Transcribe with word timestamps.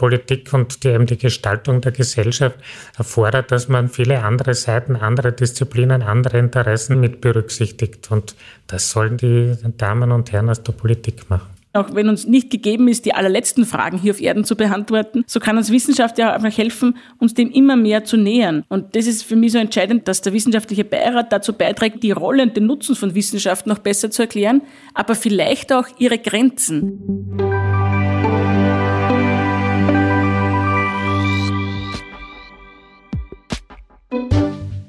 Politik 0.00 0.54
und 0.54 0.82
die, 0.82 0.88
eben 0.88 1.04
die 1.04 1.18
Gestaltung 1.18 1.82
der 1.82 1.92
Gesellschaft 1.92 2.56
erfordert, 2.96 3.52
dass 3.52 3.68
man 3.68 3.90
viele 3.90 4.22
andere 4.24 4.54
Seiten, 4.54 4.96
andere 4.96 5.30
Disziplinen, 5.30 6.00
andere 6.00 6.38
Interessen 6.38 6.98
mit 7.00 7.20
berücksichtigt. 7.20 8.10
Und 8.10 8.34
das 8.66 8.90
sollen 8.92 9.18
die 9.18 9.56
Damen 9.76 10.10
und 10.10 10.32
Herren 10.32 10.48
aus 10.48 10.62
der 10.62 10.72
Politik 10.72 11.28
machen. 11.28 11.50
Auch 11.74 11.94
wenn 11.94 12.08
uns 12.08 12.26
nicht 12.26 12.48
gegeben 12.48 12.88
ist, 12.88 13.04
die 13.04 13.12
allerletzten 13.12 13.66
Fragen 13.66 13.98
hier 13.98 14.12
auf 14.12 14.22
Erden 14.22 14.44
zu 14.44 14.56
beantworten, 14.56 15.22
so 15.26 15.38
kann 15.38 15.58
uns 15.58 15.70
Wissenschaft 15.70 16.16
ja 16.18 16.32
einfach 16.32 16.56
helfen, 16.56 16.96
uns 17.18 17.34
dem 17.34 17.50
immer 17.50 17.76
mehr 17.76 18.02
zu 18.02 18.16
nähern. 18.16 18.64
Und 18.68 18.96
das 18.96 19.06
ist 19.06 19.22
für 19.22 19.36
mich 19.36 19.52
so 19.52 19.58
entscheidend, 19.58 20.08
dass 20.08 20.22
der 20.22 20.32
wissenschaftliche 20.32 20.84
Beirat 20.84 21.30
dazu 21.30 21.52
beiträgt, 21.52 22.02
die 22.02 22.10
Rolle 22.10 22.42
und 22.42 22.56
den 22.56 22.64
Nutzen 22.64 22.96
von 22.96 23.14
Wissenschaft 23.14 23.66
noch 23.66 23.78
besser 23.78 24.10
zu 24.10 24.22
erklären, 24.22 24.62
aber 24.94 25.14
vielleicht 25.14 25.74
auch 25.74 25.86
ihre 25.98 26.18
Grenzen. 26.18 27.89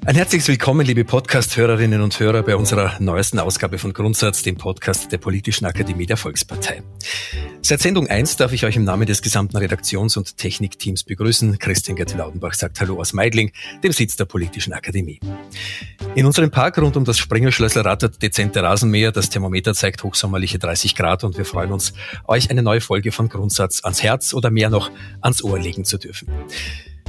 Ein 0.04 0.16
herzliches 0.16 0.48
Willkommen, 0.48 0.84
liebe 0.84 1.04
Podcast-Hörerinnen 1.04 2.02
und 2.02 2.18
Hörer, 2.18 2.42
bei 2.42 2.56
unserer 2.56 2.96
neuesten 2.98 3.38
Ausgabe 3.38 3.78
von 3.78 3.92
Grundsatz, 3.92 4.42
dem 4.42 4.56
Podcast 4.56 5.12
der 5.12 5.18
Politischen 5.18 5.64
Akademie 5.64 6.06
der 6.06 6.16
Volkspartei. 6.16 6.82
Seit 7.60 7.82
Sendung 7.82 8.08
1 8.08 8.36
darf 8.36 8.52
ich 8.52 8.64
euch 8.64 8.74
im 8.74 8.82
Namen 8.82 9.06
des 9.06 9.22
gesamten 9.22 9.56
Redaktions- 9.56 10.16
und 10.16 10.36
Technikteams 10.36 11.04
begrüßen. 11.04 11.56
Christian 11.60 11.96
Gerti-Laudenbach 11.96 12.54
sagt 12.54 12.80
Hallo 12.80 12.98
aus 12.98 13.12
Meidling, 13.12 13.52
dem 13.84 13.92
Sitz 13.92 14.16
der 14.16 14.24
Politischen 14.24 14.72
Akademie. 14.72 15.20
In 16.16 16.26
unserem 16.26 16.50
Park 16.50 16.78
rund 16.78 16.96
um 16.96 17.04
das 17.04 17.18
Springerschlössl 17.18 17.82
rattert 17.82 18.20
dezente 18.20 18.60
Rasenmäher, 18.60 19.12
das 19.12 19.30
Thermometer 19.30 19.72
zeigt 19.72 20.02
hochsommerliche 20.02 20.58
30 20.58 20.96
Grad 20.96 21.22
und 21.22 21.38
wir 21.38 21.44
freuen 21.44 21.70
uns, 21.70 21.92
euch 22.26 22.50
eine 22.50 22.64
neue 22.64 22.80
Folge 22.80 23.12
von 23.12 23.28
Grundsatz 23.28 23.84
ans 23.84 24.02
Herz 24.02 24.34
oder 24.34 24.50
mehr 24.50 24.68
noch 24.68 24.90
ans 25.20 25.44
Ohr 25.44 25.60
legen 25.60 25.84
zu 25.84 25.96
dürfen. 25.96 26.26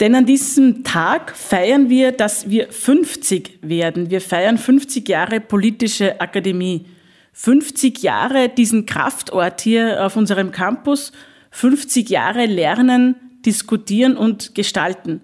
Denn 0.00 0.14
an 0.14 0.26
diesem 0.26 0.82
Tag 0.82 1.36
feiern 1.36 1.88
wir, 1.88 2.10
dass 2.10 2.50
wir 2.50 2.70
50 2.72 3.58
werden. 3.62 4.10
Wir 4.10 4.20
feiern 4.20 4.58
50 4.58 5.08
Jahre 5.08 5.40
politische 5.40 6.20
Akademie. 6.20 6.86
50 7.32 8.02
Jahre 8.02 8.48
diesen 8.48 8.86
Kraftort 8.86 9.60
hier 9.60 10.04
auf 10.04 10.16
unserem 10.16 10.50
Campus. 10.50 11.12
50 11.52 12.10
Jahre 12.10 12.46
lernen, 12.46 13.14
diskutieren 13.46 14.16
und 14.16 14.54
gestalten. 14.56 15.20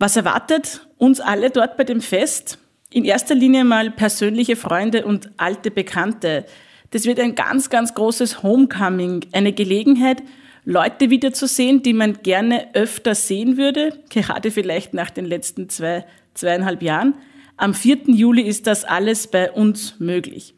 Was 0.00 0.16
erwartet 0.16 0.86
uns 0.98 1.20
alle 1.20 1.50
dort 1.50 1.76
bei 1.76 1.84
dem 1.84 2.00
Fest? 2.00 2.58
In 2.90 3.04
erster 3.04 3.34
Linie 3.36 3.64
mal 3.64 3.90
persönliche 3.90 4.56
Freunde 4.56 5.04
und 5.04 5.30
alte 5.36 5.70
Bekannte. 5.70 6.44
Das 6.90 7.04
wird 7.06 7.20
ein 7.20 7.34
ganz, 7.34 7.70
ganz 7.70 7.94
großes 7.94 8.42
Homecoming, 8.42 9.26
eine 9.32 9.52
Gelegenheit, 9.52 10.22
Leute 10.64 11.10
wiederzusehen, 11.10 11.82
die 11.82 11.92
man 11.92 12.22
gerne 12.22 12.74
öfter 12.74 13.14
sehen 13.14 13.56
würde, 13.56 13.98
gerade 14.08 14.50
vielleicht 14.50 14.94
nach 14.94 15.10
den 15.10 15.26
letzten 15.26 15.68
zwei, 15.68 16.06
zweieinhalb 16.32 16.82
Jahren. 16.82 17.14
Am 17.56 17.74
4. 17.74 17.98
Juli 18.06 18.42
ist 18.42 18.66
das 18.66 18.84
alles 18.84 19.26
bei 19.26 19.52
uns 19.52 20.00
möglich. 20.00 20.54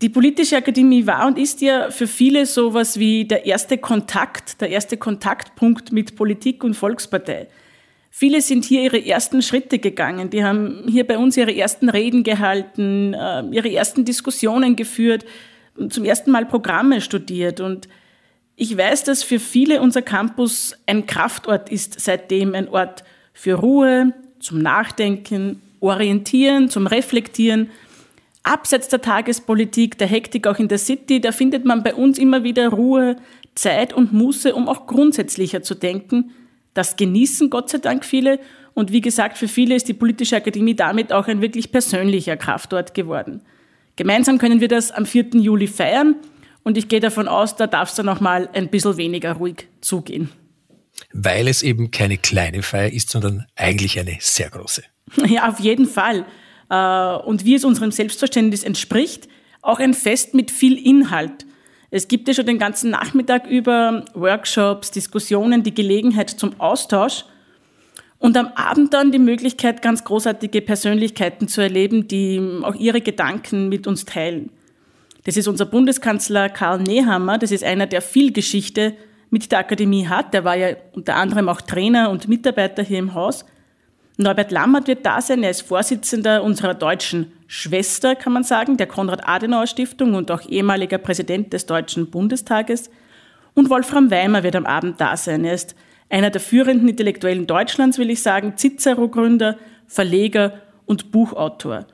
Die 0.00 0.08
politische 0.08 0.56
Akademie 0.56 1.06
war 1.08 1.26
und 1.26 1.38
ist 1.38 1.60
ja 1.60 1.90
für 1.90 2.06
viele 2.06 2.46
sowas 2.46 3.00
wie 3.00 3.24
der 3.24 3.46
erste 3.46 3.78
Kontakt, 3.78 4.60
der 4.60 4.70
erste 4.70 4.96
Kontaktpunkt 4.96 5.90
mit 5.90 6.14
Politik 6.14 6.62
und 6.62 6.74
Volkspartei. 6.74 7.48
Viele 8.10 8.40
sind 8.40 8.64
hier 8.64 8.82
ihre 8.82 9.04
ersten 9.04 9.42
Schritte 9.42 9.80
gegangen. 9.80 10.30
Die 10.30 10.44
haben 10.44 10.84
hier 10.88 11.04
bei 11.04 11.18
uns 11.18 11.36
ihre 11.36 11.54
ersten 11.54 11.88
Reden 11.88 12.22
gehalten, 12.22 13.12
äh, 13.12 13.42
ihre 13.50 13.72
ersten 13.72 14.04
Diskussionen 14.04 14.76
geführt, 14.76 15.24
zum 15.90 16.04
ersten 16.04 16.30
Mal 16.30 16.46
Programme 16.46 17.00
studiert 17.00 17.60
und 17.60 17.88
ich 18.60 18.76
weiß, 18.76 19.04
dass 19.04 19.22
für 19.22 19.38
viele 19.38 19.80
unser 19.80 20.02
Campus 20.02 20.76
ein 20.84 21.06
Kraftort 21.06 21.70
ist, 21.70 22.00
seitdem 22.00 22.56
ein 22.56 22.68
Ort 22.68 23.04
für 23.32 23.54
Ruhe, 23.54 24.12
zum 24.40 24.60
Nachdenken, 24.60 25.62
Orientieren, 25.78 26.68
zum 26.68 26.88
Reflektieren. 26.88 27.70
Abseits 28.42 28.88
der 28.88 29.00
Tagespolitik, 29.00 29.96
der 29.98 30.08
Hektik 30.08 30.48
auch 30.48 30.58
in 30.58 30.66
der 30.66 30.78
City, 30.78 31.20
da 31.20 31.30
findet 31.30 31.64
man 31.64 31.84
bei 31.84 31.94
uns 31.94 32.18
immer 32.18 32.42
wieder 32.42 32.70
Ruhe, 32.70 33.14
Zeit 33.54 33.92
und 33.92 34.12
Muße, 34.12 34.52
um 34.56 34.68
auch 34.68 34.88
grundsätzlicher 34.88 35.62
zu 35.62 35.76
denken. 35.76 36.32
Das 36.74 36.96
genießen 36.96 37.50
Gott 37.50 37.70
sei 37.70 37.78
Dank 37.78 38.04
viele. 38.04 38.40
Und 38.74 38.90
wie 38.90 39.00
gesagt, 39.00 39.38
für 39.38 39.48
viele 39.48 39.76
ist 39.76 39.86
die 39.86 39.94
Politische 39.94 40.34
Akademie 40.34 40.74
damit 40.74 41.12
auch 41.12 41.28
ein 41.28 41.40
wirklich 41.40 41.70
persönlicher 41.70 42.36
Kraftort 42.36 42.92
geworden. 42.92 43.40
Gemeinsam 43.94 44.38
können 44.38 44.60
wir 44.60 44.68
das 44.68 44.90
am 44.90 45.06
4. 45.06 45.26
Juli 45.34 45.68
feiern. 45.68 46.16
Und 46.68 46.76
ich 46.76 46.88
gehe 46.88 47.00
davon 47.00 47.28
aus, 47.28 47.56
da 47.56 47.66
darf 47.66 47.88
es 47.88 47.94
dann 47.94 48.10
auch 48.10 48.20
mal 48.20 48.50
ein 48.52 48.68
bisschen 48.68 48.98
weniger 48.98 49.32
ruhig 49.32 49.68
zugehen. 49.80 50.28
Weil 51.14 51.48
es 51.48 51.62
eben 51.62 51.90
keine 51.90 52.18
kleine 52.18 52.62
Feier 52.62 52.92
ist, 52.92 53.08
sondern 53.08 53.46
eigentlich 53.56 53.98
eine 53.98 54.18
sehr 54.20 54.50
große. 54.50 54.82
Ja, 55.26 55.48
auf 55.48 55.60
jeden 55.60 55.86
Fall. 55.86 56.26
Äh, 56.68 57.26
und 57.26 57.46
wie 57.46 57.54
es 57.54 57.64
unserem 57.64 57.90
Selbstverständnis 57.90 58.64
entspricht, 58.64 59.28
auch 59.62 59.78
ein 59.78 59.94
Fest 59.94 60.34
mit 60.34 60.50
viel 60.50 60.76
Inhalt. 60.76 61.46
Es 61.90 62.06
gibt 62.06 62.28
ja 62.28 62.34
schon 62.34 62.44
den 62.44 62.58
ganzen 62.58 62.90
Nachmittag 62.90 63.46
über 63.46 64.04
Workshops, 64.12 64.90
Diskussionen, 64.90 65.62
die 65.62 65.74
Gelegenheit 65.74 66.28
zum 66.28 66.60
Austausch 66.60 67.24
und 68.18 68.36
am 68.36 68.48
Abend 68.48 68.92
dann 68.92 69.10
die 69.10 69.18
Möglichkeit, 69.18 69.80
ganz 69.80 70.04
großartige 70.04 70.60
Persönlichkeiten 70.60 71.48
zu 71.48 71.62
erleben, 71.62 72.08
die 72.08 72.60
auch 72.62 72.74
ihre 72.74 73.00
Gedanken 73.00 73.70
mit 73.70 73.86
uns 73.86 74.04
teilen. 74.04 74.50
Das 75.24 75.36
ist 75.36 75.48
unser 75.48 75.66
Bundeskanzler 75.66 76.48
Karl 76.48 76.80
Nehammer. 76.80 77.38
Das 77.38 77.50
ist 77.50 77.64
einer, 77.64 77.86
der 77.86 78.02
viel 78.02 78.32
Geschichte 78.32 78.94
mit 79.30 79.50
der 79.52 79.58
Akademie 79.58 80.06
hat. 80.06 80.32
Der 80.32 80.44
war 80.44 80.56
ja 80.56 80.76
unter 80.92 81.16
anderem 81.16 81.48
auch 81.48 81.60
Trainer 81.60 82.10
und 82.10 82.28
Mitarbeiter 82.28 82.82
hier 82.82 82.98
im 82.98 83.14
Haus. 83.14 83.44
Norbert 84.16 84.50
Lammert 84.50 84.88
wird 84.88 85.06
da 85.06 85.20
sein. 85.20 85.42
Er 85.42 85.50
ist 85.50 85.62
Vorsitzender 85.62 86.42
unserer 86.42 86.74
deutschen 86.74 87.32
Schwester, 87.46 88.16
kann 88.16 88.32
man 88.32 88.42
sagen, 88.42 88.76
der 88.76 88.86
Konrad-Adenauer-Stiftung 88.86 90.14
und 90.14 90.30
auch 90.30 90.42
ehemaliger 90.48 90.98
Präsident 90.98 91.52
des 91.52 91.66
Deutschen 91.66 92.10
Bundestages. 92.10 92.90
Und 93.54 93.70
Wolfram 93.70 94.10
Weimer 94.10 94.42
wird 94.42 94.56
am 94.56 94.66
Abend 94.66 95.00
da 95.00 95.16
sein. 95.16 95.44
Er 95.44 95.54
ist 95.54 95.76
einer 96.10 96.30
der 96.30 96.40
führenden 96.40 96.88
Intellektuellen 96.88 97.46
Deutschlands, 97.46 97.98
will 97.98 98.10
ich 98.10 98.22
sagen, 98.22 98.54
Cicero-Gründer, 98.56 99.56
Verleger 99.86 100.60
und 100.86 101.12
Buchautor. 101.12 101.86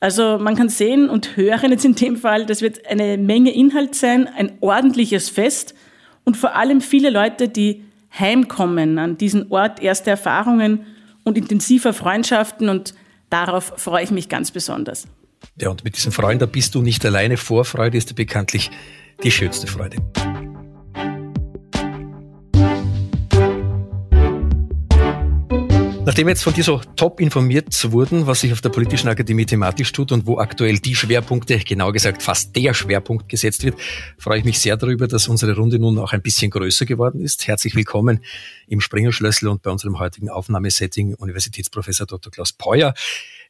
Also 0.00 0.38
man 0.38 0.56
kann 0.56 0.68
sehen 0.68 1.08
und 1.08 1.36
hören 1.36 1.72
jetzt 1.72 1.84
in 1.84 1.94
dem 1.94 2.16
Fall, 2.16 2.46
das 2.46 2.60
wird 2.60 2.86
eine 2.86 3.16
Menge 3.16 3.54
Inhalt 3.54 3.94
sein, 3.94 4.28
ein 4.28 4.52
ordentliches 4.60 5.30
Fest 5.30 5.74
und 6.24 6.36
vor 6.36 6.54
allem 6.54 6.80
viele 6.80 7.10
Leute, 7.10 7.48
die 7.48 7.82
Heimkommen, 8.18 8.98
an 8.98 9.18
diesen 9.18 9.50
Ort 9.50 9.80
erster 9.80 10.12
Erfahrungen 10.12 10.86
und 11.24 11.38
intensiver 11.38 11.92
Freundschaften 11.92 12.68
und 12.68 12.94
darauf 13.30 13.72
freue 13.76 14.04
ich 14.04 14.10
mich 14.10 14.28
ganz 14.28 14.50
besonders. 14.50 15.06
Ja, 15.60 15.70
und 15.70 15.84
mit 15.84 15.96
diesen 15.96 16.12
Freuden, 16.12 16.38
da 16.38 16.46
bist 16.46 16.74
du 16.74 16.82
nicht 16.82 17.04
alleine. 17.04 17.36
Vorfreude 17.36 17.96
ist 17.96 18.14
bekanntlich 18.14 18.70
die 19.22 19.30
schönste 19.30 19.66
Freude. 19.66 19.96
Nachdem 26.06 26.28
wir 26.28 26.34
jetzt 26.34 26.44
von 26.44 26.54
dir 26.54 26.62
so 26.62 26.80
top 26.94 27.20
informiert 27.20 27.66
wurden, 27.90 28.28
was 28.28 28.42
sich 28.42 28.52
auf 28.52 28.60
der 28.60 28.68
Politischen 28.68 29.08
Akademie 29.08 29.44
thematisch 29.44 29.90
tut 29.90 30.12
und 30.12 30.24
wo 30.24 30.38
aktuell 30.38 30.78
die 30.78 30.94
Schwerpunkte, 30.94 31.58
genau 31.58 31.90
gesagt 31.90 32.22
fast 32.22 32.54
der 32.54 32.74
Schwerpunkt 32.74 33.28
gesetzt 33.28 33.64
wird, 33.64 33.74
freue 34.16 34.38
ich 34.38 34.44
mich 34.44 34.60
sehr 34.60 34.76
darüber, 34.76 35.08
dass 35.08 35.26
unsere 35.26 35.56
Runde 35.56 35.80
nun 35.80 35.98
auch 35.98 36.12
ein 36.12 36.22
bisschen 36.22 36.52
größer 36.52 36.86
geworden 36.86 37.20
ist. 37.20 37.48
Herzlich 37.48 37.74
willkommen 37.74 38.20
im 38.68 38.80
Springerschlössl 38.80 39.48
und 39.48 39.62
bei 39.62 39.70
unserem 39.72 39.98
heutigen 39.98 40.30
Aufnahmesetting 40.30 41.16
Universitätsprofessor 41.16 42.06
Dr. 42.06 42.30
Klaus 42.30 42.52
Peuer. 42.52 42.94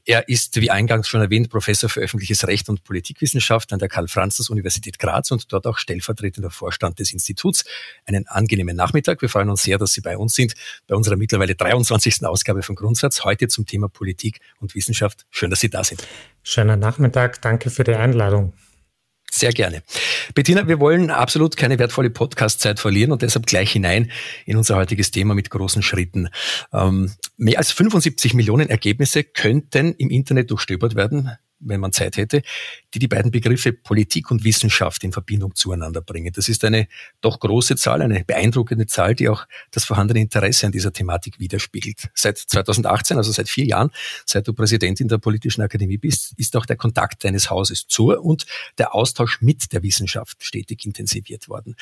Er 0.08 0.28
ist, 0.28 0.54
wie 0.60 0.70
eingangs 0.70 1.08
schon 1.08 1.20
erwähnt, 1.20 1.50
Professor 1.50 1.90
für 1.90 2.00
öffentliches 2.00 2.46
Recht 2.46 2.68
und 2.68 2.84
Politikwissenschaft 2.84 3.72
an 3.72 3.80
der 3.80 3.88
Karl-Franzens-Universität 3.88 5.00
Graz 5.00 5.32
und 5.32 5.52
dort 5.52 5.66
auch 5.66 5.78
stellvertretender 5.78 6.50
Vorstand 6.50 7.00
des 7.00 7.12
Instituts. 7.12 7.64
Einen 8.04 8.28
angenehmen 8.28 8.76
Nachmittag. 8.76 9.20
Wir 9.20 9.28
freuen 9.28 9.50
uns 9.50 9.64
sehr, 9.64 9.78
dass 9.78 9.92
Sie 9.94 10.02
bei 10.02 10.16
uns 10.16 10.36
sind, 10.36 10.54
bei 10.86 10.94
unserer 10.94 11.16
mittlerweile 11.16 11.56
23. 11.56 12.24
Ausgabe 12.24 12.62
von 12.62 12.76
Grundsatz, 12.76 13.24
heute 13.24 13.48
zum 13.48 13.66
Thema 13.66 13.88
Politik 13.88 14.38
und 14.60 14.76
Wissenschaft. 14.76 15.26
Schön, 15.30 15.50
dass 15.50 15.58
Sie 15.58 15.70
da 15.70 15.82
sind. 15.82 16.06
Schöner 16.44 16.76
Nachmittag. 16.76 17.42
Danke 17.42 17.70
für 17.70 17.82
die 17.82 17.96
Einladung. 17.96 18.52
Sehr 19.36 19.52
gerne. 19.52 19.82
Bettina, 20.34 20.66
wir 20.66 20.80
wollen 20.80 21.10
absolut 21.10 21.58
keine 21.58 21.78
wertvolle 21.78 22.08
Podcast-Zeit 22.08 22.80
verlieren 22.80 23.12
und 23.12 23.20
deshalb 23.20 23.44
gleich 23.44 23.70
hinein 23.70 24.10
in 24.46 24.56
unser 24.56 24.76
heutiges 24.76 25.10
Thema 25.10 25.34
mit 25.34 25.50
großen 25.50 25.82
Schritten. 25.82 26.30
Ähm, 26.72 27.12
mehr 27.36 27.58
als 27.58 27.70
75 27.70 28.32
Millionen 28.32 28.70
Ergebnisse 28.70 29.24
könnten 29.24 29.94
im 29.98 30.08
Internet 30.08 30.50
durchstöbert 30.50 30.94
werden 30.94 31.32
wenn 31.58 31.80
man 31.80 31.92
Zeit 31.92 32.16
hätte, 32.16 32.42
die 32.96 33.00
die 33.00 33.08
beiden 33.08 33.30
Begriffe 33.30 33.74
Politik 33.74 34.30
und 34.30 34.42
Wissenschaft 34.42 35.04
in 35.04 35.12
Verbindung 35.12 35.54
zueinander 35.54 36.00
bringen. 36.00 36.32
Das 36.34 36.48
ist 36.48 36.64
eine 36.64 36.88
doch 37.20 37.38
große 37.38 37.76
Zahl, 37.76 38.00
eine 38.00 38.24
beeindruckende 38.24 38.86
Zahl, 38.86 39.14
die 39.14 39.28
auch 39.28 39.46
das 39.70 39.84
vorhandene 39.84 40.20
Interesse 40.20 40.64
an 40.64 40.72
dieser 40.72 40.94
Thematik 40.94 41.38
widerspiegelt. 41.38 42.08
Seit 42.14 42.38
2018, 42.38 43.18
also 43.18 43.32
seit 43.32 43.50
vier 43.50 43.66
Jahren, 43.66 43.90
seit 44.24 44.48
du 44.48 44.54
Präsidentin 44.54 45.08
der 45.08 45.18
Politischen 45.18 45.60
Akademie 45.60 45.98
bist, 45.98 46.32
ist 46.38 46.56
auch 46.56 46.64
der 46.64 46.76
Kontakt 46.76 47.22
deines 47.24 47.50
Hauses 47.50 47.86
zur 47.86 48.24
und 48.24 48.46
der 48.78 48.94
Austausch 48.94 49.42
mit 49.42 49.74
der 49.74 49.82
Wissenschaft 49.82 50.42
stetig 50.42 50.86
intensiviert 50.86 51.50
worden. 51.50 51.76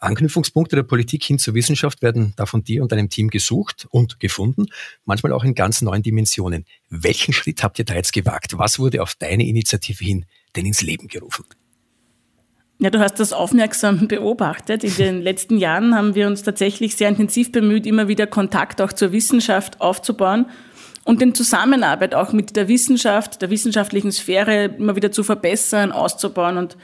Anknüpfungspunkte 0.00 0.76
der 0.76 0.82
Politik 0.82 1.24
hin 1.24 1.38
zur 1.38 1.54
Wissenschaft 1.54 2.02
werden 2.02 2.34
da 2.36 2.46
von 2.46 2.62
dir 2.62 2.82
und 2.82 2.92
deinem 2.92 3.08
Team 3.08 3.28
gesucht 3.28 3.86
und 3.90 4.20
gefunden, 4.20 4.66
manchmal 5.04 5.32
auch 5.32 5.44
in 5.44 5.54
ganz 5.54 5.82
neuen 5.82 6.02
Dimensionen. 6.02 6.66
Welchen 6.90 7.32
Schritt 7.32 7.62
habt 7.62 7.78
ihr 7.78 7.84
da 7.84 7.94
jetzt 7.94 8.12
gewagt? 8.12 8.58
Was 8.58 8.78
wurde 8.78 9.02
auf 9.02 9.14
deine 9.14 9.46
Initiative 9.46 10.04
hin 10.04 10.26
denn 10.56 10.66
ins 10.66 10.82
Leben 10.82 11.08
gerufen? 11.08 11.44
Ja, 12.78 12.90
du 12.90 12.98
hast 12.98 13.20
das 13.20 13.32
aufmerksam 13.32 14.08
beobachtet. 14.08 14.84
In 14.84 14.94
den 14.96 15.22
letzten 15.22 15.58
Jahren 15.58 15.94
haben 15.94 16.14
wir 16.14 16.26
uns 16.26 16.42
tatsächlich 16.42 16.96
sehr 16.96 17.08
intensiv 17.08 17.52
bemüht, 17.52 17.86
immer 17.86 18.08
wieder 18.08 18.26
Kontakt 18.26 18.80
auch 18.80 18.92
zur 18.92 19.12
Wissenschaft 19.12 19.80
aufzubauen 19.80 20.46
und 21.04 21.20
den 21.20 21.34
Zusammenarbeit 21.34 22.14
auch 22.14 22.32
mit 22.32 22.56
der 22.56 22.68
Wissenschaft, 22.68 23.42
der 23.42 23.50
wissenschaftlichen 23.50 24.10
Sphäre 24.10 24.64
immer 24.64 24.96
wieder 24.96 25.12
zu 25.12 25.22
verbessern, 25.22 25.92
auszubauen 25.92 26.56
und 26.56 26.76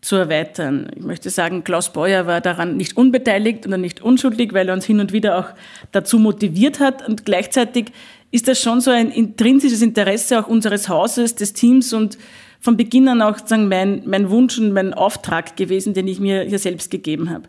zu 0.00 0.16
erweitern. 0.16 0.90
Ich 0.96 1.02
möchte 1.02 1.30
sagen, 1.30 1.62
Klaus 1.62 1.92
Beuer 1.92 2.26
war 2.26 2.40
daran 2.40 2.76
nicht 2.76 2.96
unbeteiligt 2.96 3.66
oder 3.66 3.78
nicht 3.78 4.02
unschuldig, 4.02 4.52
weil 4.52 4.68
er 4.68 4.74
uns 4.74 4.84
hin 4.84 4.98
und 4.98 5.12
wieder 5.12 5.38
auch 5.38 5.54
dazu 5.92 6.18
motiviert 6.18 6.80
hat. 6.80 7.06
Und 7.08 7.24
gleichzeitig 7.24 7.92
ist 8.32 8.48
das 8.48 8.60
schon 8.60 8.80
so 8.80 8.90
ein 8.90 9.12
intrinsisches 9.12 9.80
Interesse 9.80 10.40
auch 10.40 10.48
unseres 10.48 10.88
Hauses, 10.88 11.36
des 11.36 11.52
Teams 11.52 11.92
und 11.92 12.18
von 12.62 12.76
Beginn 12.76 13.08
an 13.08 13.20
auch 13.22 13.38
sagen, 13.44 13.68
mein, 13.68 14.02
mein 14.06 14.30
Wunsch 14.30 14.56
und 14.56 14.72
mein 14.72 14.94
Auftrag 14.94 15.56
gewesen, 15.56 15.94
den 15.94 16.06
ich 16.06 16.20
mir 16.20 16.42
hier 16.44 16.60
selbst 16.60 16.92
gegeben 16.92 17.28
habe. 17.28 17.48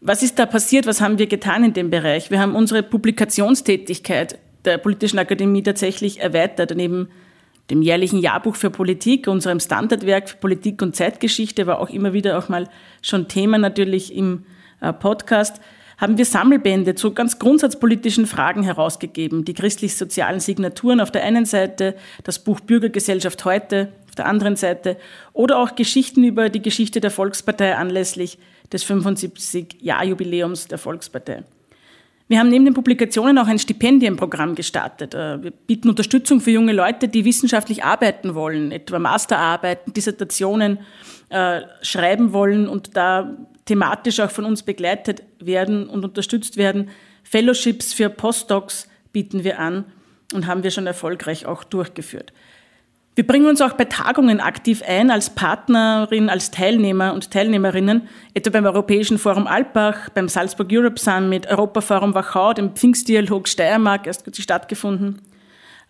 Was 0.00 0.22
ist 0.22 0.38
da 0.38 0.46
passiert? 0.46 0.86
Was 0.86 1.02
haben 1.02 1.18
wir 1.18 1.26
getan 1.26 1.62
in 1.64 1.74
dem 1.74 1.90
Bereich? 1.90 2.30
Wir 2.30 2.40
haben 2.40 2.56
unsere 2.56 2.82
Publikationstätigkeit 2.82 4.38
der 4.64 4.78
Politischen 4.78 5.18
Akademie 5.18 5.62
tatsächlich 5.62 6.20
erweitert. 6.20 6.74
Neben 6.74 7.08
dem 7.68 7.82
jährlichen 7.82 8.18
Jahrbuch 8.20 8.56
für 8.56 8.70
Politik, 8.70 9.28
unserem 9.28 9.60
Standardwerk 9.60 10.30
für 10.30 10.38
Politik 10.38 10.80
und 10.80 10.96
Zeitgeschichte, 10.96 11.66
war 11.66 11.78
auch 11.78 11.90
immer 11.90 12.14
wieder 12.14 12.38
auch 12.38 12.48
mal 12.48 12.70
schon 13.02 13.28
Thema 13.28 13.58
natürlich 13.58 14.16
im 14.16 14.46
äh, 14.80 14.94
Podcast, 14.94 15.60
haben 15.98 16.16
wir 16.16 16.24
Sammelbände 16.24 16.94
zu 16.94 17.12
ganz 17.12 17.38
grundsatzpolitischen 17.38 18.26
Fragen 18.26 18.62
herausgegeben. 18.62 19.44
Die 19.44 19.54
christlich-sozialen 19.54 20.40
Signaturen 20.40 21.00
auf 21.00 21.12
der 21.12 21.22
einen 21.22 21.44
Seite, 21.44 21.94
das 22.24 22.38
Buch 22.38 22.60
Bürgergesellschaft 22.60 23.44
heute 23.44 23.92
auf 24.12 24.16
der 24.16 24.26
anderen 24.26 24.56
Seite 24.56 24.98
oder 25.32 25.58
auch 25.58 25.74
Geschichten 25.74 26.22
über 26.22 26.50
die 26.50 26.60
Geschichte 26.60 27.00
der 27.00 27.10
Volkspartei 27.10 27.74
anlässlich 27.76 28.38
des 28.70 28.84
75-Jahr-Jubiläums 28.84 30.68
der 30.68 30.76
Volkspartei. 30.76 31.44
Wir 32.28 32.38
haben 32.38 32.50
neben 32.50 32.66
den 32.66 32.74
Publikationen 32.74 33.38
auch 33.38 33.46
ein 33.46 33.58
Stipendienprogramm 33.58 34.54
gestartet. 34.54 35.14
Äh, 35.14 35.42
wir 35.42 35.50
bieten 35.50 35.88
Unterstützung 35.88 36.42
für 36.42 36.50
junge 36.50 36.74
Leute, 36.74 37.08
die 37.08 37.24
wissenschaftlich 37.24 37.84
arbeiten 37.84 38.34
wollen, 38.34 38.70
etwa 38.70 38.98
Masterarbeiten, 38.98 39.94
Dissertationen 39.94 40.80
äh, 41.30 41.62
schreiben 41.80 42.34
wollen 42.34 42.68
und 42.68 42.94
da 42.94 43.34
thematisch 43.64 44.20
auch 44.20 44.30
von 44.30 44.44
uns 44.44 44.62
begleitet 44.62 45.22
werden 45.40 45.88
und 45.88 46.04
unterstützt 46.04 46.58
werden. 46.58 46.90
Fellowships 47.22 47.94
für 47.94 48.10
Postdocs 48.10 48.88
bieten 49.14 49.42
wir 49.42 49.58
an 49.58 49.86
und 50.34 50.46
haben 50.46 50.62
wir 50.62 50.70
schon 50.70 50.86
erfolgreich 50.86 51.46
auch 51.46 51.64
durchgeführt. 51.64 52.34
Wir 53.14 53.26
bringen 53.26 53.46
uns 53.46 53.60
auch 53.60 53.74
bei 53.74 53.84
Tagungen 53.84 54.40
aktiv 54.40 54.82
ein 54.86 55.10
als 55.10 55.28
Partnerin, 55.28 56.30
als 56.30 56.50
Teilnehmer 56.50 57.12
und 57.12 57.30
Teilnehmerinnen, 57.30 58.08
etwa 58.32 58.48
beim 58.48 58.64
Europäischen 58.64 59.18
Forum 59.18 59.46
Alpbach, 59.46 60.08
beim 60.08 60.28
Salzburg 60.28 60.68
Europe 60.72 60.98
Summit, 60.98 61.46
Europaforum 61.46 62.14
Wachau, 62.14 62.54
dem 62.54 62.74
Pfingstdialog 62.74 63.48
Steiermark, 63.48 64.06
erst 64.06 64.24
kürzlich 64.24 64.44
stattgefunden, 64.44 65.20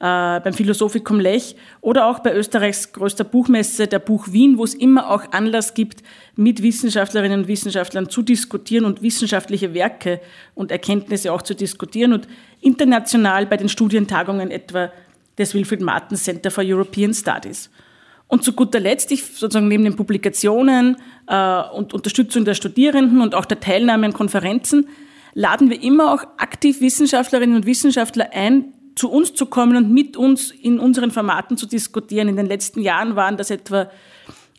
äh, 0.01 0.41
beim 0.41 0.53
Philosophikum 0.53 1.21
Lech 1.21 1.55
oder 1.81 2.07
auch 2.07 2.19
bei 2.19 2.35
Österreichs 2.35 2.91
größter 2.93 3.23
Buchmesse, 3.23 3.87
der 3.87 4.01
Buch 4.01 4.27
Wien, 4.33 4.59
wo 4.59 4.65
es 4.65 4.75
immer 4.75 5.09
auch 5.09 5.31
Anlass 5.31 5.75
gibt, 5.75 6.03
mit 6.35 6.61
Wissenschaftlerinnen 6.61 7.43
und 7.43 7.47
Wissenschaftlern 7.47 8.09
zu 8.09 8.23
diskutieren 8.23 8.85
und 8.85 9.01
wissenschaftliche 9.01 9.75
Werke 9.75 10.21
und 10.57 10.73
Erkenntnisse 10.73 11.33
auch 11.33 11.43
zu 11.43 11.55
diskutieren 11.55 12.15
und 12.15 12.27
international 12.61 13.47
bei 13.47 13.59
den 13.59 13.69
Studientagungen 13.69 14.51
etwa 14.51 14.91
des 15.43 15.55
Wilfried 15.55 15.81
Martens 15.81 16.25
Center 16.25 16.51
for 16.51 16.65
European 16.65 17.13
Studies. 17.13 17.71
Und 18.29 18.45
zu 18.45 18.55
guter 18.55 18.81
Letzt, 18.81 19.13
ich 19.13 19.25
sozusagen 19.25 19.69
neben 19.69 19.85
den 19.85 19.97
Publikationen 19.97 20.97
äh, 21.27 21.63
und 21.75 21.93
Unterstützung 21.93 22.47
der 22.47 22.55
Studierenden 22.55 23.21
und 23.21 23.35
auch 23.35 23.45
der 23.45 23.61
Teilnahme 23.61 24.07
an 24.07 24.15
Konferenzen, 24.15 24.89
laden 25.35 25.69
wir 25.69 25.83
immer 25.83 26.13
auch 26.15 26.23
aktiv 26.39 26.81
Wissenschaftlerinnen 26.81 27.57
und 27.57 27.67
Wissenschaftler 27.67 28.31
ein, 28.33 28.73
zu 28.95 29.11
uns 29.11 29.35
zu 29.35 29.47
kommen 29.47 29.77
und 29.77 29.91
mit 29.91 30.17
uns 30.17 30.51
in 30.51 30.79
unseren 30.79 31.11
Formaten 31.11 31.57
zu 31.57 31.67
diskutieren. 31.67 32.29
In 32.29 32.37
den 32.37 32.47
letzten 32.47 32.81
Jahren 32.81 33.17
waren 33.17 33.37
das 33.37 33.51
etwa 33.51 33.91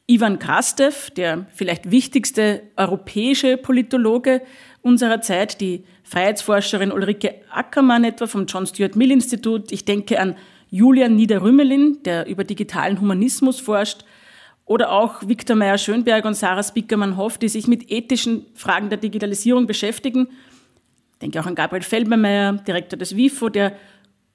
Ivan 0.06 0.38
Krastev, 0.38 1.12
der 1.12 1.48
vielleicht 1.54 1.90
wichtigste 1.90 2.63
europäische 2.75 3.58
Politologe 3.58 4.42
unserer 4.82 5.22
Zeit, 5.22 5.62
die 5.62 5.84
Freiheitsforscherin 6.04 6.92
Ulrike 6.92 7.36
Ackermann 7.50 8.04
etwa 8.04 8.28
vom 8.28 8.46
John 8.46 8.68
Stuart 8.68 8.96
Mill 8.96 9.12
Institut. 9.12 9.72
Ich 9.72 9.86
denke 9.86 10.20
an 10.20 10.36
Julian 10.74 11.15
Niederrümelin, 11.15 12.01
der 12.01 12.25
über 12.25 12.44
digitalen 12.44 13.00
Humanismus 13.00 13.60
forscht, 13.60 14.06
oder 14.65 14.92
auch 14.92 15.22
Viktor 15.27 15.56
Meyer-Schönberg 15.56 16.25
und 16.25 16.34
Sarah 16.34 16.63
Spickermann-Hoff, 16.63 17.38
die 17.38 17.48
sich 17.48 17.68
mit 17.68 17.92
ethischen 17.92 18.48
Fragen 18.56 18.89
der 18.89 18.98
Digitalisierung 18.98 19.68
beschäftigen. 19.68 20.30
Ich 21.12 21.20
denke 21.20 21.39
auch 21.39 21.46
an 21.46 21.53
Gabriel 21.53 21.84
Feldbermeier, 21.84 22.53
Direktor 22.53 22.98
des 22.98 23.15
WIFO, 23.15 23.50
der 23.50 23.74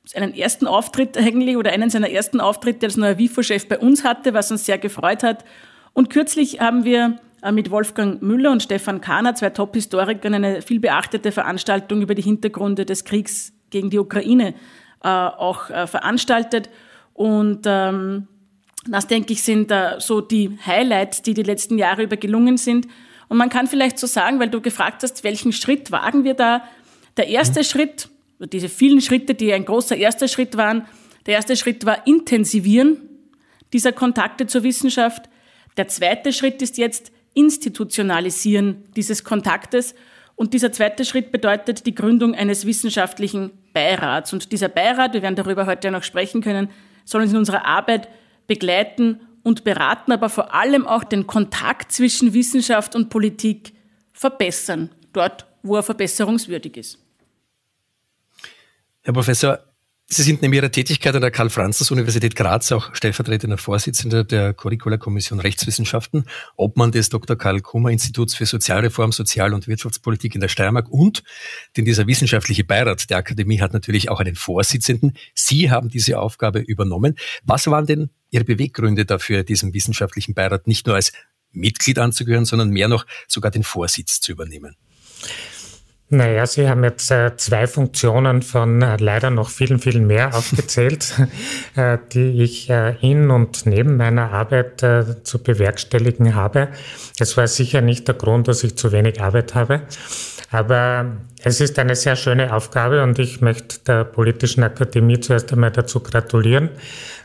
seinen 0.05 0.33
ersten 0.33 0.69
Auftritt 0.69 1.19
eigentlich 1.19 1.57
oder 1.57 1.73
einen 1.73 1.91
seiner 1.91 2.11
ersten 2.11 2.41
Auftritte 2.41 2.87
als 2.87 2.97
neuer 2.97 3.19
WIFO-Chef 3.19 3.67
bei 3.67 3.79
uns 3.81 4.05
hatte, 4.05 4.33
was 4.33 4.53
uns 4.53 4.65
sehr 4.65 4.79
gefreut 4.79 5.25
hat. 5.25 5.45
Und 5.93 6.09
kürzlich 6.09 6.61
haben 6.61 6.85
wir 6.85 7.17
äh, 7.43 7.51
mit 7.51 7.73
Wolfgang 7.73 8.23
Müller 8.23 8.53
und 8.53 8.63
Stefan 8.63 9.01
Kahner, 9.01 9.35
zwei 9.35 9.51
Top-Historikern, 9.51 10.35
eine 10.35 10.63
viel 10.63 10.79
beachtete 10.79 11.33
Veranstaltung 11.33 12.01
über 12.01 12.15
die 12.15 12.23
Hintergründe 12.23 12.85
des 12.85 13.05
Kriegs 13.05 13.53
gegen 13.71 13.91
die 13.91 13.99
Ukraine 13.99 14.55
auch 15.07 15.71
äh, 15.71 15.87
veranstaltet. 15.87 16.71
Und 17.15 17.63
ähm, 17.67 18.29
das, 18.87 19.07
denke 19.07 19.33
ich, 19.33 19.43
sind 19.43 19.71
äh, 19.71 19.97
so 19.99 20.21
die 20.21 20.59
Highlights, 20.65 21.23
die 21.23 21.35
die 21.35 21.43
letzten 21.43 21.79
Jahre 21.79 22.03
über 22.03 22.17
gelungen 22.17 22.57
sind. 22.57 22.87
Und 23.29 23.37
man 23.37 23.51
kann 23.51 23.67
vielleicht 23.67 23.99
so 23.99 24.07
sagen, 24.07 24.41
weil 24.41 24.51
du 24.51 24.61
gefragt 24.61 25.03
hast, 25.03 25.25
welchen 25.25 25.53
Schritt 25.53 25.93
wagen 25.93 26.25
wir 26.25 26.35
da? 26.35 26.63
Der 27.17 27.29
erste 27.29 27.61
mhm. 27.61 27.65
Schritt, 27.65 28.09
diese 28.53 28.69
vielen 28.69 29.01
Schritte, 29.01 29.35
die 29.35 29.53
ein 29.53 29.65
großer 29.65 29.97
erster 29.97 30.29
Schritt 30.29 30.57
waren, 30.57 30.87
der 31.27 31.35
erste 31.35 31.57
Schritt 31.57 31.85
war 31.85 32.07
Intensivieren 32.07 32.97
dieser 33.73 33.93
Kontakte 33.93 34.47
zur 34.47 34.63
Wissenschaft. 34.63 35.29
Der 35.77 35.89
zweite 35.89 36.33
Schritt 36.33 36.63
ist 36.63 36.79
jetzt 36.79 37.13
Institutionalisieren 37.35 38.85
dieses 38.97 39.25
Kontaktes 39.25 39.95
Und 40.39 40.55
dieser 40.55 40.71
zweite 40.71 41.05
Schritt 41.05 41.33
bedeutet 41.33 41.85
die 41.85 41.97
Gründung 41.97 42.33
eines 42.33 42.65
wissenschaftlichen 42.65 43.51
Beirats. 43.73 44.33
Und 44.33 44.53
dieser 44.53 44.69
Beirat, 44.69 45.13
wir 45.13 45.23
werden 45.23 45.35
darüber 45.35 45.67
heute 45.67 45.91
noch 45.91 46.05
sprechen 46.05 46.43
können, 46.43 46.71
soll 47.05 47.23
uns 47.23 47.33
in 47.33 47.39
unserer 47.39 47.67
Arbeit 47.67 48.09
begleiten 48.47 49.21
und 49.43 49.65
beraten, 49.65 50.13
aber 50.13 50.29
vor 50.29 50.55
allem 50.55 50.87
auch 50.87 51.03
den 51.03 51.27
Kontakt 51.27 51.91
zwischen 51.91 52.35
Wissenschaft 52.35 52.95
und 52.95 53.11
Politik 53.11 53.73
verbessern, 54.13 54.91
dort, 55.13 55.45
wo 55.65 55.75
er 55.75 55.83
verbesserungswürdig 55.83 56.77
ist. 56.77 56.99
Herr 59.03 59.15
Professor, 59.15 59.59
Sie 60.11 60.23
sind 60.23 60.41
neben 60.41 60.55
Ihrer 60.55 60.73
Tätigkeit 60.73 61.15
an 61.15 61.21
der 61.21 61.31
Karl-Franzens-Universität 61.31 62.35
Graz 62.35 62.73
auch 62.73 62.95
stellvertretender 62.95 63.59
Vorsitzender 63.59 64.25
der 64.25 64.55
Curricula-Kommission 64.55 65.39
Rechtswissenschaften, 65.39 66.25
Obmann 66.57 66.93
des 66.93 67.11
Dr. 67.11 67.37
Karl 67.37 67.61
Kummer 67.61 67.91
Instituts 67.91 68.35
für 68.35 68.47
Sozialreform, 68.47 69.13
Sozial- 69.13 69.53
und 69.53 69.69
Wirtschaftspolitik 69.69 70.35
in 70.35 70.41
der 70.41 70.49
Steiermark 70.49 70.89
und 70.89 71.25
denn 71.77 71.85
dieser 71.85 72.07
wissenschaftliche 72.07 72.65
Beirat 72.65 73.11
der 73.11 73.19
Akademie 73.19 73.61
hat 73.61 73.75
natürlich 73.75 74.09
auch 74.09 74.21
einen 74.21 74.35
Vorsitzenden. 74.35 75.13
Sie 75.35 75.71
haben 75.71 75.91
diese 75.91 76.19
Aufgabe 76.19 76.61
übernommen. 76.61 77.17
Was 77.45 77.67
waren 77.67 77.85
denn 77.85 78.09
Ihre 78.31 78.45
Beweggründe 78.45 79.05
dafür, 79.05 79.45
diesem 79.45 79.75
wissenschaftlichen 79.75 80.33
Beirat 80.33 80.67
nicht 80.67 80.87
nur 80.87 80.97
als 80.97 81.13
Mitglied 81.53 81.99
anzugehören, 81.99 82.47
sondern 82.47 82.71
mehr 82.71 82.89
noch 82.89 83.05
sogar 83.27 83.51
den 83.51 83.63
Vorsitz 83.63 84.23
zu 84.23 84.33
übernehmen? 84.33 84.75
Naja, 86.11 86.47
Sie 86.47 86.67
haben 86.67 86.85
jetzt 86.85 87.11
äh, 87.11 87.37
zwei 87.37 87.67
Funktionen 87.67 88.41
von 88.41 88.81
äh, 88.81 88.97
leider 88.99 89.29
noch 89.29 89.51
vielen, 89.51 89.79
vielen 89.79 90.07
mehr 90.07 90.35
aufgezählt, 90.35 91.15
äh, 91.77 91.99
die 92.13 92.43
ich 92.43 92.71
äh, 92.71 92.97
in 93.03 93.31
und 93.31 93.67
neben 93.67 93.99
meiner 93.99 94.33
Arbeit 94.33 94.83
äh, 94.83 95.23
zu 95.23 95.43
bewerkstelligen 95.43 96.35
habe. 96.35 96.69
Es 97.19 97.37
war 97.37 97.47
sicher 97.47 97.83
nicht 97.83 98.09
der 98.09 98.15
Grund, 98.15 98.49
dass 98.49 98.65
ich 98.65 98.77
zu 98.77 98.91
wenig 98.91 99.21
Arbeit 99.21 99.55
habe, 99.55 99.83
aber 100.51 101.19
es 101.45 101.61
ist 101.61 101.79
eine 101.79 101.95
sehr 101.95 102.17
schöne 102.17 102.55
Aufgabe 102.55 103.03
und 103.03 103.19
ich 103.19 103.43
möchte 103.43 103.81
der 103.81 104.05
Politischen 104.05 104.63
Akademie 104.63 105.21
zuerst 105.21 105.53
einmal 105.53 105.73
dazu 105.73 106.01
gratulieren, 106.01 106.71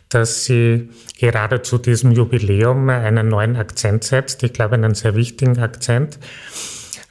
dass 0.10 0.44
sie 0.44 0.90
gerade 1.18 1.62
zu 1.62 1.78
diesem 1.78 2.12
Jubiläum 2.12 2.90
einen 2.90 3.30
neuen 3.30 3.56
Akzent 3.56 4.04
setzt. 4.04 4.44
Ich 4.44 4.52
glaube, 4.52 4.76
einen 4.76 4.94
sehr 4.94 5.16
wichtigen 5.16 5.58
Akzent. 5.60 6.20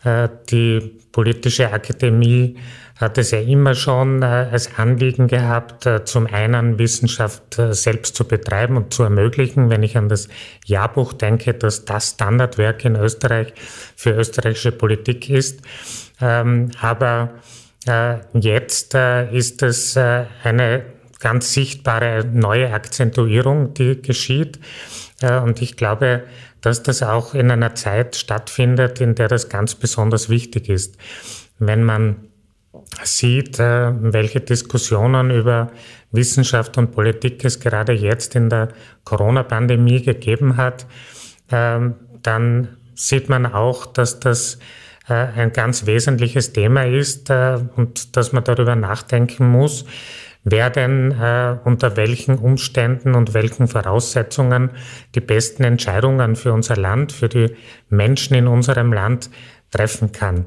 Äh, 0.05 0.29
die 0.51 0.99
politische 1.13 1.73
Akademie 1.73 2.57
hat 2.97 3.19
es 3.19 3.31
ja 3.31 3.41
immer 3.41 3.75
schon 3.75 4.23
äh, 4.23 4.27
als 4.27 4.79
Anliegen 4.79 5.29
gehabt, 5.29 5.87
äh, 5.87 6.05
zum 6.05 6.27
einen 6.27 6.79
Wissenschaft 6.79 7.61
selbst 7.71 8.17
zu 8.17 8.25
betreiben 8.27 8.77
und 8.77 8.95
zu 8.95 9.03
ermöglichen. 9.05 9.71
Wenn 9.71 9.83
ich 9.83 9.97
an 9.97 10.09
das 10.09 10.29
Jahrbuch 10.67 11.13
denke, 11.13 11.55
dass 11.55 11.85
das 11.85 12.11
Standardwerk 12.11 12.85
in 12.85 12.97
Österreich 12.97 13.53
für 13.97 14.11
österreichische 14.11 14.73
Politik 14.73 15.29
ist. 15.31 15.61
Ähm, 16.21 16.71
aber 16.81 17.35
jetzt 18.33 18.95
ist 18.95 19.63
es 19.65 19.97
eine 19.97 20.85
ganz 21.19 21.53
sichtbare 21.53 22.25
neue 22.25 22.73
Akzentuierung, 22.73 23.75
die 23.75 24.01
geschieht. 24.01 24.61
Und 25.21 25.61
ich 25.61 25.77
glaube, 25.77 26.23
dass 26.63 26.83
das 26.83 27.03
auch 27.03 27.35
in 27.35 27.51
einer 27.51 27.75
Zeit 27.75 28.17
stattfindet, 28.17 29.01
in 29.01 29.15
der 29.15 29.29
das 29.29 29.49
ganz 29.49 29.75
besonders 29.75 30.29
wichtig 30.29 30.69
ist. 30.69 30.97
Wenn 31.59 31.85
man 31.85 32.29
sieht, 33.03 33.59
äh, 33.59 33.93
welche 34.13 34.41
Diskussionen 34.41 35.31
über 35.31 35.71
Wissenschaft 36.11 36.79
und 36.79 36.93
Politik 36.93 37.45
es 37.45 37.61
gerade 37.61 37.93
jetzt 37.93 38.35
in 38.35 38.49
der 38.49 38.69
Corona-Pandemie 39.05 40.03
gegeben 40.03 40.57
hat, 40.57 40.87
ähm, 41.51 41.95
dann 42.23 42.77
sieht 42.95 43.29
man 43.29 43.47
auch, 43.47 43.87
dass 43.87 44.21
das 44.21 44.59
äh, 45.09 45.15
ein 45.15 45.53
ganz 45.53 45.87
wesentliches 45.87 46.53
Thema 46.53 46.85
ist 46.87 47.31
äh, 47.31 47.59
und 47.77 48.17
dass 48.17 48.33
man 48.33 48.45
darüber 48.45 48.77
nachdenken 48.77 49.49
muss, 49.49 49.85
wer 50.45 50.71
denn 50.71 51.13
äh, 51.13 51.57
unter 51.65 51.97
welchen 51.97 52.39
Umständen 52.39 53.15
und 53.15 53.35
welchen 53.35 53.69
Voraussetzungen 53.69 54.71
die 55.15 55.21
besten 55.21 55.65
Entscheidungen 55.65 56.37
für 56.37 56.53
unser 56.53 56.77
Land, 56.77 57.13
für 57.13 57.29
die 57.29 57.55
Menschen 57.89 58.35
in 58.35 58.47
unserem 58.47 58.93
Land 58.93 59.31
treffen 59.71 60.13
kann. 60.13 60.47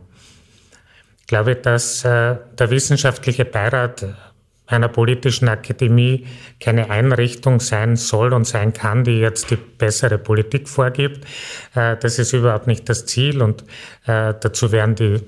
Ich 1.21 1.27
glaube, 1.27 1.55
dass 1.55 2.03
äh, 2.05 2.35
der 2.57 2.69
wissenschaftliche 2.69 3.45
Beirat 3.45 4.05
einer 4.67 4.87
politischen 4.87 5.47
Akademie 5.47 6.25
keine 6.59 6.89
Einrichtung 6.89 7.59
sein 7.59 7.95
soll 7.95 8.33
und 8.33 8.45
sein 8.45 8.73
kann, 8.73 9.03
die 9.03 9.19
jetzt 9.19 9.51
die 9.51 9.57
bessere 9.57 10.17
Politik 10.17 10.67
vorgibt. 10.67 11.25
Äh, 11.75 11.97
das 11.97 12.19
ist 12.19 12.33
überhaupt 12.33 12.67
nicht 12.67 12.89
das 12.89 13.05
Ziel 13.05 13.41
und 13.41 13.63
äh, 14.05 14.33
dazu 14.39 14.71
werden 14.71 14.95
die 14.95 15.21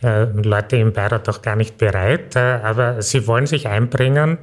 Leute 0.00 0.76
im 0.76 0.92
Beirat 0.92 1.28
auch 1.28 1.42
gar 1.42 1.56
nicht 1.56 1.76
bereit, 1.76 2.36
äh, 2.36 2.60
aber 2.62 3.02
sie 3.02 3.26
wollen 3.26 3.46
sich 3.46 3.66
einbringen, 3.66 4.38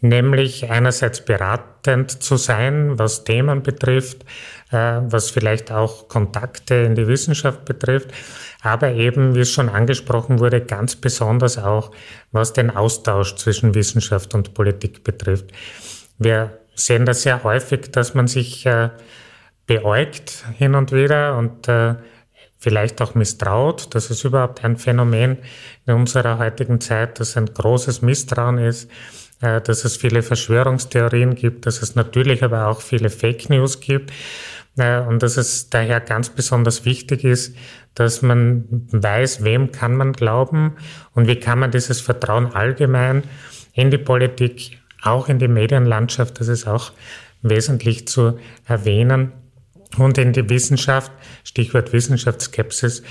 nämlich 0.00 0.70
einerseits 0.70 1.22
beratend 1.22 2.22
zu 2.22 2.36
sein, 2.36 2.98
was 2.98 3.24
Themen 3.24 3.62
betrifft, 3.62 4.24
äh, 4.70 5.00
was 5.02 5.30
vielleicht 5.30 5.70
auch 5.70 6.08
Kontakte 6.08 6.74
in 6.76 6.94
die 6.94 7.06
Wissenschaft 7.06 7.66
betrifft, 7.66 8.12
aber 8.62 8.92
eben, 8.92 9.34
wie 9.34 9.40
es 9.40 9.50
schon 9.50 9.68
angesprochen 9.68 10.38
wurde, 10.38 10.62
ganz 10.62 10.96
besonders 10.96 11.58
auch, 11.58 11.90
was 12.32 12.54
den 12.54 12.70
Austausch 12.70 13.34
zwischen 13.36 13.74
Wissenschaft 13.74 14.34
und 14.34 14.54
Politik 14.54 15.04
betrifft. 15.04 15.52
Wir 16.18 16.58
sehen 16.74 17.04
das 17.04 17.22
sehr 17.22 17.44
häufig, 17.44 17.92
dass 17.92 18.14
man 18.14 18.26
sich 18.26 18.66
beäugt 19.66 20.44
hin 20.56 20.74
und 20.74 20.92
wieder 20.92 21.36
und 21.36 21.68
vielleicht 22.64 23.02
auch 23.02 23.14
misstraut. 23.14 23.94
Das 23.94 24.10
ist 24.10 24.24
überhaupt 24.24 24.64
ein 24.64 24.78
Phänomen 24.78 25.36
in 25.86 25.94
unserer 25.94 26.38
heutigen 26.38 26.80
Zeit, 26.80 27.20
dass 27.20 27.36
ein 27.36 27.44
großes 27.44 28.00
Misstrauen 28.00 28.56
ist, 28.56 28.90
äh, 29.42 29.60
dass 29.60 29.84
es 29.84 29.98
viele 29.98 30.22
Verschwörungstheorien 30.22 31.34
gibt, 31.34 31.66
dass 31.66 31.82
es 31.82 31.94
natürlich 31.94 32.42
aber 32.42 32.68
auch 32.68 32.80
viele 32.80 33.10
Fake 33.10 33.50
News 33.50 33.80
gibt 33.80 34.12
äh, 34.78 35.00
und 35.00 35.22
dass 35.22 35.36
es 35.36 35.68
daher 35.68 36.00
ganz 36.00 36.30
besonders 36.30 36.86
wichtig 36.86 37.22
ist, 37.22 37.54
dass 37.94 38.22
man 38.22 38.64
weiß, 38.90 39.44
wem 39.44 39.70
kann 39.70 39.94
man 39.94 40.14
glauben 40.14 40.76
und 41.12 41.28
wie 41.28 41.36
kann 41.36 41.58
man 41.58 41.70
dieses 41.70 42.00
Vertrauen 42.00 42.46
allgemein 42.54 43.24
in 43.74 43.90
die 43.90 43.98
Politik, 43.98 44.78
auch 45.02 45.28
in 45.28 45.38
die 45.38 45.48
Medienlandschaft, 45.48 46.40
das 46.40 46.48
ist 46.48 46.66
auch 46.66 46.92
wesentlich 47.42 48.08
zu 48.08 48.38
erwähnen, 48.66 49.32
und 49.98 50.18
in 50.18 50.32
die 50.32 50.48
Wissenschaft, 50.48 51.12
Stichwort 51.44 51.92
Wissenschaftsskepsis, 51.92 53.02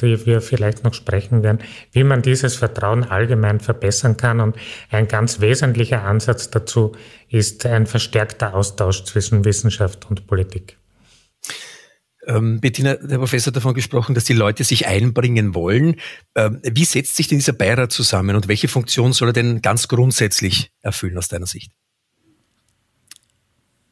die 0.00 0.26
wir 0.26 0.40
vielleicht 0.40 0.84
noch 0.84 0.94
sprechen 0.94 1.42
werden, 1.42 1.58
wie 1.92 2.04
man 2.04 2.22
dieses 2.22 2.56
Vertrauen 2.56 3.04
allgemein 3.04 3.60
verbessern 3.60 4.16
kann. 4.16 4.40
Und 4.40 4.56
ein 4.90 5.08
ganz 5.08 5.40
wesentlicher 5.40 6.02
Ansatz 6.02 6.50
dazu 6.50 6.92
ist 7.28 7.66
ein 7.66 7.86
verstärkter 7.86 8.54
Austausch 8.54 9.04
zwischen 9.04 9.44
Wissenschaft 9.44 10.08
und 10.08 10.26
Politik. 10.26 10.76
Ähm, 12.26 12.60
Bettina, 12.60 12.96
der 12.96 13.18
Professor 13.18 13.50
hat 13.50 13.56
davon 13.56 13.74
gesprochen, 13.74 14.14
dass 14.14 14.24
die 14.24 14.34
Leute 14.34 14.62
sich 14.62 14.86
einbringen 14.86 15.54
wollen. 15.54 15.96
Ähm, 16.34 16.60
wie 16.62 16.84
setzt 16.84 17.16
sich 17.16 17.28
denn 17.28 17.38
dieser 17.38 17.54
Beirat 17.54 17.92
zusammen 17.92 18.36
und 18.36 18.46
welche 18.46 18.68
Funktion 18.68 19.12
soll 19.12 19.30
er 19.30 19.32
denn 19.32 19.62
ganz 19.62 19.88
grundsätzlich 19.88 20.70
erfüllen 20.82 21.16
aus 21.16 21.28
deiner 21.28 21.46
Sicht? 21.46 21.72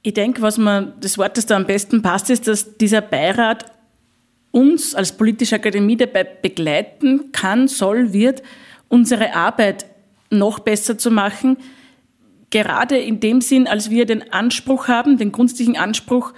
Ich 0.08 0.14
denke, 0.14 0.40
was 0.40 0.56
man, 0.56 0.94
das 1.02 1.18
Wort, 1.18 1.36
das 1.36 1.44
da 1.44 1.54
am 1.54 1.66
besten 1.66 2.00
passt, 2.00 2.30
ist, 2.30 2.48
dass 2.48 2.78
dieser 2.78 3.02
Beirat 3.02 3.66
uns 4.52 4.94
als 4.94 5.12
politische 5.12 5.56
Akademie 5.56 5.98
dabei 5.98 6.24
begleiten 6.24 7.30
kann, 7.30 7.68
soll, 7.68 8.14
wird, 8.14 8.42
unsere 8.88 9.34
Arbeit 9.34 9.84
noch 10.30 10.60
besser 10.60 10.96
zu 10.96 11.10
machen. 11.10 11.58
Gerade 12.48 12.96
in 12.96 13.20
dem 13.20 13.42
Sinn, 13.42 13.66
als 13.66 13.90
wir 13.90 14.06
den 14.06 14.32
Anspruch 14.32 14.88
haben, 14.88 15.18
den 15.18 15.30
grundsätzlichen 15.30 15.76
Anspruch, 15.76 16.32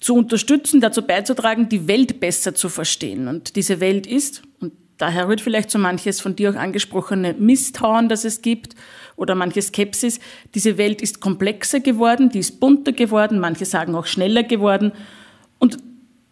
zu 0.00 0.16
unterstützen, 0.16 0.80
dazu 0.80 1.02
beizutragen, 1.02 1.68
die 1.68 1.86
Welt 1.86 2.18
besser 2.18 2.56
zu 2.56 2.68
verstehen. 2.68 3.28
Und 3.28 3.54
diese 3.54 3.78
Welt 3.78 4.04
ist, 4.04 4.42
und 4.58 4.72
daher 4.98 5.28
rührt 5.28 5.42
vielleicht 5.42 5.70
so 5.70 5.78
manches 5.78 6.20
von 6.20 6.34
dir 6.34 6.50
auch 6.50 6.56
angesprochene 6.56 7.34
Misstrauen, 7.34 8.08
das 8.08 8.24
es 8.24 8.42
gibt 8.42 8.74
oder 9.16 9.34
manche 9.34 9.62
Skepsis. 9.62 10.20
Diese 10.54 10.78
Welt 10.78 11.02
ist 11.02 11.20
komplexer 11.20 11.80
geworden, 11.80 12.30
die 12.30 12.38
ist 12.38 12.60
bunter 12.60 12.92
geworden, 12.92 13.38
manche 13.38 13.64
sagen 13.64 13.94
auch 13.94 14.06
schneller 14.06 14.42
geworden. 14.42 14.92
Und 15.58 15.78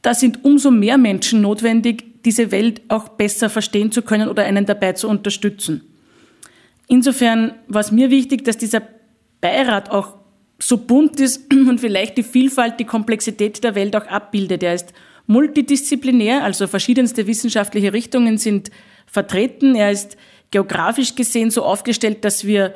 da 0.02 0.14
sind 0.14 0.44
umso 0.44 0.70
mehr 0.70 0.98
Menschen 0.98 1.40
notwendig, 1.40 2.22
diese 2.24 2.50
Welt 2.50 2.82
auch 2.88 3.08
besser 3.10 3.48
verstehen 3.48 3.92
zu 3.92 4.02
können 4.02 4.28
oder 4.28 4.44
einen 4.44 4.66
dabei 4.66 4.92
zu 4.92 5.08
unterstützen. 5.08 5.82
Insofern 6.88 7.54
war 7.68 7.80
es 7.80 7.92
mir 7.92 8.10
wichtig, 8.10 8.44
dass 8.44 8.58
dieser 8.58 8.82
Beirat 9.40 9.90
auch 9.90 10.16
so 10.58 10.76
bunt 10.76 11.20
ist 11.20 11.52
und 11.52 11.80
vielleicht 11.80 12.18
die 12.18 12.22
Vielfalt, 12.22 12.80
die 12.80 12.84
Komplexität 12.84 13.62
der 13.64 13.74
Welt 13.74 13.96
auch 13.96 14.06
abbildet. 14.06 14.62
Er 14.62 14.74
ist 14.74 14.92
multidisziplinär, 15.26 16.42
also 16.42 16.66
verschiedenste 16.66 17.26
wissenschaftliche 17.26 17.92
Richtungen 17.92 18.38
sind 18.38 18.70
vertreten. 19.06 19.74
Er 19.74 19.90
ist 19.90 20.16
geografisch 20.50 21.14
gesehen 21.14 21.50
so 21.50 21.62
aufgestellt, 21.62 22.24
dass 22.24 22.44
wir 22.44 22.74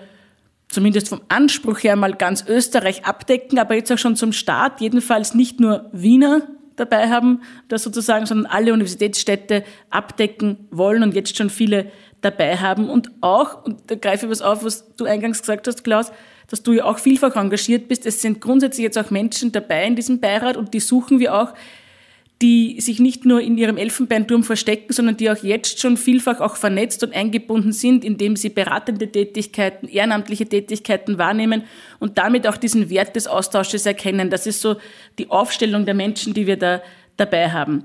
zumindest 0.69 1.09
vom 1.09 1.23
Anspruch 1.29 1.83
her 1.83 1.97
mal 1.97 2.15
ganz 2.15 2.45
Österreich 2.47 3.05
abdecken, 3.05 3.59
aber 3.59 3.75
jetzt 3.75 3.93
auch 3.93 3.99
schon 3.99 4.17
zum 4.17 4.33
Start 4.33 4.81
jedenfalls 4.81 5.35
nicht 5.35 5.61
nur 5.61 5.89
Wiener 5.93 6.43
dabei 6.77 7.09
haben, 7.09 7.43
das 7.69 7.85
sozusagen, 7.85 8.27
sondern 8.27 8.47
alle 8.47 8.73
Universitätsstädte 8.73 9.65
abdecken 9.91 10.67
wollen 10.71 11.03
und 11.03 11.15
jetzt 11.15 11.37
schon 11.37 11.51
viele 11.51 11.93
dabei 12.21 12.57
haben. 12.57 12.91
Und 12.91 13.11
auch, 13.21 13.65
und 13.65 13.91
da 13.91 13.95
greife 13.95 14.27
ich 14.27 14.31
was 14.33 14.43
auf, 14.43 14.65
was 14.65 14.95
du 14.97 15.05
eingangs 15.05 15.41
gesagt 15.41 15.67
hast, 15.69 15.85
Klaus, 15.85 16.11
dass 16.49 16.63
du 16.63 16.73
ja 16.73 16.85
auch 16.85 16.99
vielfach 16.99 17.37
engagiert 17.37 17.89
bist. 17.89 18.07
Es 18.07 18.21
sind 18.21 18.41
grundsätzlich 18.41 18.83
jetzt 18.83 18.99
auch 18.99 19.11
Menschen 19.11 19.53
dabei 19.53 19.87
in 19.87 19.97
diesem 19.97 20.21
Beirat 20.21 20.57
und 20.57 20.75
die 20.75 20.81
suchen 20.81 21.21
wir 21.21 21.35
auch, 21.35 21.55
die 22.45 22.79
sich 22.83 23.01
nicht 23.01 23.25
nur 23.25 23.41
in 23.41 23.57
ihrem 23.57 23.79
Elfenbeinturm 23.79 24.45
verstecken, 24.45 24.93
sondern 24.93 25.17
die 25.17 25.31
auch 25.31 25.43
jetzt 25.43 25.81
schon 25.81 25.97
vielfach 25.97 26.41
auch 26.41 26.57
vernetzt 26.57 27.03
und 27.03 27.15
eingebunden 27.15 27.73
sind, 27.73 28.05
indem 28.05 28.37
sie 28.37 28.51
beratende 28.51 29.11
Tätigkeiten, 29.11 29.89
ehrenamtliche 29.89 30.45
Tätigkeiten 30.45 31.17
wahrnehmen 31.17 31.63
und 32.01 32.19
damit 32.19 32.47
auch 32.47 32.59
diesen 32.59 32.91
Wert 32.91 33.17
des 33.17 33.27
Austausches 33.27 33.87
erkennen. 33.87 34.29
Das 34.29 34.47
ist 34.47 34.61
so 34.61 34.77
die 35.19 35.31
Aufstellung 35.31 35.87
der 35.87 35.95
Menschen, 35.95 36.35
die 36.35 36.47
wir 36.47 36.59
da 36.59 36.83
dabei 37.17 37.51
haben. 37.51 37.85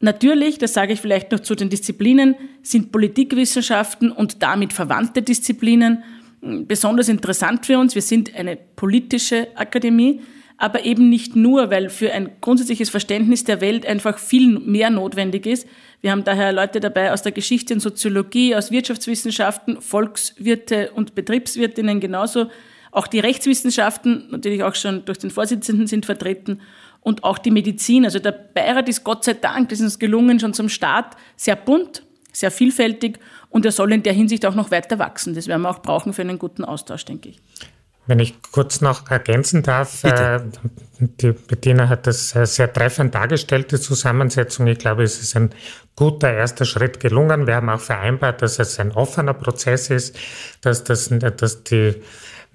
Natürlich, 0.00 0.58
das 0.58 0.74
sage 0.74 0.94
ich 0.94 1.00
vielleicht 1.00 1.30
noch 1.30 1.38
zu 1.38 1.54
den 1.54 1.70
Disziplinen, 1.70 2.34
sind 2.64 2.90
Politikwissenschaften 2.90 4.10
und 4.10 4.42
damit 4.42 4.72
verwandte 4.72 5.22
Disziplinen 5.22 6.02
besonders 6.40 7.08
interessant 7.08 7.66
für 7.66 7.78
uns. 7.78 7.94
Wir 7.94 8.02
sind 8.02 8.34
eine 8.34 8.56
politische 8.56 9.46
Akademie, 9.54 10.22
aber 10.58 10.84
eben 10.84 11.08
nicht 11.10 11.36
nur, 11.36 11.70
weil 11.70 11.90
für 11.90 12.12
ein 12.12 12.30
grundsätzliches 12.40 12.88
Verständnis 12.88 13.44
der 13.44 13.60
Welt 13.60 13.84
einfach 13.84 14.18
viel 14.18 14.58
mehr 14.58 14.90
notwendig 14.90 15.46
ist. 15.46 15.66
Wir 16.00 16.10
haben 16.12 16.24
daher 16.24 16.52
Leute 16.52 16.80
dabei 16.80 17.12
aus 17.12 17.22
der 17.22 17.32
Geschichte 17.32 17.74
und 17.74 17.80
Soziologie, 17.80 18.54
aus 18.54 18.70
Wirtschaftswissenschaften, 18.70 19.80
Volkswirte 19.80 20.92
und 20.92 21.14
Betriebswirtinnen 21.14 22.00
genauso. 22.00 22.46
Auch 22.90 23.06
die 23.06 23.20
Rechtswissenschaften, 23.20 24.28
natürlich 24.30 24.62
auch 24.62 24.74
schon 24.74 25.04
durch 25.04 25.18
den 25.18 25.30
Vorsitzenden 25.30 25.86
sind 25.86 26.06
vertreten 26.06 26.60
und 27.00 27.24
auch 27.24 27.36
die 27.36 27.50
Medizin. 27.50 28.04
Also 28.06 28.18
der 28.18 28.32
Beirat 28.32 28.88
ist 28.88 29.04
Gott 29.04 29.24
sei 29.24 29.34
Dank, 29.34 29.68
das 29.68 29.80
ist 29.80 29.84
uns 29.84 29.98
gelungen, 29.98 30.40
schon 30.40 30.54
zum 30.54 30.70
Start 30.70 31.16
sehr 31.36 31.56
bunt, 31.56 32.02
sehr 32.32 32.50
vielfältig 32.50 33.18
und 33.50 33.66
er 33.66 33.72
soll 33.72 33.92
in 33.92 34.02
der 34.02 34.14
Hinsicht 34.14 34.46
auch 34.46 34.54
noch 34.54 34.70
weiter 34.70 34.98
wachsen. 34.98 35.34
Das 35.34 35.48
werden 35.48 35.62
wir 35.62 35.70
auch 35.70 35.82
brauchen 35.82 36.14
für 36.14 36.22
einen 36.22 36.38
guten 36.38 36.64
Austausch, 36.64 37.04
denke 37.04 37.28
ich. 37.28 37.40
Wenn 38.06 38.20
ich 38.20 38.40
kurz 38.52 38.80
noch 38.80 39.10
ergänzen 39.10 39.62
darf, 39.62 40.04
äh, 40.04 40.40
die 40.98 41.32
Bettina 41.32 41.88
hat 41.88 42.06
das 42.06 42.34
äh, 42.36 42.46
sehr 42.46 42.72
treffend 42.72 43.14
dargestellt, 43.14 43.72
die 43.72 43.80
Zusammensetzung. 43.80 44.66
Ich 44.68 44.78
glaube, 44.78 45.02
es 45.02 45.20
ist 45.20 45.36
ein 45.36 45.50
guter 45.96 46.32
erster 46.32 46.64
Schritt 46.64 47.00
gelungen. 47.00 47.46
Wir 47.46 47.56
haben 47.56 47.68
auch 47.68 47.80
vereinbart, 47.80 48.42
dass 48.42 48.58
es 48.58 48.78
ein 48.78 48.92
offener 48.92 49.34
Prozess 49.34 49.90
ist, 49.90 50.16
dass, 50.60 50.84
das, 50.84 51.10
dass 51.10 51.64
die 51.64 51.96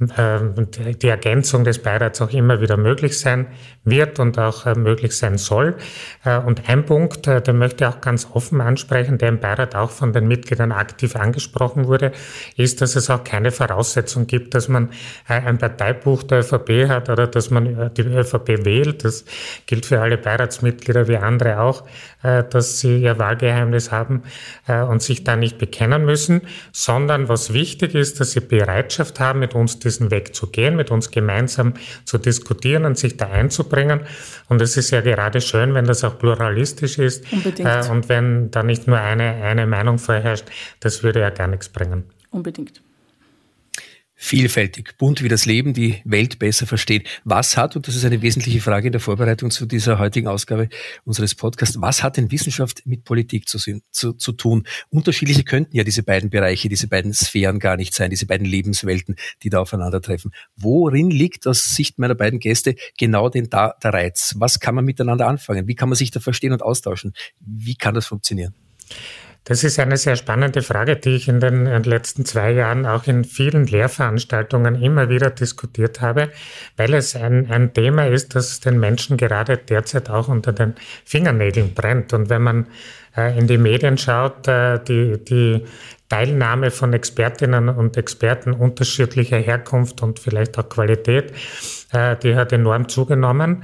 die 0.02 1.08
Ergänzung 1.08 1.64
des 1.64 1.80
Beirats 1.80 2.22
auch 2.22 2.32
immer 2.32 2.60
wieder 2.60 2.76
möglich 2.76 3.20
sein 3.20 3.48
wird 3.84 4.20
und 4.20 4.40
auch 4.40 4.66
äh, 4.66 4.74
möglich 4.74 5.16
sein 5.16 5.38
soll. 5.38 5.76
Äh, 6.24 6.40
und 6.40 6.68
ein 6.68 6.86
Punkt, 6.86 7.28
äh, 7.28 7.42
den 7.42 7.60
möchte 7.60 7.84
ich 7.84 7.90
auch 7.90 8.02
ganz 8.02 8.28
offen 8.34 8.62
ansprechen, 8.62 9.20
der 9.20 9.30
im 9.30 9.40
Beirat 9.40 9.76
auch 9.76 9.92
von 9.92 10.12
den 10.12 10.28
Mitgliedern 10.28 10.72
aktiv 10.72 11.16
angesprochen 11.16 11.88
wurde, 11.88 12.12
ist, 12.58 12.82
dass 12.82 12.96
es 12.96 13.12
auch 13.12 13.24
keine 13.24 13.52
Voraussetzung 13.52 14.26
gibt, 14.26 14.56
dass 14.56 14.68
man 14.68 14.90
ein 15.28 15.60
Parteibuch 15.60 16.24
der 16.24 16.40
ÖVP 16.40 16.88
hat 16.88 17.10
oder 17.10 17.28
dass 17.28 17.52
man 17.52 17.92
die 17.94 18.02
ÖVP 18.02 18.66
wählt. 18.66 19.04
Das 19.04 19.26
gilt 19.68 19.86
für 19.86 20.02
alle 20.02 20.18
Beiratsmitglieder 20.18 21.08
wie 21.08 21.18
andere 21.18 21.60
auch, 21.60 21.84
dass 22.22 22.80
sie 22.80 23.02
ihr 23.02 23.18
Wahlgeheimnis 23.18 23.92
haben 23.92 24.24
und 24.68 25.02
sich 25.02 25.24
da 25.24 25.36
nicht 25.36 25.58
bekennen 25.58 26.06
müssen, 26.06 26.42
sondern 26.72 27.30
was 27.30 27.54
wichtig 27.54 27.96
ist, 27.96 28.20
dass 28.20 28.32
sie 28.32 28.42
Bereitschaft 28.42 29.20
haben, 29.20 29.40
mit 29.40 29.56
uns 29.56 29.80
diesen 29.92 30.12
Weg 30.12 30.34
zu 30.36 30.48
gehen, 30.48 30.76
mit 30.76 30.92
uns 30.92 31.12
gemeinsam 31.12 31.74
zu 32.06 32.18
diskutieren 32.18 32.86
und 32.86 32.98
sich 32.98 33.18
da 33.18 33.30
einzubringen 33.30 33.72
bringen. 33.72 34.02
Und 34.50 34.62
es 34.62 34.78
ist 34.78 34.92
ja 34.92 35.02
gerade 35.02 35.42
schön, 35.42 35.74
wenn 35.74 35.86
das 35.86 36.04
auch 36.04 36.18
pluralistisch 36.18 37.00
ist. 37.00 37.26
Äh, 37.58 37.90
und 37.90 38.10
wenn 38.10 38.52
da 38.52 38.64
nicht 38.64 38.88
nur 38.88 39.00
eine, 39.00 39.44
eine 39.44 39.66
Meinung 39.66 39.98
vorherrscht, 39.98 40.46
das 40.80 41.04
würde 41.04 41.22
ja 41.22 41.30
gar 41.30 41.48
nichts 41.48 41.70
bringen. 41.70 42.04
Unbedingt 42.30 42.82
vielfältig, 44.24 44.98
bunt 45.00 45.24
wie 45.24 45.30
das 45.30 45.48
Leben 45.48 45.74
die 45.74 46.00
Welt 46.06 46.38
besser 46.38 46.68
versteht. 46.68 47.08
Was 47.24 47.58
hat, 47.58 47.76
und 47.76 47.88
das 47.88 47.96
ist 47.96 48.06
eine 48.06 48.22
wesentliche 48.22 48.62
Frage 48.62 48.86
in 48.86 48.92
der 48.92 49.02
Vorbereitung 49.02 49.50
zu 49.50 49.66
dieser 49.66 49.98
heutigen 49.98 50.28
Ausgabe 50.28 50.70
unseres 51.04 51.34
Podcasts, 51.34 51.82
was 51.82 52.04
hat 52.04 52.18
denn 52.18 52.32
Wissenschaft 52.32 52.86
mit 52.86 53.04
Politik 53.04 53.50
zu, 53.50 53.58
zu, 53.58 54.14
zu 54.14 54.32
tun? 54.34 54.68
Unterschiedliche 54.90 55.44
könnten 55.44 55.76
ja 55.76 55.84
diese 55.84 56.04
beiden 56.04 56.30
Bereiche, 56.30 56.70
diese 56.70 56.88
beiden 56.88 57.14
Sphären 57.14 57.58
gar 57.58 57.78
nicht 57.78 57.96
sein, 57.96 58.12
diese 58.12 58.28
beiden 58.28 58.46
Lebenswelten, 58.46 59.16
die 59.42 59.50
da 59.50 59.60
aufeinandertreffen. 59.60 60.32
Worin 60.56 61.10
liegt 61.10 61.48
aus 61.48 61.76
Sicht 61.76 61.98
meiner 61.98 62.16
beiden 62.16 62.40
Gäste 62.40 62.76
genau 63.00 63.28
den, 63.28 63.50
der 63.50 63.74
Reiz? 63.84 64.36
Was 64.38 64.60
kann 64.60 64.76
man 64.76 64.86
miteinander 64.86 65.28
anfangen? 65.28 65.68
Wie 65.68 65.76
kann 65.76 65.90
man 65.90 65.96
sich 65.96 66.12
da 66.12 66.20
verstehen 66.20 66.54
und 66.54 66.62
austauschen? 66.62 67.14
Wie 67.40 67.74
kann 67.74 67.96
das 67.96 68.06
funktionieren? 68.06 68.54
Das 69.44 69.64
ist 69.64 69.80
eine 69.80 69.98
sehr 69.98 70.16
spannende 70.18 70.62
Frage, 70.62 70.98
die 70.98 71.16
ich 71.16 71.28
in 71.28 71.40
den 71.40 71.66
letzten 71.84 72.26
zwei 72.26 72.52
Jahren 72.52 72.86
auch 72.86 73.08
in 73.08 73.24
vielen 73.24 73.66
Lehrveranstaltungen 73.66 74.80
immer 74.80 75.10
wieder 75.10 75.32
diskutiert 75.32 76.00
habe, 76.00 76.30
weil 76.78 76.94
es 76.94 77.16
ein, 77.16 77.50
ein 77.50 77.74
Thema 77.74 78.08
ist, 78.08 78.36
das 78.36 78.60
den 78.60 78.80
Menschen 78.80 79.18
gerade 79.18 79.58
derzeit 79.58 80.12
auch 80.12 80.28
unter 80.28 80.54
den 80.54 80.76
Fingernägeln 81.06 81.74
brennt. 81.74 82.14
Und 82.14 82.30
wenn 82.30 82.44
man 82.44 82.68
äh, 83.18 83.36
in 83.38 83.48
die 83.48 83.58
Medien 83.58 83.98
schaut, 83.98 84.48
äh, 84.48 84.78
die, 84.84 85.18
die 85.24 85.66
Teilnahme 86.08 86.70
von 86.70 86.94
Expertinnen 86.94 87.70
und 87.70 87.98
Experten 87.98 88.54
unterschiedlicher 88.54 89.38
Herkunft 89.38 90.04
und 90.04 90.20
vielleicht 90.20 90.60
auch 90.60 90.70
Qualität, 90.70 91.34
äh, 91.94 92.16
die 92.18 92.36
hat 92.36 92.54
enorm 92.54 92.90
zugenommen. 92.90 93.64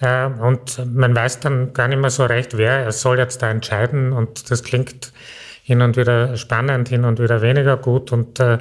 Und 0.00 0.94
man 0.94 1.14
weiß 1.14 1.40
dann 1.40 1.72
gar 1.72 1.88
nicht 1.88 2.00
mehr 2.00 2.10
so 2.10 2.24
recht, 2.24 2.56
wer 2.58 2.90
soll 2.92 3.18
jetzt 3.18 3.42
da 3.42 3.50
entscheiden. 3.50 4.12
Und 4.12 4.50
das 4.50 4.64
klingt 4.64 5.12
hin 5.62 5.80
und 5.82 5.96
wieder 5.96 6.36
spannend, 6.36 6.88
hin 6.88 7.04
und 7.04 7.20
wieder 7.20 7.40
weniger 7.42 7.76
gut. 7.76 8.12
Und 8.12 8.40
äh, 8.40 8.58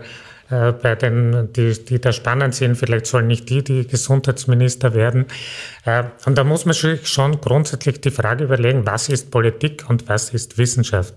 äh, 0.50 0.72
bei 0.74 0.96
den, 0.96 1.52
die, 1.54 1.74
die 1.84 2.00
da 2.00 2.12
spannend 2.12 2.54
sind, 2.54 2.76
vielleicht 2.76 3.08
sollen 3.08 3.28
nicht 3.28 3.50
die, 3.50 3.64
die 3.64 3.88
Gesundheitsminister 3.88 4.94
werden. 4.94 5.26
Äh, 5.86 6.04
und 6.26 6.38
da 6.38 6.44
muss 6.44 6.66
man 6.66 6.74
sich 6.74 7.08
schon 7.08 7.40
grundsätzlich 7.42 8.02
die 8.02 8.12
Frage 8.12 8.44
überlegen, 8.44 8.86
was 8.86 9.10
ist 9.10 9.32
Politik 9.32 9.86
und 9.88 10.08
was 10.08 10.30
ist 10.30 10.58
Wissenschaft? 10.58 11.16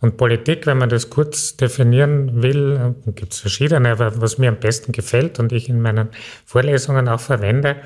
Und 0.00 0.16
Politik, 0.16 0.66
wenn 0.66 0.78
man 0.78 0.88
das 0.88 1.10
kurz 1.10 1.56
definieren 1.56 2.42
will, 2.42 2.94
gibt 3.14 3.32
es 3.32 3.40
verschiedene, 3.40 3.90
aber 3.92 4.20
was 4.20 4.38
mir 4.38 4.50
am 4.50 4.56
besten 4.56 4.92
gefällt 4.92 5.38
und 5.38 5.52
ich 5.52 5.68
in 5.68 5.80
meinen 5.80 6.08
Vorlesungen 6.44 7.08
auch 7.08 7.20
verwende, 7.20 7.76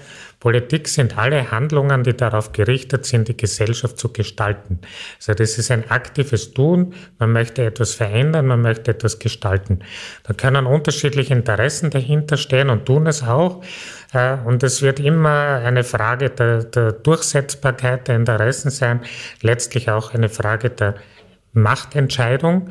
Politik 0.40 0.88
sind 0.88 1.18
alle 1.18 1.50
Handlungen, 1.50 2.02
die 2.02 2.16
darauf 2.16 2.52
gerichtet 2.52 3.04
sind, 3.04 3.28
die 3.28 3.36
Gesellschaft 3.36 3.98
zu 3.98 4.10
gestalten. 4.10 4.80
Also 5.18 5.34
das 5.34 5.58
ist 5.58 5.70
ein 5.70 5.90
aktives 5.90 6.54
Tun, 6.54 6.94
man 7.18 7.32
möchte 7.32 7.62
etwas 7.62 7.94
verändern, 7.94 8.46
man 8.46 8.62
möchte 8.62 8.90
etwas 8.90 9.18
gestalten. 9.18 9.80
Da 10.22 10.32
können 10.32 10.64
unterschiedliche 10.64 11.34
Interessen 11.34 11.90
dahinter 11.90 12.38
stehen 12.38 12.70
und 12.70 12.86
tun 12.86 13.06
es 13.06 13.22
auch. 13.22 13.62
Äh, 14.14 14.38
und 14.46 14.62
es 14.62 14.80
wird 14.80 14.98
immer 14.98 15.60
eine 15.62 15.84
Frage 15.84 16.30
der, 16.30 16.64
der 16.64 16.92
Durchsetzbarkeit 16.92 18.08
der 18.08 18.16
Interessen 18.16 18.70
sein, 18.70 19.02
letztlich 19.42 19.90
auch 19.90 20.14
eine 20.14 20.30
Frage 20.30 20.70
der 20.70 20.94
Machtentscheidung. 21.52 22.68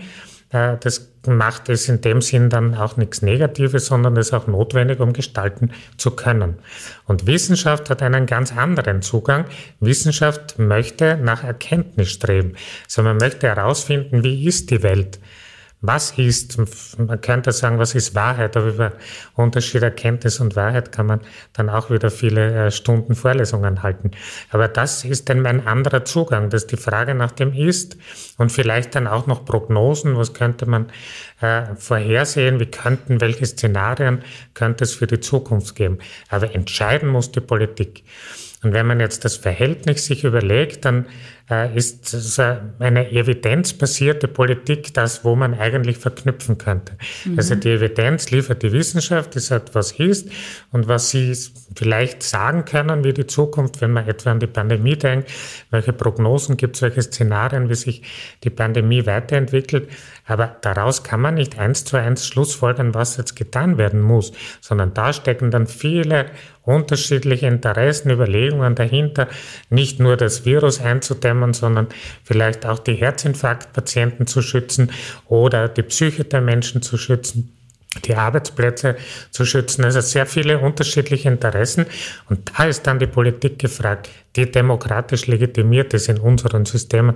Äh, 0.50 0.78
das 0.80 1.12
macht 1.28 1.70
es 1.70 1.90
in 1.90 2.02
dem 2.02 2.22
Sinn 2.22 2.50
dann 2.50 2.76
auch 2.76 2.98
nichts 2.98 3.22
Negatives, 3.22 3.88
sondern 3.88 4.16
ist 4.16 4.34
auch 4.34 4.48
notwendig, 4.48 5.00
um 5.00 5.14
gestalten 5.14 5.72
zu 5.98 6.12
können. 6.12 6.56
Und 7.06 7.28
Wissenschaft 7.28 7.90
hat 7.90 8.02
einen 8.02 8.26
ganz 8.26 8.56
anderen 8.56 9.02
Zugang. 9.02 9.46
Wissenschaft 9.80 10.58
möchte 10.58 11.18
nach 11.18 11.44
Erkenntnis 11.44 12.10
streben. 12.10 12.54
Also 12.86 13.04
man 13.04 13.18
möchte 13.18 13.48
herausfinden, 13.48 14.24
wie 14.24 14.46
ist 14.48 14.72
die 14.72 14.82
Welt? 14.84 15.20
Was 15.82 16.12
ist, 16.18 16.58
man 16.98 17.22
könnte 17.22 17.54
sagen, 17.54 17.80
was 17.80 17.96
ist 17.96 18.14
Wahrheit, 18.14 18.58
aber 18.58 18.68
über 18.68 18.92
Unterschied 19.36 19.82
Erkenntnis 19.82 20.42
und 20.42 20.58
Wahrheit 20.58 20.92
kann 20.92 21.06
man 21.06 21.22
dann 21.54 21.70
auch 21.70 21.90
wieder 21.90 22.12
viele 22.12 22.66
äh, 22.68 22.72
Stunden 22.72 23.16
Vorlesungen 23.16 23.82
halten. 23.82 24.12
Aber 24.50 24.68
das 24.68 25.06
ist 25.06 25.30
dann 25.30 25.42
mein 25.42 25.66
anderer 25.66 26.04
Zugang, 26.04 26.50
dass 26.50 26.68
die 26.68 26.76
Frage 26.76 27.16
nach 27.16 27.32
dem 27.32 27.54
Ist 27.54 27.96
und 28.38 28.52
vielleicht 28.52 28.94
dann 28.96 29.08
auch 29.08 29.26
noch 29.26 29.46
Prognosen, 29.46 30.18
was 30.18 30.34
könnte 30.34 30.66
man 30.66 30.88
äh, 31.40 31.64
vorhersehen, 31.78 32.60
wie 32.60 32.66
könnten, 32.66 33.22
welche 33.22 33.46
Szenarien 33.46 34.22
könnte 34.56 34.84
es 34.84 34.94
für 34.94 35.08
die 35.08 35.22
Zukunft 35.22 35.76
geben. 35.76 36.00
Aber 36.28 36.54
entscheiden 36.54 37.08
muss 37.08 37.32
die 37.32 37.40
Politik. 37.40 38.04
Und 38.62 38.74
wenn 38.74 38.88
man 38.88 39.00
jetzt 39.00 39.24
das 39.24 39.38
Verhältnis 39.38 40.06
sich 40.06 40.26
überlegt, 40.26 40.84
dann 40.84 41.06
ist 41.50 42.40
eine 42.80 43.12
evidenzbasierte 43.12 44.28
Politik 44.28 44.94
das, 44.94 45.26
wo 45.26 45.36
man 45.36 45.56
eigentlich 45.56 45.98
verknüpfen 45.98 46.60
könnte. 46.60 46.94
Mhm. 47.26 47.38
Also 47.38 47.56
die 47.56 47.70
Evidenz 47.70 48.30
liefert 48.30 48.62
die 48.62 48.72
Wissenschaft, 48.72 49.34
die 49.34 49.40
sagt, 49.40 49.74
was 49.74 49.94
ist 49.94 50.30
und 50.72 50.88
was 50.88 51.10
sie 51.10 51.36
vielleicht 51.76 52.22
sagen 52.22 52.66
können, 52.66 53.04
wie 53.04 53.14
die 53.14 53.26
Zukunft, 53.26 53.82
wenn 53.82 53.92
man 53.92 54.08
etwa 54.08 54.32
an 54.32 54.40
die 54.40 54.48
Pandemie 54.48 54.96
denkt, 54.96 55.32
welche 55.72 55.92
Prognosen 55.92 56.56
gibt 56.56 56.76
es, 56.76 56.84
welche 56.84 57.02
Szenarien, 57.02 57.68
wie 57.70 57.76
sich 57.76 58.04
die 58.44 58.52
Pandemie 58.52 59.08
weiterentwickelt. 59.08 59.90
Aber 60.26 60.58
daraus 60.62 61.04
kann 61.04 61.22
man 61.22 61.34
nicht 61.34 61.58
eins 61.58 61.84
zu 61.86 61.98
eins 61.98 62.28
schlussfolgern, 62.28 62.94
was 62.94 63.18
jetzt 63.18 63.36
getan 63.36 63.80
werden 63.80 64.02
muss, 64.02 64.32
sondern 64.62 64.94
da 64.94 65.14
stecken 65.14 65.50
dann 65.50 65.66
viele 65.66 66.28
unterschiedliche 66.70 67.48
Interessen, 67.48 68.12
Überlegungen 68.12 68.76
dahinter, 68.76 69.28
nicht 69.72 70.00
nur 70.00 70.18
das 70.18 70.46
Virus 70.46 70.80
einzudämmen, 70.80 71.39
sondern 71.54 71.88
vielleicht 72.24 72.66
auch 72.66 72.80
die 72.80 72.96
Herzinfarktpatienten 72.96 74.28
zu 74.28 74.42
schützen 74.42 74.92
oder 75.28 75.68
die 75.68 75.84
Psyche 75.84 76.24
der 76.24 76.42
Menschen 76.42 76.82
zu 76.82 76.98
schützen 76.98 77.54
die 78.06 78.16
Arbeitsplätze 78.16 78.98
zu 79.32 79.46
schützen. 79.46 79.84
Also 79.84 80.02
sehr 80.02 80.28
viele 80.28 80.60
unterschiedliche 80.60 81.28
Interessen. 81.28 81.88
Und 82.30 82.52
da 82.56 82.66
ist 82.66 82.86
dann 82.86 83.00
die 83.00 83.08
Politik 83.08 83.58
gefragt, 83.58 84.10
die 84.36 84.50
demokratisch 84.50 85.26
legitimiert 85.26 85.96
ist 85.96 86.08
in 86.08 86.20
unseren 86.20 86.66
Systemen. 86.66 87.16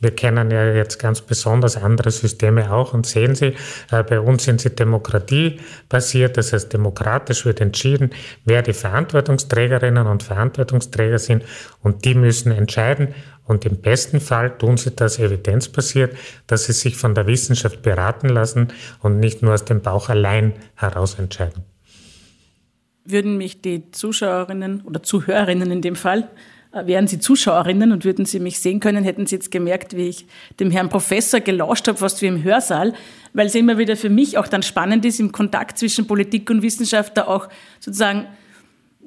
Wir 0.00 0.10
kennen 0.10 0.50
ja 0.50 0.72
jetzt 0.72 0.98
ganz 0.98 1.20
besonders 1.20 1.76
andere 1.76 2.10
Systeme 2.10 2.72
auch 2.72 2.94
und 2.94 3.06
sehen 3.06 3.36
sie, 3.36 3.54
äh, 3.92 4.02
bei 4.02 4.18
uns 4.18 4.42
sind 4.42 4.60
sie 4.60 4.70
demokratiebasiert, 4.70 6.36
das 6.36 6.52
heißt 6.52 6.72
demokratisch 6.72 7.44
wird 7.44 7.60
entschieden, 7.60 8.10
wer 8.44 8.62
die 8.62 8.72
Verantwortungsträgerinnen 8.72 10.08
und 10.08 10.24
Verantwortungsträger 10.24 11.20
sind 11.20 11.44
und 11.82 12.04
die 12.04 12.16
müssen 12.16 12.50
entscheiden 12.50 13.14
und 13.48 13.64
im 13.64 13.78
besten 13.78 14.20
Fall 14.20 14.56
tun 14.56 14.76
sie 14.76 14.90
das 14.94 15.18
evidenzbasiert, 15.18 16.16
dass 16.46 16.66
sie 16.66 16.72
sich 16.72 16.96
von 16.96 17.14
der 17.14 17.26
Wissenschaft 17.26 17.82
beraten 17.82 18.28
lassen 18.28 18.68
und 19.00 19.18
nicht 19.18 19.42
nur 19.42 19.54
aus 19.54 19.64
dem 19.64 19.80
Bauch 19.80 20.10
allein 20.10 20.52
heraus 20.76 21.18
entscheiden. 21.18 21.64
Würden 23.04 23.38
mich 23.38 23.62
die 23.62 23.90
Zuschauerinnen 23.90 24.82
oder 24.82 25.02
Zuhörerinnen 25.02 25.72
in 25.72 25.80
dem 25.80 25.96
Fall, 25.96 26.28
äh, 26.72 26.86
wären 26.86 27.06
Sie 27.06 27.18
Zuschauerinnen 27.18 27.90
und 27.90 28.04
würden 28.04 28.26
Sie 28.26 28.38
mich 28.38 28.60
sehen 28.60 28.80
können, 28.80 29.02
hätten 29.02 29.26
Sie 29.26 29.36
jetzt 29.36 29.50
gemerkt, 29.50 29.96
wie 29.96 30.08
ich 30.08 30.26
dem 30.60 30.70
Herrn 30.70 30.90
Professor 30.90 31.40
gelauscht 31.40 31.88
habe, 31.88 31.96
fast 31.96 32.20
wie 32.20 32.26
im 32.26 32.42
Hörsaal, 32.42 32.92
weil 33.32 33.46
es 33.46 33.54
immer 33.54 33.78
wieder 33.78 33.96
für 33.96 34.10
mich 34.10 34.36
auch 34.36 34.46
dann 34.46 34.62
spannend 34.62 35.06
ist, 35.06 35.20
im 35.20 35.32
Kontakt 35.32 35.78
zwischen 35.78 36.06
Politik 36.06 36.50
und 36.50 36.60
Wissenschaft 36.60 37.16
da 37.16 37.26
auch 37.26 37.48
sozusagen 37.80 38.26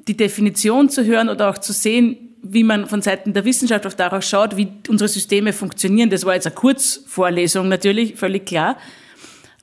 die 0.08 0.17
Definition 0.17 0.89
zu 0.89 1.06
hören 1.06 1.30
oder 1.30 1.51
auch 1.51 1.60
zu 1.60 1.73
sehen, 1.73 2.30
wie 2.43 2.63
man 2.63 2.88
von 2.88 3.01
Seiten 3.01 3.34
der 3.34 3.45
Wissenschaft 3.45 3.86
auch 3.86 3.93
darauf 3.93 4.23
schaut, 4.23 4.58
wie 4.58 4.67
unsere 4.88 5.08
Systeme 5.08 5.54
funktionieren. 5.54 6.10
Das 6.10 6.25
war 6.25 6.34
jetzt 6.34 6.47
eine 6.47 6.56
Kurzvorlesung 6.56 7.67
natürlich, 7.67 8.15
völlig 8.15 8.45
klar. 8.45 8.77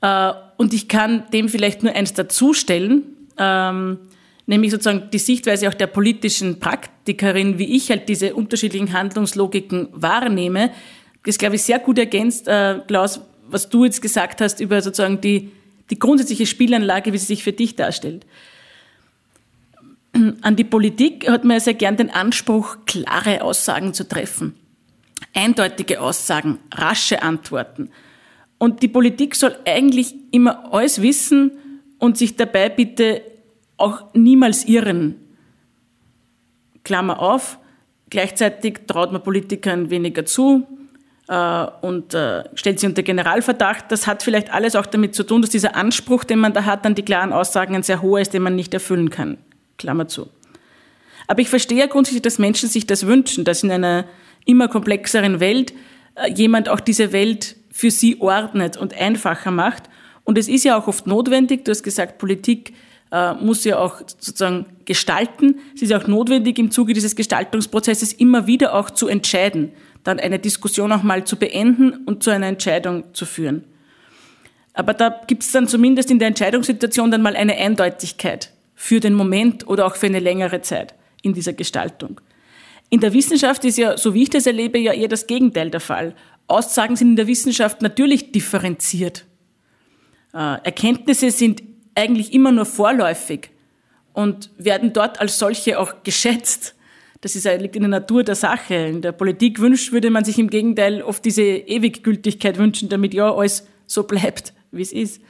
Äh, 0.00 0.32
und 0.56 0.74
ich 0.74 0.88
kann 0.88 1.24
dem 1.32 1.48
vielleicht 1.48 1.82
nur 1.82 1.94
eins 1.94 2.14
dazustellen, 2.14 3.02
ähm, 3.36 3.98
nämlich 4.46 4.70
sozusagen 4.70 5.10
die 5.10 5.18
Sichtweise 5.18 5.68
auch 5.68 5.74
der 5.74 5.86
politischen 5.88 6.60
Praktikerin, 6.60 7.58
wie 7.58 7.76
ich 7.76 7.90
halt 7.90 8.08
diese 8.08 8.34
unterschiedlichen 8.34 8.92
Handlungslogiken 8.92 9.88
wahrnehme. 9.92 10.70
Das, 11.24 11.38
glaube 11.38 11.56
ich, 11.56 11.62
sehr 11.62 11.78
gut 11.78 11.98
ergänzt, 11.98 12.48
äh, 12.48 12.80
Klaus, 12.86 13.20
was 13.48 13.68
du 13.68 13.84
jetzt 13.84 14.02
gesagt 14.02 14.40
hast 14.40 14.60
über 14.60 14.80
sozusagen 14.82 15.20
die, 15.20 15.50
die 15.90 15.98
grundsätzliche 15.98 16.46
Spielanlage, 16.46 17.12
wie 17.12 17.18
sie 17.18 17.26
sich 17.26 17.42
für 17.42 17.52
dich 17.52 17.76
darstellt. 17.76 18.24
An 20.42 20.56
die 20.56 20.64
Politik 20.64 21.28
hat 21.28 21.44
man 21.44 21.56
ja 21.56 21.60
sehr 21.60 21.74
gern 21.74 21.96
den 21.96 22.10
Anspruch, 22.10 22.78
klare 22.86 23.42
Aussagen 23.42 23.94
zu 23.94 24.08
treffen. 24.08 24.54
Eindeutige 25.34 26.00
Aussagen, 26.00 26.58
rasche 26.74 27.22
Antworten. 27.22 27.90
Und 28.58 28.82
die 28.82 28.88
Politik 28.88 29.34
soll 29.36 29.56
eigentlich 29.64 30.14
immer 30.32 30.72
alles 30.72 31.00
wissen 31.00 31.52
und 31.98 32.18
sich 32.18 32.36
dabei 32.36 32.68
bitte 32.68 33.22
auch 33.76 34.12
niemals 34.14 34.64
irren. 34.64 35.16
Klammer 36.82 37.20
auf, 37.20 37.58
gleichzeitig 38.10 38.80
traut 38.86 39.12
man 39.12 39.22
Politikern 39.22 39.90
weniger 39.90 40.24
zu 40.24 40.66
äh, 41.28 41.66
und 41.82 42.14
äh, 42.14 42.44
stellt 42.54 42.80
sie 42.80 42.86
unter 42.86 43.02
Generalverdacht. 43.02 43.92
Das 43.92 44.06
hat 44.06 44.22
vielleicht 44.22 44.52
alles 44.52 44.74
auch 44.74 44.86
damit 44.86 45.14
zu 45.14 45.22
tun, 45.22 45.42
dass 45.42 45.50
dieser 45.50 45.76
Anspruch, 45.76 46.24
den 46.24 46.40
man 46.40 46.52
da 46.52 46.64
hat 46.64 46.84
an 46.86 46.94
die 46.94 47.04
klaren 47.04 47.32
Aussagen, 47.32 47.76
ein 47.76 47.82
sehr 47.82 48.02
hoher 48.02 48.20
ist, 48.20 48.34
den 48.34 48.42
man 48.42 48.56
nicht 48.56 48.74
erfüllen 48.74 49.10
kann. 49.10 49.38
Klammer 49.78 50.08
zu. 50.08 50.28
Aber 51.26 51.40
ich 51.40 51.48
verstehe 51.48 51.88
grundsätzlich, 51.88 52.22
dass 52.22 52.38
Menschen 52.38 52.68
sich 52.68 52.86
das 52.86 53.06
wünschen, 53.06 53.44
dass 53.44 53.62
in 53.62 53.70
einer 53.70 54.06
immer 54.44 54.68
komplexeren 54.68 55.40
Welt 55.40 55.72
äh, 56.14 56.30
jemand 56.32 56.68
auch 56.68 56.80
diese 56.80 57.12
Welt 57.12 57.56
für 57.70 57.90
sie 57.90 58.20
ordnet 58.20 58.76
und 58.76 58.98
einfacher 58.98 59.50
macht. 59.50 59.84
Und 60.24 60.36
es 60.38 60.48
ist 60.48 60.64
ja 60.64 60.76
auch 60.78 60.88
oft 60.88 61.06
notwendig, 61.06 61.64
du 61.64 61.70
hast 61.70 61.82
gesagt, 61.82 62.18
Politik 62.18 62.72
äh, 63.12 63.34
muss 63.34 63.64
ja 63.64 63.78
auch 63.78 64.00
sozusagen 64.00 64.66
gestalten. 64.84 65.60
Es 65.74 65.82
ist 65.82 65.92
auch 65.92 66.06
notwendig, 66.06 66.58
im 66.58 66.70
Zuge 66.70 66.94
dieses 66.94 67.14
Gestaltungsprozesses 67.14 68.12
immer 68.14 68.46
wieder 68.46 68.74
auch 68.74 68.90
zu 68.90 69.06
entscheiden, 69.06 69.72
dann 70.04 70.18
eine 70.18 70.38
Diskussion 70.38 70.92
auch 70.92 71.02
mal 71.02 71.24
zu 71.24 71.36
beenden 71.36 72.04
und 72.06 72.22
zu 72.22 72.30
einer 72.30 72.46
Entscheidung 72.46 73.04
zu 73.12 73.26
führen. 73.26 73.64
Aber 74.72 74.94
da 74.94 75.20
gibt 75.26 75.42
es 75.42 75.52
dann 75.52 75.68
zumindest 75.68 76.10
in 76.10 76.18
der 76.18 76.28
Entscheidungssituation 76.28 77.10
dann 77.10 77.22
mal 77.22 77.36
eine 77.36 77.56
Eindeutigkeit 77.56 78.52
für 78.80 79.00
den 79.00 79.14
Moment 79.14 79.66
oder 79.66 79.86
auch 79.86 79.96
für 79.96 80.06
eine 80.06 80.20
längere 80.20 80.62
Zeit 80.62 80.94
in 81.22 81.34
dieser 81.34 81.52
Gestaltung. 81.52 82.20
In 82.90 83.00
der 83.00 83.12
Wissenschaft 83.12 83.64
ist 83.64 83.76
ja, 83.76 83.98
so 83.98 84.14
wie 84.14 84.22
ich 84.22 84.30
das 84.30 84.46
erlebe, 84.46 84.78
ja 84.78 84.92
eher 84.92 85.08
das 85.08 85.26
Gegenteil 85.26 85.68
der 85.68 85.80
Fall. 85.80 86.14
Aussagen 86.46 86.94
sind 86.94 87.10
in 87.10 87.16
der 87.16 87.26
Wissenschaft 87.26 87.82
natürlich 87.82 88.30
differenziert. 88.30 89.26
Äh, 90.32 90.62
Erkenntnisse 90.62 91.32
sind 91.32 91.60
eigentlich 91.96 92.32
immer 92.32 92.52
nur 92.52 92.66
vorläufig 92.66 93.50
und 94.12 94.50
werden 94.58 94.92
dort 94.92 95.20
als 95.20 95.40
solche 95.40 95.80
auch 95.80 96.04
geschätzt. 96.04 96.76
Das 97.20 97.34
ist, 97.34 97.46
liegt 97.46 97.74
in 97.74 97.82
der 97.82 97.90
Natur 97.90 98.22
der 98.22 98.36
Sache. 98.36 98.74
In 98.74 99.02
der 99.02 99.10
Politik 99.10 99.58
wünscht, 99.58 99.90
würde 99.90 100.10
man 100.10 100.24
sich 100.24 100.38
im 100.38 100.50
Gegenteil 100.50 101.02
oft 101.02 101.24
diese 101.24 101.42
Ewiggültigkeit 101.42 102.56
wünschen, 102.58 102.88
damit 102.88 103.12
ja 103.12 103.34
alles 103.34 103.66
so 103.86 104.04
bleibt, 104.04 104.54
wie 104.70 104.82
es 104.82 104.92
ist. 104.92 105.20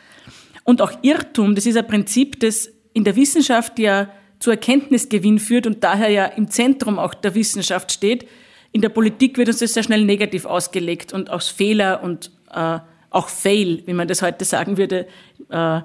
Und 0.65 0.83
auch 0.83 0.93
Irrtum, 1.01 1.55
das 1.55 1.65
ist 1.65 1.79
ein 1.79 1.87
Prinzip, 1.87 2.41
das 2.41 2.71
in 2.93 3.05
der 3.05 3.17
Wissenschaft 3.17 3.79
ja 3.79 4.11
zu 4.39 4.51
Erkenntnisgewinn 4.51 5.39
führt 5.39 5.67
und 5.67 5.83
daher 5.83 6.11
ja 6.11 6.27
im 6.27 6.51
Zentrum 6.51 6.99
auch 6.99 7.15
der 7.15 7.35
Wissenschaft 7.35 7.93
steht. 7.93 8.27
In 8.73 8.83
der 8.83 8.89
Politik 8.89 9.39
wird 9.39 9.49
uns 9.49 9.59
das 9.59 9.75
sehr 9.75 9.83
schnell 9.83 10.05
negativ 10.05 10.45
ausgelegt 10.45 11.13
und 11.13 11.31
aus 11.31 11.49
Fehler 11.49 12.03
und 12.03 12.31
äh, 12.53 12.79
auch 13.11 13.29
Fail, 13.29 13.83
wie 13.87 13.95
man 13.95 14.07
das 14.07 14.23
heute 14.23 14.45
sagen 14.45 14.77
würde, 14.77 15.07
äh, 15.49 15.81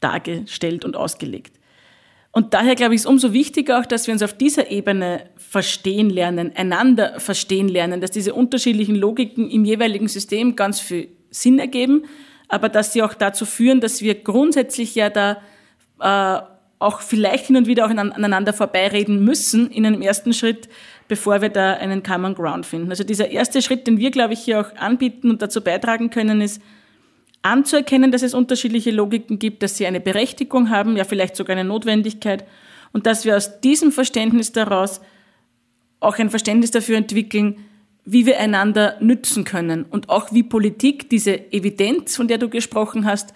dargestellt 0.00 0.84
und 0.84 0.96
ausgelegt. 0.96 1.52
Und 2.32 2.54
daher 2.54 2.74
glaube 2.74 2.94
ich, 2.94 3.02
ist 3.02 3.06
umso 3.06 3.34
wichtiger 3.34 3.78
auch, 3.78 3.86
dass 3.86 4.06
wir 4.06 4.14
uns 4.14 4.22
auf 4.22 4.32
dieser 4.32 4.70
Ebene 4.70 5.28
verstehen 5.36 6.08
lernen, 6.08 6.52
einander 6.56 7.20
verstehen 7.20 7.68
lernen, 7.68 8.00
dass 8.00 8.10
diese 8.10 8.32
unterschiedlichen 8.32 8.96
Logiken 8.96 9.50
im 9.50 9.66
jeweiligen 9.66 10.08
System 10.08 10.56
ganz 10.56 10.80
viel 10.80 11.08
Sinn 11.30 11.58
ergeben, 11.58 12.04
aber 12.48 12.70
dass 12.70 12.94
sie 12.94 13.02
auch 13.02 13.12
dazu 13.12 13.44
führen, 13.44 13.80
dass 13.80 14.00
wir 14.00 14.14
grundsätzlich 14.14 14.94
ja 14.94 15.10
da 15.10 15.42
äh, 16.00 16.38
auch 16.78 17.00
vielleicht 17.00 17.46
hin 17.46 17.56
und 17.56 17.66
wieder 17.66 17.86
auch 17.86 17.90
aneinander 17.90 18.52
vorbeireden 18.52 19.24
müssen 19.24 19.70
in 19.70 19.86
einem 19.86 20.02
ersten 20.02 20.32
Schritt, 20.32 20.68
bevor 21.08 21.40
wir 21.40 21.48
da 21.48 21.74
einen 21.74 22.02
Common 22.02 22.34
Ground 22.34 22.66
finden. 22.66 22.90
Also 22.90 23.04
dieser 23.04 23.30
erste 23.30 23.62
Schritt, 23.62 23.86
den 23.86 23.98
wir, 23.98 24.10
glaube 24.10 24.32
ich, 24.32 24.40
hier 24.40 24.60
auch 24.60 24.74
anbieten 24.76 25.30
und 25.30 25.42
dazu 25.42 25.60
beitragen 25.60 26.10
können, 26.10 26.40
ist 26.40 26.60
anzuerkennen, 27.42 28.10
dass 28.10 28.22
es 28.22 28.34
unterschiedliche 28.34 28.90
Logiken 28.90 29.38
gibt, 29.38 29.62
dass 29.62 29.76
sie 29.76 29.86
eine 29.86 30.00
Berechtigung 30.00 30.70
haben, 30.70 30.96
ja 30.96 31.04
vielleicht 31.04 31.36
sogar 31.36 31.56
eine 31.56 31.68
Notwendigkeit 31.68 32.44
und 32.92 33.06
dass 33.06 33.24
wir 33.24 33.36
aus 33.36 33.60
diesem 33.60 33.92
Verständnis 33.92 34.52
daraus 34.52 35.00
auch 36.00 36.18
ein 36.18 36.30
Verständnis 36.30 36.70
dafür 36.70 36.96
entwickeln, 36.96 37.58
wie 38.04 38.26
wir 38.26 38.40
einander 38.40 38.96
nützen 39.00 39.44
können 39.44 39.84
und 39.84 40.08
auch 40.08 40.32
wie 40.32 40.42
Politik 40.42 41.08
diese 41.10 41.52
Evidenz, 41.52 42.16
von 42.16 42.26
der 42.26 42.38
du 42.38 42.48
gesprochen 42.48 43.04
hast, 43.04 43.32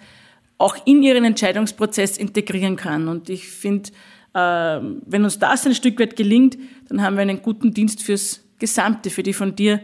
auch 0.57 0.75
in 0.85 1.03
ihren 1.03 1.23
Entscheidungsprozess 1.23 2.17
integrieren 2.17 2.75
kann. 2.75 3.07
Und 3.07 3.29
ich 3.29 3.47
finde, 3.47 3.89
äh, 4.33 4.39
wenn 4.39 5.23
uns 5.23 5.39
das 5.39 5.65
ein 5.65 5.75
Stück 5.75 5.99
weit 5.99 6.15
gelingt, 6.15 6.57
dann 6.89 7.01
haben 7.01 7.15
wir 7.15 7.21
einen 7.21 7.41
guten 7.41 7.73
Dienst 7.73 8.01
fürs 8.01 8.43
Gesamte, 8.59 9.09
für 9.09 9.23
die 9.23 9.33
von 9.33 9.55
dir 9.55 9.81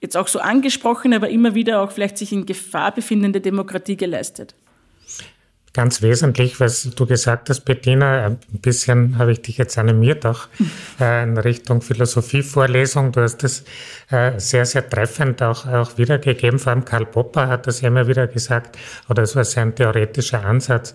jetzt 0.00 0.16
auch 0.16 0.28
so 0.28 0.38
angesprochene, 0.38 1.16
aber 1.16 1.28
immer 1.28 1.54
wieder 1.54 1.82
auch 1.82 1.92
vielleicht 1.92 2.18
sich 2.18 2.32
in 2.32 2.46
Gefahr 2.46 2.94
befindende 2.94 3.40
Demokratie 3.40 3.96
geleistet. 3.96 4.54
Ganz 5.74 6.00
wesentlich, 6.02 6.60
was 6.60 6.88
du 6.94 7.04
gesagt 7.04 7.50
hast, 7.50 7.62
Bettina. 7.62 8.26
Ein 8.26 8.38
bisschen 8.62 9.18
habe 9.18 9.32
ich 9.32 9.42
dich 9.42 9.58
jetzt 9.58 9.76
animiert, 9.76 10.24
auch 10.24 10.46
äh, 11.00 11.24
in 11.24 11.36
Richtung 11.36 11.82
Philosophievorlesung. 11.82 13.12
Du 13.12 13.20
hast 13.20 13.42
das 13.42 13.64
äh, 14.10 14.38
sehr, 14.38 14.64
sehr 14.64 14.88
treffend 14.88 15.42
auch, 15.42 15.66
auch 15.66 15.98
wiedergegeben. 15.98 16.58
Vor 16.58 16.72
allem 16.72 16.84
Karl 16.84 17.06
Popper 17.06 17.48
hat 17.48 17.66
das 17.66 17.80
ja 17.80 17.88
immer 17.88 18.06
wieder 18.06 18.28
gesagt, 18.28 18.78
oder 19.08 19.24
es 19.24 19.34
war 19.34 19.44
sein 19.44 19.74
theoretischer 19.74 20.44
Ansatz, 20.44 20.92
äh, 20.92 20.94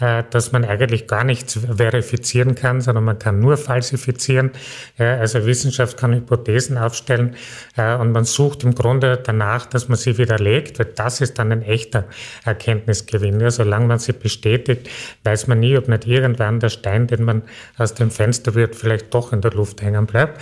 dass 0.00 0.52
man 0.52 0.64
eigentlich 0.64 1.06
gar 1.06 1.24
nichts 1.24 1.58
verifizieren 1.76 2.54
kann, 2.54 2.80
sondern 2.80 3.04
man 3.04 3.18
kann 3.18 3.38
nur 3.38 3.56
falsifizieren. 3.56 4.50
Also 4.96 5.44
Wissenschaft 5.46 5.96
kann 5.96 6.14
Hypothesen 6.14 6.78
aufstellen 6.78 7.36
äh, 7.76 7.94
und 7.96 8.12
man 8.12 8.24
sucht 8.24 8.64
im 8.64 8.74
Grunde 8.74 9.20
danach, 9.22 9.66
dass 9.66 9.88
man 9.88 9.98
sie 9.98 10.18
widerlegt, 10.18 10.78
weil 10.78 10.86
das 10.94 11.20
ist 11.20 11.38
dann 11.38 11.52
ein 11.52 11.62
echter 11.62 12.04
Erkenntnisgewinn. 12.44 13.40
Ja, 13.40 13.50
solange 13.50 13.86
man 13.86 13.98
sie 13.98 14.12
bestätigt, 14.12 14.88
weiß 15.24 15.46
man 15.46 15.60
nie, 15.60 15.76
ob 15.76 15.88
nicht 15.88 16.06
irgendwann 16.06 16.60
der 16.60 16.68
Stein, 16.68 17.06
den 17.06 17.24
man 17.24 17.42
aus 17.76 17.94
dem 17.94 18.10
Fenster 18.10 18.54
wird, 18.54 18.76
vielleicht 18.76 19.12
doch 19.14 19.32
in 19.32 19.40
der 19.40 19.52
Luft 19.52 19.82
hängen 19.82 20.06
bleibt. 20.06 20.40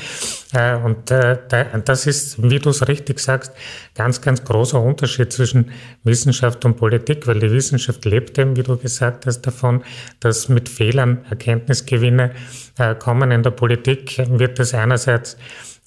Äh, 0.53 0.77
und 0.77 1.11
das 1.11 2.07
ist, 2.07 2.43
wie 2.43 2.59
du 2.59 2.71
es 2.71 2.87
richtig 2.89 3.19
sagst, 3.21 3.53
ganz, 3.95 4.21
ganz 4.21 4.45
großer 4.45 4.81
Unterschied 4.81 5.33
zwischen 5.33 5.73
Wissenschaft 6.05 6.65
und 6.65 6.77
Politik, 6.77 7.27
weil 7.27 7.41
die 7.41 7.51
Wissenschaft 7.51 8.05
lebt 8.05 8.39
eben, 8.39 8.57
wie 8.57 8.63
du 8.63 8.77
gesagt 8.77 9.27
hast, 9.27 9.47
davon, 9.49 9.83
dass 10.21 10.49
mit 10.49 10.69
Fehlern 10.69 11.25
Erkenntnisgewinne 11.29 12.33
äh, 12.79 12.95
kommen. 12.95 13.31
In 13.31 13.43
der 13.43 13.51
Politik 13.51 14.19
wird 14.29 14.59
das 14.59 14.75
einerseits 14.75 15.37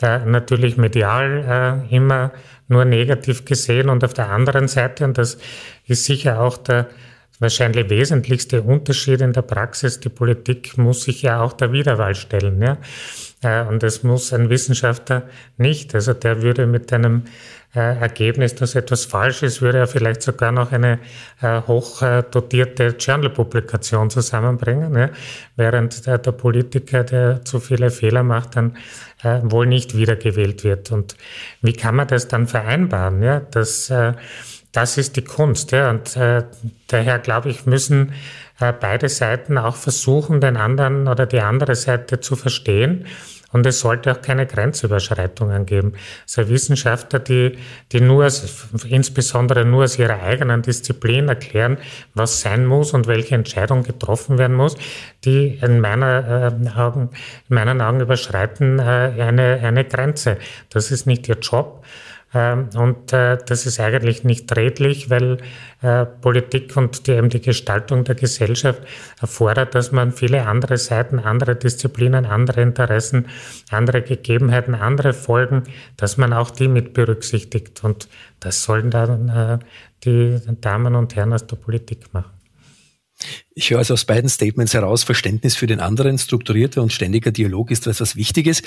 äh, 0.01 0.19
natürlich 0.25 0.77
medial 0.77 1.85
äh, 1.89 1.95
immer 1.95 2.31
nur 2.67 2.85
negativ 2.85 3.45
gesehen 3.45 3.89
und 3.89 4.03
auf 4.03 4.13
der 4.13 4.29
anderen 4.29 4.67
Seite, 4.67 5.03
und 5.05 5.17
das 5.17 5.37
ist 5.85 6.05
sicher 6.05 6.41
auch 6.41 6.57
der 6.57 6.87
wahrscheinlich 7.41 7.89
wesentlichste 7.89 8.61
Unterschied 8.61 9.19
in 9.19 9.33
der 9.33 9.41
Praxis, 9.41 9.99
die 9.99 10.09
Politik 10.09 10.77
muss 10.77 11.03
sich 11.03 11.23
ja 11.23 11.41
auch 11.41 11.53
der 11.53 11.73
Wiederwahl 11.73 12.13
stellen. 12.13 12.61
Ja? 12.61 12.77
Äh, 13.41 13.67
und 13.67 13.83
das 13.83 14.03
muss 14.03 14.31
ein 14.31 14.49
Wissenschaftler 14.49 15.23
nicht. 15.57 15.93
Also 15.95 16.13
der 16.13 16.43
würde 16.43 16.67
mit 16.67 16.93
einem 16.93 17.23
Ergebnis, 17.79 18.55
dass 18.55 18.75
etwas 18.75 19.05
falsch 19.05 19.43
ist, 19.43 19.61
würde 19.61 19.77
er 19.77 19.87
vielleicht 19.87 20.21
sogar 20.21 20.51
noch 20.51 20.73
eine 20.73 20.99
äh, 21.41 21.61
hochdotierte 21.61 22.95
Journal-Publikation 22.99 24.09
zusammenbringen, 24.09 24.93
ja? 24.95 25.09
während 25.55 26.05
der, 26.05 26.17
der, 26.17 26.33
Politiker, 26.33 27.05
der 27.05 27.45
zu 27.45 27.61
viele 27.61 27.89
Fehler 27.89 28.23
macht, 28.23 28.57
dann 28.57 28.75
äh, 29.23 29.39
wohl 29.43 29.67
nicht 29.67 29.95
wiedergewählt 29.95 30.65
wird. 30.65 30.91
Und 30.91 31.15
wie 31.61 31.71
kann 31.71 31.95
man 31.95 32.07
das 32.07 32.27
dann 32.27 32.47
vereinbaren? 32.47 33.23
Ja? 33.23 33.39
Das, 33.39 33.89
äh, 33.89 34.13
das 34.73 34.97
ist 34.97 35.15
die 35.15 35.23
Kunst. 35.23 35.71
Ja? 35.71 35.89
Und 35.91 36.17
äh, 36.17 36.43
daher, 36.87 37.19
glaube 37.19 37.49
ich, 37.49 37.65
müssen 37.65 38.11
äh, 38.59 38.73
beide 38.77 39.07
Seiten 39.07 39.57
auch 39.57 39.77
versuchen, 39.77 40.41
den 40.41 40.57
anderen 40.57 41.07
oder 41.07 41.25
die 41.25 41.39
andere 41.39 41.75
Seite 41.75 42.19
zu 42.19 42.35
verstehen 42.35 43.05
und 43.51 43.65
es 43.65 43.79
sollte 43.79 44.11
auch 44.11 44.21
keine 44.21 44.45
Grenzüberschreitungen 44.45 45.65
geben. 45.65 45.93
Also 46.25 46.49
Wissenschaftler, 46.49 47.19
die, 47.19 47.57
die 47.91 48.01
nur, 48.01 48.27
insbesondere 48.87 49.65
nur 49.65 49.83
aus 49.83 49.99
ihrer 49.99 50.21
eigenen 50.21 50.61
Disziplin 50.61 51.27
erklären, 51.27 51.77
was 52.13 52.41
sein 52.41 52.65
muss 52.65 52.93
und 52.93 53.07
welche 53.07 53.35
Entscheidung 53.35 53.83
getroffen 53.83 54.37
werden 54.37 54.55
muss, 54.55 54.75
die 55.25 55.59
in, 55.61 55.79
meiner, 55.79 56.61
äh, 56.65 56.79
Augen, 56.79 57.09
in 57.49 57.55
meinen 57.55 57.81
Augen 57.81 57.99
überschreiten 57.99 58.79
äh, 58.79 58.81
eine, 58.81 59.59
eine 59.61 59.85
Grenze. 59.85 60.37
Das 60.69 60.91
ist 60.91 61.05
nicht 61.05 61.27
ihr 61.27 61.37
Job. 61.39 61.83
Ähm, 62.33 62.69
und 62.75 63.11
äh, 63.11 63.37
das 63.45 63.65
ist 63.65 63.79
eigentlich 63.79 64.23
nicht 64.23 64.55
redlich, 64.55 65.09
weil 65.09 65.37
äh, 65.81 66.05
Politik 66.05 66.75
und 66.77 67.07
die, 67.07 67.11
eben 67.11 67.29
die 67.29 67.41
Gestaltung 67.41 68.03
der 68.05 68.15
Gesellschaft 68.15 68.81
erfordert, 69.19 69.75
dass 69.75 69.91
man 69.91 70.13
viele 70.13 70.45
andere 70.47 70.77
Seiten, 70.77 71.19
andere 71.19 71.55
Disziplinen, 71.55 72.25
andere 72.25 72.61
Interessen, 72.61 73.27
andere 73.69 74.01
Gegebenheiten, 74.01 74.75
andere 74.75 75.13
Folgen, 75.13 75.63
dass 75.97 76.17
man 76.17 76.31
auch 76.31 76.51
die 76.51 76.69
mit 76.69 76.93
berücksichtigt. 76.93 77.83
Und 77.83 78.07
das 78.39 78.63
sollen 78.63 78.91
dann 78.91 79.29
äh, 79.29 79.59
die 80.05 80.39
Damen 80.61 80.95
und 80.95 81.15
Herren 81.15 81.33
aus 81.33 81.45
der 81.47 81.57
Politik 81.57 82.13
machen. 82.13 82.40
Ich 83.53 83.69
höre 83.69 83.79
also 83.79 83.93
aus 83.93 84.05
beiden 84.05 84.29
Statements 84.29 84.73
heraus, 84.73 85.03
Verständnis 85.03 85.55
für 85.55 85.67
den 85.67 85.79
anderen, 85.79 86.17
strukturierter 86.17 86.81
und 86.81 86.93
ständiger 86.93 87.31
Dialog 87.31 87.71
ist 87.71 87.87
etwas 87.87 88.15
Wichtiges. 88.15 88.61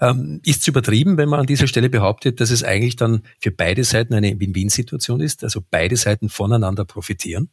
Ähm, 0.00 0.40
ist 0.44 0.62
es 0.62 0.68
übertrieben, 0.68 1.16
wenn 1.16 1.28
man 1.28 1.40
an 1.40 1.46
dieser 1.46 1.66
Stelle 1.66 1.88
behauptet, 1.88 2.40
dass 2.40 2.50
es 2.50 2.64
eigentlich 2.64 2.96
dann 2.96 3.22
für 3.38 3.50
beide 3.50 3.84
Seiten 3.84 4.14
eine 4.14 4.38
Win-Win-Situation 4.38 5.20
ist, 5.20 5.44
also 5.44 5.60
beide 5.70 5.96
Seiten 5.96 6.28
voneinander 6.28 6.84
profitieren? 6.84 7.48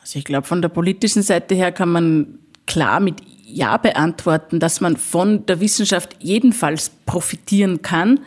Also 0.00 0.18
ich 0.18 0.24
glaube, 0.24 0.46
von 0.46 0.62
der 0.62 0.70
politischen 0.70 1.22
Seite 1.22 1.54
her 1.54 1.72
kann 1.72 1.90
man 1.90 2.38
klar 2.66 3.00
mit 3.00 3.16
Ja 3.44 3.76
beantworten, 3.76 4.60
dass 4.60 4.80
man 4.80 4.96
von 4.96 5.46
der 5.46 5.60
Wissenschaft 5.60 6.16
jedenfalls 6.20 6.90
profitieren 7.06 7.82
kann, 7.82 8.20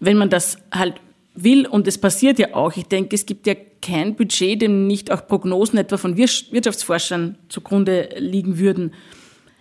wenn 0.00 0.16
man 0.16 0.30
das 0.30 0.58
halt 0.72 1.00
will. 1.34 1.66
Und 1.66 1.88
es 1.88 1.98
passiert 1.98 2.38
ja 2.38 2.54
auch. 2.54 2.76
Ich 2.76 2.86
denke, 2.86 3.14
es 3.14 3.26
gibt 3.26 3.46
ja 3.46 3.54
kein 3.80 4.14
Budget, 4.14 4.62
dem 4.62 4.86
nicht 4.86 5.10
auch 5.10 5.26
Prognosen 5.26 5.78
etwa 5.78 5.96
von 5.96 6.16
Wirtschaftsforschern 6.16 7.38
zugrunde 7.48 8.10
liegen 8.18 8.58
würden. 8.58 8.94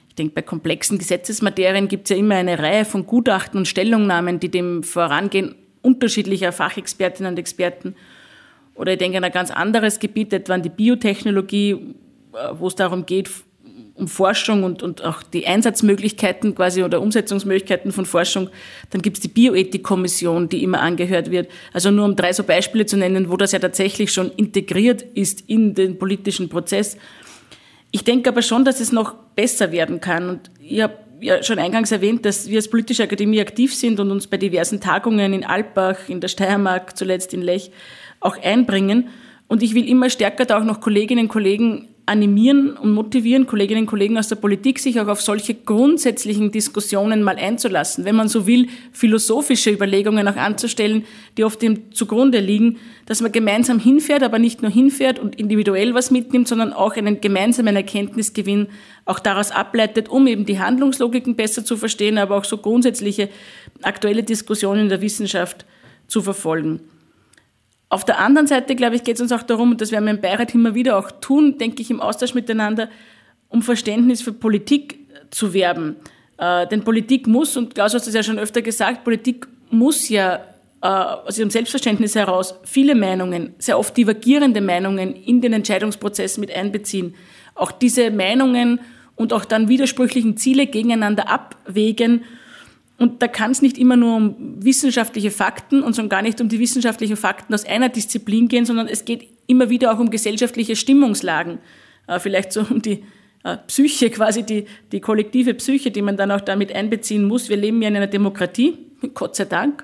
Ich 0.09 0.15
denke, 0.15 0.33
bei 0.33 0.41
komplexen 0.41 0.97
Gesetzesmaterien 0.97 1.87
gibt 1.87 2.05
es 2.05 2.09
ja 2.09 2.17
immer 2.17 2.35
eine 2.35 2.59
Reihe 2.59 2.85
von 2.85 3.05
Gutachten 3.05 3.57
und 3.57 3.67
Stellungnahmen, 3.67 4.39
die 4.39 4.49
dem 4.49 4.83
vorangehen, 4.83 5.55
unterschiedlicher 5.81 6.51
Fachexpertinnen 6.51 7.31
und 7.31 7.39
Experten. 7.39 7.95
Oder 8.75 8.93
ich 8.93 8.97
denke 8.99 9.17
an 9.17 9.23
ein 9.23 9.31
ganz 9.31 9.51
anderes 9.51 9.99
Gebiet, 9.99 10.33
etwa 10.33 10.53
an 10.53 10.63
die 10.63 10.69
Biotechnologie, 10.69 11.95
wo 12.53 12.67
es 12.67 12.75
darum 12.75 13.05
geht, 13.05 13.29
um 13.95 14.07
Forschung 14.07 14.63
und, 14.63 14.83
und 14.83 15.03
auch 15.03 15.23
die 15.23 15.47
Einsatzmöglichkeiten 15.47 16.55
quasi 16.55 16.83
oder 16.83 17.01
Umsetzungsmöglichkeiten 17.01 17.91
von 17.91 18.05
Forschung. 18.05 18.49
Dann 18.89 19.01
gibt 19.01 19.17
es 19.17 19.21
die 19.21 19.27
Bioethikkommission, 19.27 20.49
die 20.49 20.63
immer 20.63 20.81
angehört 20.81 21.31
wird. 21.31 21.49
Also 21.73 21.91
nur 21.91 22.05
um 22.05 22.15
drei 22.15 22.33
so 22.33 22.43
Beispiele 22.43 22.85
zu 22.85 22.97
nennen, 22.97 23.29
wo 23.29 23.37
das 23.37 23.51
ja 23.51 23.59
tatsächlich 23.59 24.11
schon 24.11 24.31
integriert 24.31 25.01
ist 25.01 25.43
in 25.47 25.73
den 25.73 25.99
politischen 25.99 26.49
Prozess. 26.49 26.97
Ich 27.91 28.03
denke 28.03 28.29
aber 28.29 28.41
schon, 28.41 28.65
dass 28.65 28.79
es 28.79 28.91
noch 28.91 29.13
besser 29.35 29.71
werden 29.71 29.99
kann. 29.99 30.29
Und 30.29 30.51
ich 30.59 30.81
habe 30.81 30.95
ja 31.19 31.43
schon 31.43 31.59
eingangs 31.59 31.91
erwähnt, 31.91 32.25
dass 32.25 32.49
wir 32.49 32.57
als 32.57 32.69
politische 32.69 33.03
Akademie 33.03 33.41
aktiv 33.41 33.75
sind 33.75 33.99
und 33.99 34.11
uns 34.11 34.27
bei 34.27 34.37
diversen 34.37 34.79
Tagungen 34.79 35.33
in 35.33 35.43
Alpbach, 35.43 36.09
in 36.09 36.21
der 36.21 36.27
Steiermark, 36.27 36.97
zuletzt 36.97 37.33
in 37.33 37.41
Lech 37.41 37.71
auch 38.19 38.37
einbringen. 38.41 39.09
Und 39.47 39.61
ich 39.63 39.75
will 39.75 39.87
immer 39.87 40.09
stärker 40.09 40.45
da 40.45 40.59
auch 40.59 40.63
noch 40.63 40.79
Kolleginnen 40.79 41.25
und 41.25 41.29
Kollegen 41.29 41.89
animieren 42.05 42.75
und 42.75 42.93
motivieren, 42.93 43.45
Kolleginnen 43.45 43.81
und 43.83 43.87
Kollegen 43.87 44.17
aus 44.17 44.27
der 44.27 44.35
Politik, 44.35 44.79
sich 44.79 44.99
auch 44.99 45.07
auf 45.07 45.21
solche 45.21 45.53
grundsätzlichen 45.53 46.51
Diskussionen 46.51 47.23
mal 47.23 47.37
einzulassen. 47.37 48.05
Wenn 48.05 48.15
man 48.15 48.27
so 48.27 48.47
will, 48.47 48.67
philosophische 48.91 49.71
Überlegungen 49.71 50.27
auch 50.27 50.35
anzustellen, 50.35 51.05
die 51.37 51.43
oft 51.43 51.61
dem 51.61 51.91
zugrunde 51.93 52.39
liegen, 52.39 52.77
dass 53.05 53.21
man 53.21 53.31
gemeinsam 53.31 53.79
hinfährt, 53.79 54.23
aber 54.23 54.39
nicht 54.39 54.61
nur 54.61 54.71
hinfährt 54.71 55.19
und 55.19 55.39
individuell 55.39 55.93
was 55.93 56.11
mitnimmt, 56.11 56.47
sondern 56.47 56.73
auch 56.73 56.95
einen 56.95 57.21
gemeinsamen 57.21 57.75
Erkenntnisgewinn 57.75 58.67
auch 59.05 59.19
daraus 59.19 59.51
ableitet, 59.51 60.09
um 60.09 60.27
eben 60.27 60.45
die 60.45 60.59
Handlungslogiken 60.59 61.35
besser 61.35 61.63
zu 61.63 61.77
verstehen, 61.77 62.17
aber 62.17 62.35
auch 62.35 62.45
so 62.45 62.57
grundsätzliche 62.57 63.29
aktuelle 63.81 64.23
Diskussionen 64.23 64.81
in 64.81 64.89
der 64.89 65.01
Wissenschaft 65.01 65.65
zu 66.07 66.21
verfolgen. 66.21 66.81
Auf 67.91 68.05
der 68.05 68.19
anderen 68.19 68.47
Seite, 68.47 68.77
glaube 68.77 68.95
ich, 68.95 69.03
geht 69.03 69.15
es 69.15 69.21
uns 69.21 69.33
auch 69.33 69.43
darum, 69.43 69.71
und 69.71 69.81
das 69.81 69.91
werden 69.91 70.05
wir 70.05 70.11
im 70.11 70.21
Beirat 70.21 70.55
immer 70.55 70.75
wieder 70.75 70.97
auch 70.97 71.11
tun, 71.11 71.57
denke 71.57 71.81
ich, 71.81 71.91
im 71.91 71.99
Austausch 71.99 72.33
miteinander, 72.33 72.87
um 73.49 73.61
Verständnis 73.61 74.21
für 74.21 74.31
Politik 74.31 74.97
zu 75.29 75.53
werben. 75.53 75.97
Äh, 76.37 76.67
denn 76.67 76.85
Politik 76.85 77.27
muss, 77.27 77.57
und 77.57 77.75
Klaus 77.75 77.93
hat 77.93 78.07
es 78.07 78.13
ja 78.13 78.23
schon 78.23 78.39
öfter 78.39 78.61
gesagt, 78.61 79.03
Politik 79.03 79.45
muss 79.71 80.07
ja 80.07 80.35
äh, 80.81 80.87
aus 80.87 81.37
ihrem 81.37 81.49
Selbstverständnis 81.49 82.15
heraus 82.15 82.55
viele 82.63 82.95
Meinungen, 82.95 83.55
sehr 83.57 83.77
oft 83.77 83.97
divergierende 83.97 84.61
Meinungen 84.61 85.13
in 85.13 85.41
den 85.41 85.51
Entscheidungsprozess 85.51 86.37
mit 86.37 86.49
einbeziehen. 86.55 87.13
Auch 87.55 87.73
diese 87.73 88.09
Meinungen 88.09 88.79
und 89.17 89.33
auch 89.33 89.43
dann 89.43 89.67
widersprüchlichen 89.67 90.37
Ziele 90.37 90.65
gegeneinander 90.65 91.27
abwägen 91.27 92.23
und 93.01 93.23
da 93.23 93.27
kann 93.27 93.49
es 93.49 93.63
nicht 93.63 93.79
immer 93.79 93.97
nur 93.97 94.15
um 94.15 94.35
wissenschaftliche 94.63 95.31
Fakten 95.31 95.81
und 95.81 95.95
schon 95.95 96.07
gar 96.07 96.21
nicht 96.21 96.39
um 96.39 96.49
die 96.49 96.59
wissenschaftlichen 96.59 97.17
Fakten 97.17 97.51
aus 97.51 97.65
einer 97.65 97.89
Disziplin 97.89 98.47
gehen, 98.47 98.63
sondern 98.63 98.87
es 98.87 99.05
geht 99.05 99.27
immer 99.47 99.71
wieder 99.71 99.91
auch 99.91 99.97
um 99.97 100.11
gesellschaftliche 100.11 100.75
Stimmungslagen. 100.75 101.57
Äh, 102.05 102.19
vielleicht 102.19 102.53
so 102.53 102.61
um 102.61 102.79
die 102.79 103.03
äh, 103.43 103.57
Psyche, 103.65 104.09
quasi 104.11 104.43
die, 104.43 104.65
die 104.91 104.99
kollektive 104.99 105.55
Psyche, 105.55 105.89
die 105.89 106.03
man 106.03 106.15
dann 106.15 106.29
auch 106.29 106.41
damit 106.41 106.75
einbeziehen 106.75 107.23
muss. 107.23 107.49
Wir 107.49 107.57
leben 107.57 107.81
ja 107.81 107.87
in 107.87 107.95
einer 107.95 108.05
Demokratie, 108.05 108.77
Gott 109.15 109.35
sei 109.35 109.45
Dank. 109.45 109.83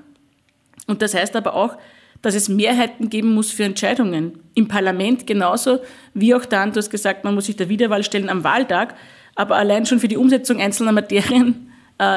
Und 0.86 1.02
das 1.02 1.16
heißt 1.16 1.36
aber 1.36 1.56
auch, 1.56 1.76
dass 2.22 2.36
es 2.36 2.50
Mehrheiten 2.50 3.10
geben 3.10 3.34
muss 3.34 3.50
für 3.50 3.64
Entscheidungen. 3.64 4.44
Im 4.54 4.68
Parlament 4.68 5.26
genauso, 5.26 5.80
wie 6.14 6.36
auch 6.36 6.46
dann, 6.46 6.72
du 6.72 6.78
hast 6.78 6.92
gesagt, 6.92 7.24
man 7.24 7.34
muss 7.34 7.48
sich 7.48 7.56
der 7.56 7.68
Wiederwahl 7.68 8.04
stellen 8.04 8.30
am 8.30 8.44
Wahltag, 8.44 8.94
aber 9.34 9.56
allein 9.56 9.88
schon 9.88 10.00
für 10.00 10.08
die 10.08 10.18
Umsetzung 10.18 10.62
einzelner 10.62 10.92
Materien 10.92 11.72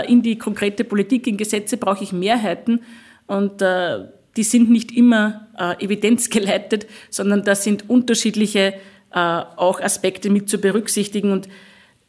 in 0.09 0.23
die 0.23 0.37
konkrete 0.37 0.85
Politik, 0.85 1.27
in 1.27 1.37
Gesetze 1.37 1.77
brauche 1.77 2.05
ich 2.05 2.13
Mehrheiten 2.13 2.81
und 3.27 3.63
äh, 3.63 4.07
die 4.37 4.43
sind 4.43 4.71
nicht 4.71 4.93
immer 4.93 5.49
äh, 5.59 5.85
evidenzgeleitet, 5.85 6.87
sondern 7.09 7.45
das 7.45 7.65
sind 7.65 7.89
unterschiedliche 7.89 8.75
auch 9.13 9.81
Aspekte 9.81 10.31
mit 10.31 10.49
zu 10.49 10.59
berücksichtigen. 10.59 11.33
Und 11.33 11.49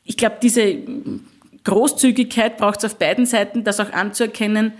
ich 0.04 0.18
glaube, 0.18 0.36
diese 0.40 0.78
Großzügigkeit 1.64 2.58
braucht 2.58 2.80
es 2.80 2.86
auf 2.86 2.98
beiden 2.98 3.26
Seiten, 3.26 3.64
das 3.64 3.80
auch 3.80 3.92
anzuerkennen, 3.92 4.74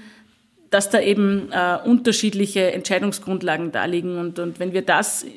dass 0.70 0.90
da 0.90 1.02
eben 1.02 1.52
äh, 1.52 1.78
unterschiedliche 1.86 2.72
Entscheidungsgrundlagen 2.72 3.72
da 3.72 3.86
liegen. 3.86 4.18
Und, 4.18 4.40
und 4.40 4.60
wenn 4.60 4.74
wir 4.74 4.82
das 4.82 5.24
äh, 5.24 5.30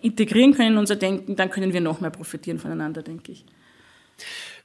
integrieren 0.00 0.54
können 0.54 0.72
in 0.72 0.78
unser 0.78 0.96
Denken, 0.96 1.36
dann 1.36 1.50
können 1.50 1.72
wir 1.72 1.80
noch 1.80 2.00
mehr 2.00 2.10
profitieren 2.10 2.58
voneinander, 2.58 3.02
denke 3.02 3.32
ich. 3.32 3.44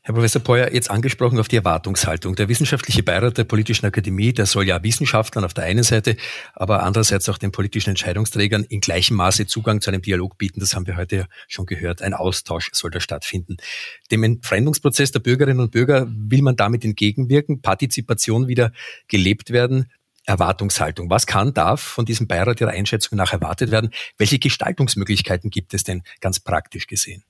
Herr 0.08 0.14
Professor 0.14 0.40
Peuer, 0.40 0.72
jetzt 0.72 0.92
angesprochen 0.92 1.40
auf 1.40 1.48
die 1.48 1.56
Erwartungshaltung. 1.56 2.36
Der 2.36 2.48
Wissenschaftliche 2.48 3.02
Beirat 3.02 3.40
der 3.40 3.44
Politischen 3.44 3.88
Akademie, 3.88 4.34
der 4.34 4.46
soll 4.46 4.68
ja 4.68 4.84
Wissenschaftlern 4.84 5.44
auf 5.44 5.56
der 5.56 5.64
einen 5.64 5.82
Seite, 5.82 6.16
aber 6.54 6.84
andererseits 6.84 7.28
auch 7.28 7.40
den 7.40 7.52
politischen 7.52 7.90
Entscheidungsträgern 7.90 8.66
in 8.66 8.82
gleichem 8.82 9.18
Maße 9.18 9.48
Zugang 9.48 9.82
zu 9.82 9.90
einem 9.90 10.04
Dialog 10.04 10.38
bieten. 10.38 10.60
Das 10.60 10.76
haben 10.76 10.86
wir 10.86 10.96
heute 10.96 11.26
schon 11.48 11.66
gehört. 11.66 12.04
Ein 12.04 12.14
Austausch 12.14 12.70
soll 12.74 12.92
da 12.92 13.00
stattfinden. 13.00 13.58
Dem 14.12 14.22
Entfremdungsprozess 14.22 15.12
der 15.12 15.22
Bürgerinnen 15.22 15.60
und 15.60 15.72
Bürger 15.72 16.06
will 16.08 16.44
man 16.44 16.56
damit 16.56 16.86
entgegenwirken, 16.86 17.64
Partizipation 17.64 18.48
wieder 18.48 18.74
gelebt 19.08 19.50
werden. 19.50 19.92
Erwartungshaltung. 20.28 21.10
Was 21.10 21.26
kann, 21.26 21.56
darf 21.56 21.82
von 21.82 22.06
diesem 22.06 22.28
Beirat 22.28 22.62
Ihrer 22.62 22.70
Einschätzung 22.70 23.18
nach 23.18 23.34
erwartet 23.34 23.72
werden? 23.72 23.90
Welche 24.20 24.38
Gestaltungsmöglichkeiten 24.38 25.50
gibt 25.50 25.74
es 25.74 25.84
denn 25.84 26.04
ganz 26.22 26.40
praktisch 26.40 26.86
gesehen? 26.86 27.24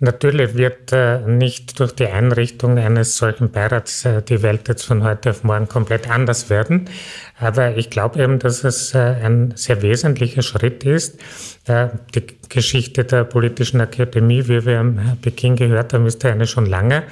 Natürlich 0.00 0.56
wird 0.56 0.92
äh, 0.92 1.20
nicht 1.20 1.78
durch 1.78 1.92
die 1.92 2.06
Einrichtung 2.08 2.78
eines 2.78 3.16
solchen 3.16 3.50
Beirats 3.50 4.04
äh, 4.04 4.22
die 4.22 4.42
Welt 4.42 4.68
jetzt 4.68 4.84
von 4.84 5.04
heute 5.04 5.30
auf 5.30 5.44
morgen 5.44 5.68
komplett 5.68 6.10
anders 6.10 6.50
werden. 6.50 6.90
Aber 7.38 7.76
ich 7.76 7.90
glaube 7.90 8.20
eben, 8.20 8.40
dass 8.40 8.64
es 8.64 8.92
äh, 8.94 8.98
ein 8.98 9.52
sehr 9.54 9.82
wesentlicher 9.82 10.42
Schritt 10.42 10.82
ist. 10.82 11.20
Äh, 11.66 11.88
die 12.14 12.26
Geschichte 12.48 13.04
der 13.04 13.22
politischen 13.22 13.80
Akademie, 13.80 14.48
wie 14.48 14.66
wir 14.66 14.80
am 14.80 15.16
Beginn 15.22 15.54
gehört 15.54 15.92
haben, 15.92 16.06
ist 16.06 16.24
ja 16.24 16.32
eine 16.32 16.48
schon 16.48 16.66
lange. 16.66 17.04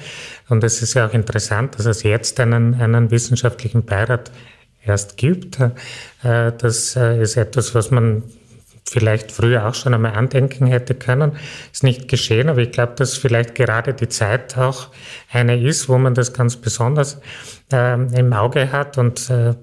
Und 0.49 0.63
es 0.65 0.81
ist 0.81 0.93
ja 0.93 1.07
auch 1.07 1.13
interessant, 1.13 1.79
dass 1.79 1.85
es 1.85 2.03
jetzt 2.03 2.39
einen, 2.41 2.75
einen 2.75 3.11
wissenschaftlichen 3.11 3.85
Beirat 3.85 4.29
erst 4.85 5.15
gibt. 5.15 5.57
Äh, 5.59 6.51
das 6.57 6.97
äh, 6.97 7.21
ist 7.21 7.37
etwas, 7.37 7.73
was 7.73 7.91
man 7.91 8.23
vielleicht 8.93 9.31
früher 9.31 9.67
auch 9.67 9.73
schon 9.73 9.93
einmal 9.93 10.13
andenken 10.13 10.67
hätte 10.67 10.93
können. 10.93 11.33
Ist 11.71 11.83
nicht 11.83 12.07
geschehen, 12.07 12.47
aber 12.47 12.59
ich 12.59 12.71
glaube, 12.71 12.93
dass 12.95 13.17
vielleicht 13.17 13.55
gerade 13.55 13.93
die 13.95 14.07
Zeit 14.07 14.55
auch 14.57 14.89
eine 15.31 15.59
ist, 15.59 15.89
wo 15.89 15.97
man 15.97 16.13
das 16.13 16.31
ganz 16.31 16.57
besonders 16.57 17.19
äh, 17.71 17.95
im 18.17 18.31
Auge 18.33 18.71
hat. 18.71 18.99
Und 18.99 19.29
äh, 19.31 19.55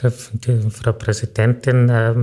die 0.00 0.70
Frau 0.70 0.92
Präsidentin 0.92 1.88
äh, 1.88 2.14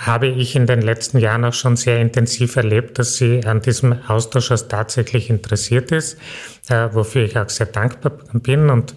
habe 0.00 0.26
ich 0.26 0.56
in 0.56 0.66
den 0.66 0.82
letzten 0.82 1.18
Jahren 1.18 1.44
auch 1.44 1.54
schon 1.54 1.76
sehr 1.76 2.00
intensiv 2.00 2.56
erlebt, 2.56 2.98
dass 2.98 3.16
sie 3.16 3.44
an 3.46 3.62
diesem 3.62 3.92
Austausch 4.08 4.48
tatsächlich 4.68 5.30
interessiert 5.30 5.92
ist, 5.92 6.18
äh, 6.68 6.88
wofür 6.92 7.24
ich 7.24 7.38
auch 7.38 7.48
sehr 7.48 7.66
dankbar 7.66 8.12
bin 8.32 8.70
und 8.70 8.94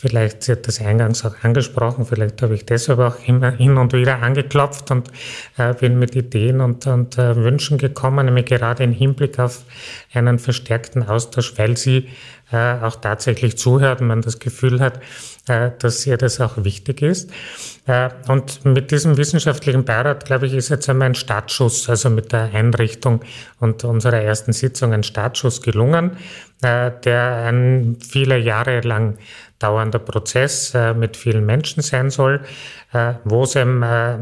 Vielleicht 0.00 0.48
wird 0.48 0.66
das 0.66 0.80
eingangs 0.80 1.26
auch 1.26 1.34
angesprochen, 1.42 2.06
vielleicht 2.06 2.40
habe 2.40 2.54
ich 2.54 2.64
deshalb 2.64 3.00
auch 3.00 3.16
immer 3.26 3.50
hin 3.50 3.76
und 3.76 3.92
wieder 3.92 4.22
angeklopft 4.22 4.90
und 4.90 5.10
äh, 5.58 5.74
bin 5.74 5.98
mit 5.98 6.16
Ideen 6.16 6.62
und, 6.62 6.86
und 6.86 7.18
äh, 7.18 7.36
Wünschen 7.36 7.76
gekommen, 7.76 8.24
nämlich 8.24 8.46
gerade 8.46 8.82
im 8.82 8.92
Hinblick 8.92 9.38
auf 9.38 9.62
einen 10.14 10.38
verstärkten 10.38 11.02
Austausch, 11.02 11.52
weil 11.58 11.76
sie 11.76 12.08
äh, 12.50 12.80
auch 12.80 12.96
tatsächlich 12.96 13.58
zuhört 13.58 14.00
und 14.00 14.06
man 14.06 14.22
das 14.22 14.38
Gefühl 14.38 14.80
hat, 14.80 15.00
äh, 15.48 15.70
dass 15.78 16.06
ihr 16.06 16.16
das 16.16 16.40
auch 16.40 16.64
wichtig 16.64 17.02
ist. 17.02 17.30
Äh, 17.86 18.08
und 18.26 18.64
mit 18.64 18.90
diesem 18.92 19.18
wissenschaftlichen 19.18 19.84
Beirat, 19.84 20.24
glaube 20.24 20.46
ich, 20.46 20.54
ist 20.54 20.70
jetzt 20.70 20.88
einmal 20.88 21.08
ein 21.08 21.14
Startschuss, 21.14 21.90
also 21.90 22.08
mit 22.08 22.32
der 22.32 22.54
Einrichtung 22.54 23.20
und 23.58 23.84
unserer 23.84 24.22
ersten 24.22 24.54
Sitzung 24.54 24.94
ein 24.94 25.02
Startschuss 25.02 25.60
gelungen, 25.60 26.16
äh, 26.62 26.90
der 27.04 27.44
ein 27.44 27.98
viele 28.00 28.38
Jahre 28.38 28.80
lang 28.80 29.18
dauernder 29.60 30.00
Prozess 30.00 30.74
äh, 30.74 30.94
mit 30.94 31.16
vielen 31.16 31.46
Menschen 31.46 31.82
sein 31.82 32.10
soll, 32.10 32.40
äh, 32.92 33.14
wo 33.24 33.44
es 33.44 33.54
eben 33.54 33.82
äh, 33.82 34.18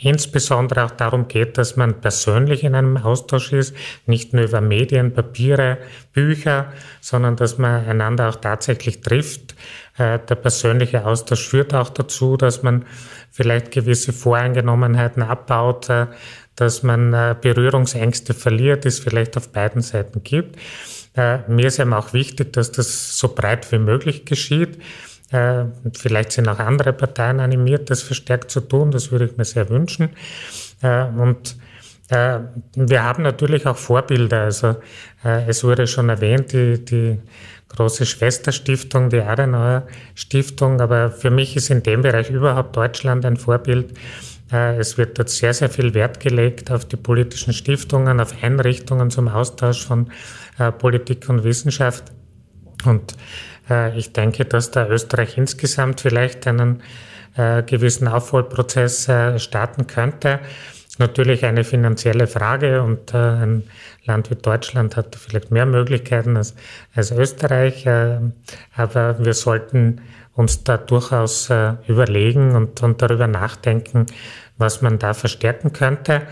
insbesondere 0.00 0.84
auch 0.84 0.90
darum 0.92 1.28
geht, 1.28 1.58
dass 1.58 1.76
man 1.76 2.00
persönlich 2.00 2.64
in 2.64 2.74
einem 2.74 2.96
Austausch 2.96 3.52
ist, 3.52 3.74
nicht 4.06 4.32
nur 4.32 4.44
über 4.44 4.62
Medien, 4.62 5.12
Papiere, 5.12 5.78
Bücher, 6.12 6.72
sondern 7.00 7.36
dass 7.36 7.58
man 7.58 7.86
einander 7.86 8.30
auch 8.30 8.36
tatsächlich 8.36 9.02
trifft. 9.02 9.54
Äh, 9.98 10.18
der 10.20 10.36
persönliche 10.36 11.04
Austausch 11.04 11.46
führt 11.46 11.74
auch 11.74 11.90
dazu, 11.90 12.36
dass 12.36 12.62
man 12.62 12.86
vielleicht 13.30 13.72
gewisse 13.72 14.12
Voreingenommenheiten 14.12 15.22
abbaut, 15.22 15.90
äh, 15.90 16.06
dass 16.56 16.82
man 16.82 17.12
äh, 17.12 17.36
Berührungsängste 17.38 18.32
verliert, 18.32 18.84
die 18.84 18.88
es 18.88 18.98
vielleicht 18.98 19.36
auf 19.36 19.50
beiden 19.50 19.82
Seiten 19.82 20.22
gibt. 20.22 20.56
Äh, 21.16 21.38
mir 21.48 21.66
ist 21.66 21.78
eben 21.78 21.92
auch 21.92 22.12
wichtig, 22.12 22.52
dass 22.52 22.72
das 22.72 23.18
so 23.18 23.34
breit 23.34 23.70
wie 23.72 23.78
möglich 23.78 24.24
geschieht. 24.24 24.78
Äh, 25.30 25.64
vielleicht 25.96 26.32
sind 26.32 26.48
auch 26.48 26.58
andere 26.58 26.92
Parteien 26.92 27.40
animiert, 27.40 27.90
das 27.90 28.02
verstärkt 28.02 28.50
zu 28.50 28.60
tun. 28.60 28.90
Das 28.90 29.10
würde 29.10 29.26
ich 29.26 29.36
mir 29.36 29.44
sehr 29.44 29.68
wünschen. 29.68 30.10
Äh, 30.82 31.04
und 31.04 31.56
wir 32.12 33.04
haben 33.04 33.22
natürlich 33.22 33.68
auch 33.68 33.76
Vorbilder. 33.76 34.40
Also 34.42 34.74
es 35.22 35.62
wurde 35.62 35.86
schon 35.86 36.08
erwähnt, 36.08 36.52
die, 36.52 36.84
die 36.84 37.20
große 37.68 38.04
Schwesterstiftung, 38.04 39.10
die 39.10 39.20
Adenauer 39.20 39.86
Stiftung. 40.16 40.80
Aber 40.80 41.12
für 41.12 41.30
mich 41.30 41.54
ist 41.54 41.70
in 41.70 41.84
dem 41.84 42.02
Bereich 42.02 42.28
überhaupt 42.30 42.74
Deutschland 42.74 43.24
ein 43.24 43.36
Vorbild. 43.36 43.94
Äh, 44.52 44.78
es 44.78 44.98
wird 44.98 45.18
dort 45.18 45.30
sehr, 45.30 45.54
sehr 45.54 45.70
viel 45.70 45.94
Wert 45.94 46.20
gelegt 46.20 46.70
auf 46.70 46.84
die 46.84 46.96
politischen 46.96 47.52
Stiftungen, 47.52 48.20
auf 48.20 48.42
Einrichtungen 48.42 49.10
zum 49.10 49.28
Austausch 49.28 49.86
von 49.86 50.10
äh, 50.58 50.72
Politik 50.72 51.28
und 51.28 51.44
Wissenschaft. 51.44 52.04
Und 52.84 53.16
äh, 53.68 53.96
ich 53.96 54.12
denke, 54.12 54.44
dass 54.44 54.70
da 54.70 54.86
Österreich 54.88 55.38
insgesamt 55.38 56.00
vielleicht 56.00 56.46
einen 56.46 56.82
gewissen 57.66 58.08
Aufholprozess 58.08 59.08
starten 59.36 59.86
könnte. 59.86 60.40
Natürlich 60.98 61.44
eine 61.44 61.62
finanzielle 61.62 62.26
Frage 62.26 62.82
und 62.82 63.14
ein 63.14 63.62
Land 64.04 64.30
wie 64.32 64.34
Deutschland 64.34 64.96
hat 64.96 65.14
vielleicht 65.14 65.52
mehr 65.52 65.64
Möglichkeiten 65.64 66.36
als, 66.36 66.56
als 66.92 67.12
Österreich, 67.12 67.86
aber 67.86 69.24
wir 69.24 69.32
sollten 69.32 70.00
uns 70.40 70.64
da 70.64 70.76
durchaus 70.76 71.50
überlegen 71.86 72.56
und, 72.56 72.82
und 72.82 73.00
darüber 73.00 73.26
nachdenken, 73.26 74.06
was 74.58 74.82
man 74.82 74.98
da 74.98 75.14
verstärken 75.14 75.72
könnte. 75.72 76.22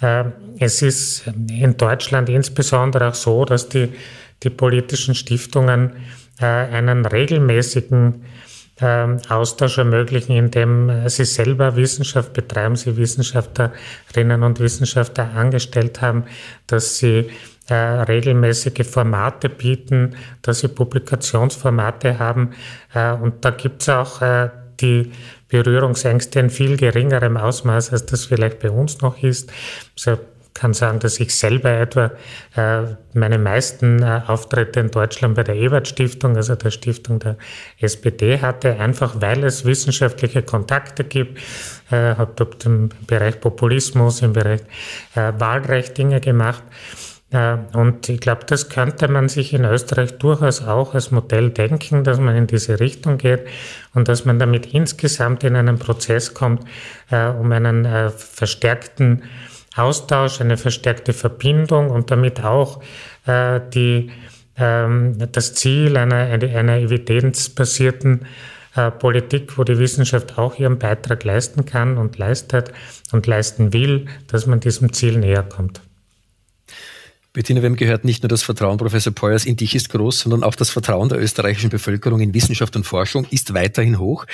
Äh, 0.00 0.24
es 0.58 0.82
ist 0.82 1.26
in 1.26 1.76
Deutschland 1.76 2.28
insbesondere 2.28 3.08
auch 3.08 3.14
so, 3.14 3.44
dass 3.44 3.68
die, 3.68 3.88
die 4.42 4.50
politischen 4.50 5.14
Stiftungen 5.14 5.92
äh, 6.40 6.44
einen 6.44 7.06
regelmäßigen 7.06 8.24
ähm, 8.80 9.18
Austausch 9.28 9.78
ermöglichen, 9.78 10.36
indem 10.36 11.08
sie 11.08 11.24
selber 11.24 11.74
Wissenschaft 11.74 12.32
betreiben, 12.32 12.76
sie 12.76 12.96
Wissenschaftlerinnen 12.96 14.42
und 14.44 14.60
Wissenschaftler 14.60 15.32
angestellt 15.34 16.00
haben, 16.00 16.24
dass 16.68 16.98
sie 16.98 17.30
äh, 17.68 17.74
regelmäßige 17.74 18.86
Formate 18.86 19.48
bieten, 19.48 20.16
dass 20.42 20.60
sie 20.60 20.68
Publikationsformate 20.68 22.18
haben. 22.18 22.50
und 23.20 23.44
da 23.44 23.50
gibt 23.50 23.82
es 23.82 23.88
auch 23.88 24.22
die 24.80 25.12
Berührungsängste 25.48 26.40
in 26.40 26.50
viel 26.50 26.76
geringerem 26.76 27.36
Ausmaß, 27.36 27.92
als 27.92 28.06
das 28.06 28.26
vielleicht 28.26 28.60
bei 28.60 28.70
uns 28.70 29.00
noch 29.00 29.22
ist. 29.22 29.52
Also 29.96 30.18
kann 30.58 30.74
sagen, 30.74 30.98
dass 30.98 31.20
ich 31.20 31.34
selber 31.34 31.70
etwa 31.70 32.10
äh, 32.56 32.82
meine 33.14 33.38
meisten 33.38 34.02
äh, 34.02 34.22
Auftritte 34.26 34.80
in 34.80 34.90
Deutschland 34.90 35.36
bei 35.36 35.44
der 35.44 35.54
Ebert 35.54 35.86
Stiftung, 35.86 36.36
also 36.36 36.56
der 36.56 36.72
Stiftung 36.72 37.20
der 37.20 37.36
SPD 37.78 38.40
hatte, 38.40 38.78
einfach 38.78 39.20
weil 39.20 39.44
es 39.44 39.64
wissenschaftliche 39.64 40.42
Kontakte 40.42 41.04
gibt. 41.04 41.38
Äh, 41.90 42.16
habe 42.16 42.32
dort 42.34 42.66
im 42.66 42.90
Bereich 43.06 43.40
Populismus, 43.40 44.20
im 44.22 44.32
Bereich 44.32 44.62
äh, 45.14 45.32
Wahlrecht 45.38 45.96
Dinge 45.96 46.20
gemacht. 46.20 46.64
Und 47.30 48.08
ich 48.08 48.20
glaube, 48.20 48.46
das 48.46 48.70
könnte 48.70 49.06
man 49.06 49.28
sich 49.28 49.52
in 49.52 49.66
Österreich 49.66 50.16
durchaus 50.16 50.62
auch 50.62 50.94
als 50.94 51.10
Modell 51.10 51.50
denken, 51.50 52.02
dass 52.02 52.18
man 52.18 52.34
in 52.34 52.46
diese 52.46 52.80
Richtung 52.80 53.18
geht 53.18 53.46
und 53.92 54.08
dass 54.08 54.24
man 54.24 54.38
damit 54.38 54.72
insgesamt 54.72 55.44
in 55.44 55.54
einen 55.54 55.78
Prozess 55.78 56.32
kommt, 56.32 56.64
äh, 57.10 57.26
um 57.26 57.52
einen 57.52 57.84
äh, 57.84 58.08
verstärkten 58.08 59.24
Austausch, 59.76 60.40
eine 60.40 60.56
verstärkte 60.56 61.12
Verbindung 61.12 61.90
und 61.90 62.10
damit 62.10 62.42
auch 62.42 62.82
äh, 63.26 63.60
die, 63.74 64.10
ähm, 64.56 65.18
das 65.30 65.52
Ziel 65.52 65.98
einer, 65.98 66.16
einer 66.16 66.78
evidenzbasierten 66.78 68.26
Politik, 69.00 69.58
wo 69.58 69.64
die 69.64 69.78
Wissenschaft 69.78 70.38
auch 70.38 70.56
ihren 70.56 70.78
Beitrag 70.78 71.24
leisten 71.24 71.64
kann 71.64 71.98
und 71.98 72.16
leistet 72.16 72.72
und 73.10 73.26
leisten 73.26 73.72
will, 73.72 74.06
dass 74.28 74.46
man 74.46 74.60
diesem 74.60 74.92
Ziel 74.92 75.18
näher 75.18 75.42
kommt. 75.42 75.80
Bettina, 77.38 77.62
wem 77.62 77.76
gehört 77.76 78.04
nicht 78.04 78.24
nur 78.24 78.28
das 78.28 78.42
Vertrauen, 78.42 78.78
Professor 78.78 79.12
Peuers, 79.12 79.46
in 79.46 79.54
dich 79.54 79.76
ist 79.76 79.90
groß, 79.90 80.18
sondern 80.18 80.42
auch 80.42 80.56
das 80.56 80.70
Vertrauen 80.70 81.08
der 81.08 81.20
österreichischen 81.20 81.70
Bevölkerung 81.70 82.18
in 82.18 82.34
Wissenschaft 82.34 82.74
und 82.74 82.82
Forschung 82.82 83.28
ist 83.30 83.54
weiterhin 83.54 84.00
hoch. 84.00 84.26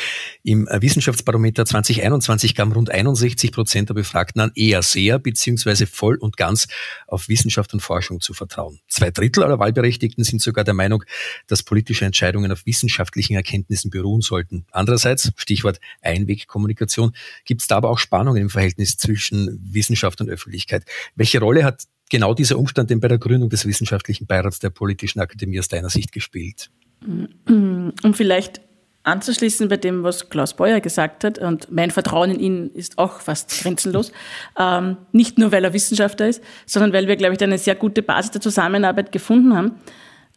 Im 0.42 0.66
Wissenschaftsbarometer 0.72 1.66
2021 1.66 2.54
gaben 2.54 2.72
rund 2.72 2.90
61 2.90 3.52
Prozent 3.52 3.90
der 3.90 3.94
Befragten 3.94 4.40
an, 4.40 4.52
eher 4.54 4.80
sehr 4.80 5.18
beziehungsweise 5.18 5.86
voll 5.86 6.16
und 6.16 6.38
ganz 6.38 6.66
auf 7.06 7.28
Wissenschaft 7.28 7.74
und 7.74 7.80
Forschung 7.80 8.22
zu 8.22 8.32
vertrauen. 8.32 8.80
Zwei 8.88 9.10
Drittel 9.10 9.44
aller 9.44 9.58
Wahlberechtigten 9.58 10.24
sind 10.24 10.40
sogar 10.40 10.64
der 10.64 10.72
Meinung, 10.72 11.04
dass 11.46 11.62
politische 11.62 12.06
Entscheidungen 12.06 12.50
auf 12.52 12.64
wissenschaftlichen 12.64 13.36
Erkenntnissen 13.36 13.90
beruhen 13.90 14.22
sollten. 14.22 14.64
Andererseits, 14.70 15.30
Stichwort 15.36 15.78
Einwegkommunikation, 16.00 17.14
gibt 17.44 17.60
es 17.60 17.66
da 17.66 17.76
aber 17.76 17.90
auch 17.90 17.98
Spannungen 17.98 18.40
im 18.40 18.48
Verhältnis 18.48 18.96
zwischen 18.96 19.60
Wissenschaft 19.62 20.22
und 20.22 20.30
Öffentlichkeit. 20.30 20.86
Welche 21.16 21.40
Rolle 21.40 21.64
hat 21.64 21.82
genau 22.10 22.34
dieser 22.34 22.58
Umstand 22.58 22.90
denn 22.90 23.00
bei 23.00 23.08
der 23.08 23.18
Gründung 23.18 23.50
des 23.50 23.66
Wissenschaftlichen 23.66 24.26
Beirats 24.26 24.58
der 24.58 24.70
Politischen 24.70 25.20
Akademie 25.20 25.58
aus 25.58 25.68
deiner 25.68 25.90
Sicht 25.90 26.12
gespielt? 26.12 26.70
Um 27.06 27.92
vielleicht 28.12 28.60
anzuschließen 29.04 29.68
bei 29.68 29.76
dem, 29.76 30.02
was 30.02 30.30
Klaus 30.30 30.54
Beuer 30.54 30.80
gesagt 30.80 31.24
hat, 31.24 31.38
und 31.38 31.70
mein 31.70 31.90
Vertrauen 31.90 32.30
in 32.30 32.40
ihn 32.40 32.70
ist 32.72 32.98
auch 32.98 33.20
fast 33.20 33.62
grenzenlos, 33.62 34.12
ähm, 34.58 34.96
nicht 35.12 35.38
nur 35.38 35.52
weil 35.52 35.62
er 35.62 35.72
Wissenschaftler 35.72 36.28
ist, 36.28 36.42
sondern 36.66 36.92
weil 36.92 37.06
wir, 37.06 37.16
glaube 37.16 37.34
ich, 37.34 37.42
eine 37.42 37.58
sehr 37.58 37.74
gute 37.74 38.02
Basis 38.02 38.30
der 38.32 38.40
Zusammenarbeit 38.40 39.12
gefunden 39.12 39.54
haben. 39.54 39.72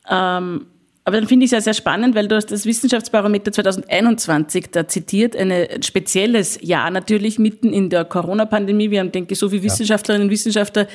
Ähm, 0.09 0.67
aber 1.07 1.21
dann 1.21 1.27
finde 1.29 1.45
ich 1.45 1.53
es 1.53 1.53
ja 1.53 1.61
sehr 1.61 1.73
spannend, 1.73 2.15
weil 2.15 2.27
du 2.27 2.35
hast 2.35 2.47
das 2.47 2.65
Wissenschaftsbarometer 2.65 3.53
2021 3.53 4.71
da 4.73 4.89
zitiert, 4.89 5.37
ein 5.37 5.81
spezielles 5.81 6.59
Jahr 6.61 6.91
natürlich 6.91 7.39
mitten 7.39 7.71
in 7.71 7.89
der 7.89 8.03
Corona-Pandemie. 8.03 8.91
Wir 8.91 8.99
haben, 8.99 9.13
denke 9.13 9.31
ich, 9.31 9.39
so 9.39 9.47
viele 9.47 9.63
Wissenschaftlerinnen 9.63 10.27
und 10.27 10.31
Wissenschaftler 10.33 10.85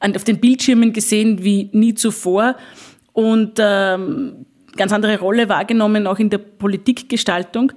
auf 0.00 0.24
den 0.24 0.40
Bildschirmen 0.40 0.92
gesehen 0.92 1.44
wie 1.44 1.70
nie 1.70 1.94
zuvor 1.94 2.56
und 3.12 3.60
ähm, 3.60 4.44
ganz 4.74 4.92
andere 4.92 5.20
Rolle 5.20 5.48
wahrgenommen, 5.48 6.08
auch 6.08 6.18
in 6.18 6.30
der 6.30 6.38
Politikgestaltung. 6.38 7.70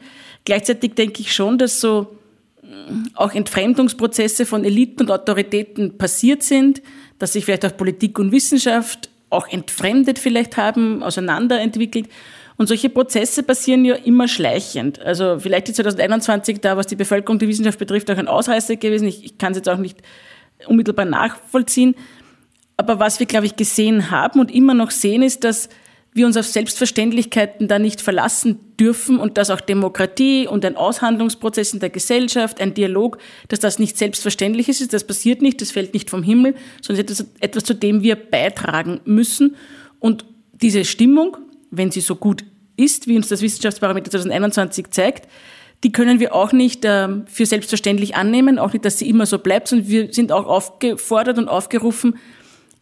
Gleichzeitig 0.45 0.95
denke 0.95 1.21
ich 1.21 1.31
schon, 1.31 1.59
dass 1.59 1.79
so 1.79 2.17
äh, 2.63 2.67
auch 3.13 3.35
Entfremdungsprozesse 3.35 4.47
von 4.47 4.65
Eliten 4.65 5.03
und 5.03 5.11
Autoritäten 5.11 5.95
passiert 5.99 6.41
sind, 6.41 6.81
dass 7.19 7.33
sich 7.33 7.45
vielleicht 7.45 7.67
auch 7.67 7.77
Politik 7.77 8.17
und 8.17 8.31
Wissenschaft 8.31 9.11
auch 9.34 9.47
entfremdet 9.47 10.19
vielleicht 10.19 10.57
haben, 10.57 11.03
auseinanderentwickelt. 11.03 12.07
Und 12.55 12.67
solche 12.67 12.89
Prozesse 12.89 13.43
passieren 13.43 13.84
ja 13.84 13.95
immer 13.95 14.27
schleichend. 14.27 15.01
Also 15.01 15.39
vielleicht 15.39 15.69
ist 15.69 15.77
2021 15.77 16.61
da, 16.61 16.77
was 16.77 16.88
die 16.88 16.95
Bevölkerung, 16.95 17.39
die 17.39 17.47
Wissenschaft 17.47 17.79
betrifft, 17.79 18.11
auch 18.11 18.17
ein 18.17 18.27
Ausreißer 18.27 18.75
gewesen. 18.75 19.07
Ich, 19.07 19.25
ich 19.25 19.38
kann 19.38 19.51
es 19.51 19.57
jetzt 19.57 19.69
auch 19.69 19.77
nicht 19.77 19.97
unmittelbar 20.67 21.05
nachvollziehen. 21.05 21.95
Aber 22.77 22.99
was 22.99 23.19
wir, 23.19 23.25
glaube 23.25 23.45
ich, 23.45 23.55
gesehen 23.55 24.11
haben 24.11 24.39
und 24.39 24.53
immer 24.53 24.73
noch 24.73 24.91
sehen, 24.91 25.23
ist, 25.23 25.43
dass 25.43 25.69
wir 26.14 26.26
uns 26.26 26.38
auf 26.38 26.45
Selbstverständlichkeiten 26.45 27.68
da 27.68 27.80
nicht 27.80 28.01
verlassen 28.01 28.59
dürfen 28.80 29.20
und 29.20 29.38
dass 29.38 29.49
auch 29.49 29.61
Demokratie 29.61 30.47
und 30.47 30.64
ein 30.66 30.76
Aushandlungsprozess 30.76 31.74
in 31.74 31.80
der 31.80 31.89
Gesellschaft, 31.89 32.61
ein 32.61 32.74
Dialog, 32.74 33.18
dass 33.47 33.59
das 33.59 33.80
nicht 33.80 33.97
selbstverständlich 33.97 34.70
ist, 34.70 34.93
das 34.93 35.05
passiert 35.05 35.41
nicht, 35.41 35.61
das 35.61 35.72
fällt 35.72 35.93
nicht 35.93 36.09
vom 36.09 36.24
Himmel, 36.24 36.55
sondern 36.82 37.05
etwas, 37.05 37.26
etwas, 37.39 37.64
zu 37.64 37.74
dem 37.74 38.03
wir 38.03 38.16
beitragen 38.16 39.01
müssen. 39.05 39.55
Und 39.99 40.26
diese 40.53 40.86
Stimmung, 40.86 41.38
wenn 41.72 41.91
sie 41.91 42.01
so 42.01 42.16
gut 42.16 42.43
ist, 42.78 43.07
wie 43.07 43.16
uns 43.16 43.28
das 43.28 43.41
Wissenschaftsbarometer 43.41 44.11
2021 44.11 44.91
zeigt, 44.91 45.28
die 45.84 45.91
können 45.91 46.20
wir 46.20 46.34
auch 46.34 46.53
nicht 46.53 46.86
äh, 46.86 47.09
für 47.26 47.45
selbstverständlich 47.45 48.16
annehmen, 48.16 48.57
auch 48.57 48.72
nicht, 48.72 48.86
dass 48.86 48.99
sie 48.99 49.09
immer 49.09 49.26
so 49.26 49.39
bleibt, 49.39 49.68
sondern 49.68 49.89
wir 49.89 50.14
sind 50.14 50.32
auch 50.32 50.45
aufgefordert 50.45 51.38
und 51.38 51.49
aufgerufen, 51.49 52.18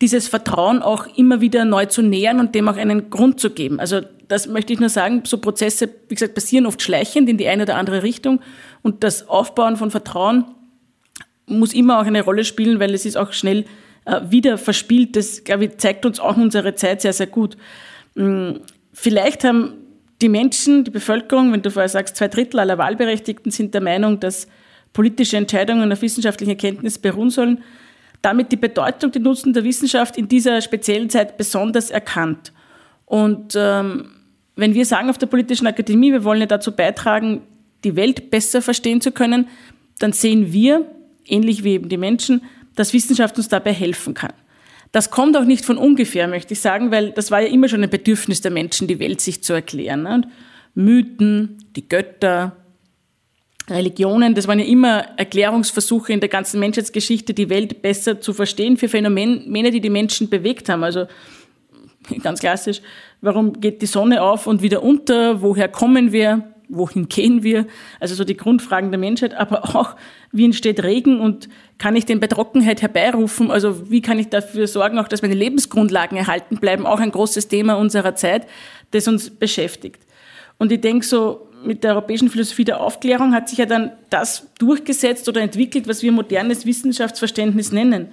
dieses 0.01 0.27
Vertrauen 0.27 0.81
auch 0.81 1.07
immer 1.15 1.41
wieder 1.41 1.63
neu 1.63 1.85
zu 1.85 2.01
nähern 2.01 2.39
und 2.39 2.55
dem 2.55 2.67
auch 2.67 2.75
einen 2.75 3.09
Grund 3.11 3.39
zu 3.39 3.51
geben. 3.51 3.79
Also 3.79 4.01
das 4.27 4.47
möchte 4.47 4.73
ich 4.73 4.79
nur 4.79 4.89
sagen, 4.89 5.23
so 5.25 5.37
Prozesse, 5.37 5.89
wie 6.07 6.15
gesagt, 6.15 6.33
passieren 6.33 6.65
oft 6.65 6.81
schleichend 6.81 7.29
in 7.29 7.37
die 7.37 7.47
eine 7.47 7.63
oder 7.63 7.75
andere 7.75 8.01
Richtung 8.01 8.39
und 8.81 9.03
das 9.03 9.29
Aufbauen 9.29 9.77
von 9.77 9.91
Vertrauen 9.91 10.45
muss 11.45 11.73
immer 11.73 11.99
auch 11.99 12.05
eine 12.05 12.23
Rolle 12.23 12.43
spielen, 12.43 12.79
weil 12.79 12.93
es 12.93 13.05
ist 13.05 13.17
auch 13.17 13.33
schnell 13.33 13.65
äh, 14.05 14.21
wieder 14.29 14.57
verspielt. 14.57 15.15
Das, 15.15 15.43
glaube 15.43 15.65
ich, 15.65 15.77
zeigt 15.77 16.05
uns 16.05 16.19
auch 16.19 16.37
unsere 16.37 16.75
Zeit 16.75 17.01
sehr, 17.01 17.13
sehr 17.13 17.27
gut. 17.27 17.57
Hm, 18.15 18.61
vielleicht 18.93 19.43
haben 19.43 19.73
die 20.21 20.29
Menschen, 20.29 20.83
die 20.83 20.91
Bevölkerung, 20.91 21.51
wenn 21.51 21.61
du 21.61 21.71
vorher 21.71 21.89
sagst, 21.89 22.15
zwei 22.15 22.27
Drittel 22.27 22.59
aller 22.59 22.77
Wahlberechtigten 22.77 23.51
sind 23.51 23.73
der 23.73 23.81
Meinung, 23.81 24.19
dass 24.19 24.47
politische 24.93 25.37
Entscheidungen 25.37 25.91
auf 25.91 26.01
wissenschaftlichen 26.01 26.51
Erkenntnis 26.51 26.97
beruhen 26.97 27.29
sollen 27.29 27.63
damit 28.21 28.51
die 28.51 28.57
Bedeutung, 28.57 29.11
die 29.11 29.19
Nutzen 29.19 29.53
der 29.53 29.63
Wissenschaft 29.63 30.17
in 30.17 30.27
dieser 30.27 30.61
speziellen 30.61 31.09
Zeit 31.09 31.37
besonders 31.37 31.89
erkannt. 31.89 32.53
Und 33.05 33.55
ähm, 33.55 34.11
wenn 34.55 34.73
wir 34.73 34.85
sagen 34.85 35.09
auf 35.09 35.17
der 35.17 35.27
Politischen 35.27 35.67
Akademie, 35.67 36.11
wir 36.11 36.23
wollen 36.23 36.39
ja 36.39 36.45
dazu 36.45 36.71
beitragen, 36.71 37.41
die 37.83 37.95
Welt 37.95 38.29
besser 38.29 38.61
verstehen 38.61 39.01
zu 39.01 39.11
können, 39.11 39.47
dann 39.99 40.13
sehen 40.13 40.53
wir, 40.53 40.85
ähnlich 41.25 41.63
wie 41.63 41.73
eben 41.73 41.89
die 41.89 41.97
Menschen, 41.97 42.43
dass 42.75 42.93
Wissenschaft 42.93 43.37
uns 43.37 43.47
dabei 43.47 43.73
helfen 43.73 44.13
kann. 44.13 44.33
Das 44.91 45.09
kommt 45.09 45.37
auch 45.37 45.45
nicht 45.45 45.65
von 45.65 45.77
ungefähr, 45.77 46.27
möchte 46.27 46.53
ich 46.53 46.59
sagen, 46.59 46.91
weil 46.91 47.11
das 47.11 47.31
war 47.31 47.41
ja 47.41 47.47
immer 47.47 47.69
schon 47.69 47.83
ein 47.83 47.89
Bedürfnis 47.89 48.41
der 48.41 48.51
Menschen, 48.51 48.87
die 48.87 48.99
Welt 48.99 49.21
sich 49.21 49.43
zu 49.43 49.53
erklären. 49.53 50.05
Und 50.05 50.27
Mythen, 50.75 51.57
die 51.75 51.87
Götter, 51.87 52.55
Religionen, 53.69 54.35
das 54.35 54.47
waren 54.47 54.59
ja 54.59 54.65
immer 54.65 55.05
Erklärungsversuche 55.17 56.13
in 56.13 56.19
der 56.19 56.29
ganzen 56.29 56.59
Menschheitsgeschichte, 56.59 57.33
die 57.33 57.49
Welt 57.49 57.81
besser 57.81 58.19
zu 58.19 58.33
verstehen 58.33 58.77
für 58.77 58.89
Phänomene, 58.89 59.71
die 59.71 59.81
die 59.81 59.89
Menschen 59.89 60.29
bewegt 60.29 60.69
haben. 60.69 60.83
Also 60.83 61.05
ganz 62.23 62.39
klassisch, 62.39 62.81
warum 63.21 63.59
geht 63.59 63.81
die 63.81 63.87
Sonne 63.87 64.21
auf 64.21 64.47
und 64.47 64.61
wieder 64.61 64.83
unter? 64.83 65.41
Woher 65.41 65.67
kommen 65.67 66.11
wir? 66.11 66.43
Wohin 66.69 67.09
gehen 67.09 67.43
wir? 67.43 67.67
Also 67.99 68.15
so 68.15 68.23
die 68.23 68.37
Grundfragen 68.37 68.91
der 68.91 68.99
Menschheit, 68.99 69.33
aber 69.33 69.75
auch, 69.75 69.95
wie 70.31 70.45
entsteht 70.45 70.81
Regen 70.81 71.19
und 71.19 71.49
kann 71.77 71.97
ich 71.97 72.05
den 72.05 72.21
bei 72.21 72.27
Trockenheit 72.27 72.81
herbeirufen? 72.81 73.51
Also 73.51 73.91
wie 73.91 74.01
kann 74.01 74.19
ich 74.19 74.29
dafür 74.29 74.67
sorgen, 74.67 74.97
auch 74.97 75.09
dass 75.09 75.21
meine 75.21 75.33
Lebensgrundlagen 75.33 76.17
erhalten 76.17 76.57
bleiben? 76.57 76.85
Auch 76.85 76.99
ein 76.99 77.11
großes 77.11 77.49
Thema 77.49 77.73
unserer 77.73 78.15
Zeit, 78.15 78.47
das 78.91 79.07
uns 79.07 79.29
beschäftigt. 79.29 80.01
Und 80.61 80.71
ich 80.71 80.79
denke 80.79 81.03
so, 81.03 81.47
mit 81.63 81.83
der 81.83 81.93
europäischen 81.93 82.29
Philosophie 82.29 82.63
der 82.63 82.81
Aufklärung 82.81 83.33
hat 83.33 83.49
sich 83.49 83.57
ja 83.57 83.65
dann 83.65 83.93
das 84.11 84.45
durchgesetzt 84.59 85.27
oder 85.27 85.41
entwickelt, 85.41 85.87
was 85.87 86.03
wir 86.03 86.11
modernes 86.11 86.67
Wissenschaftsverständnis 86.67 87.71
nennen. 87.71 88.11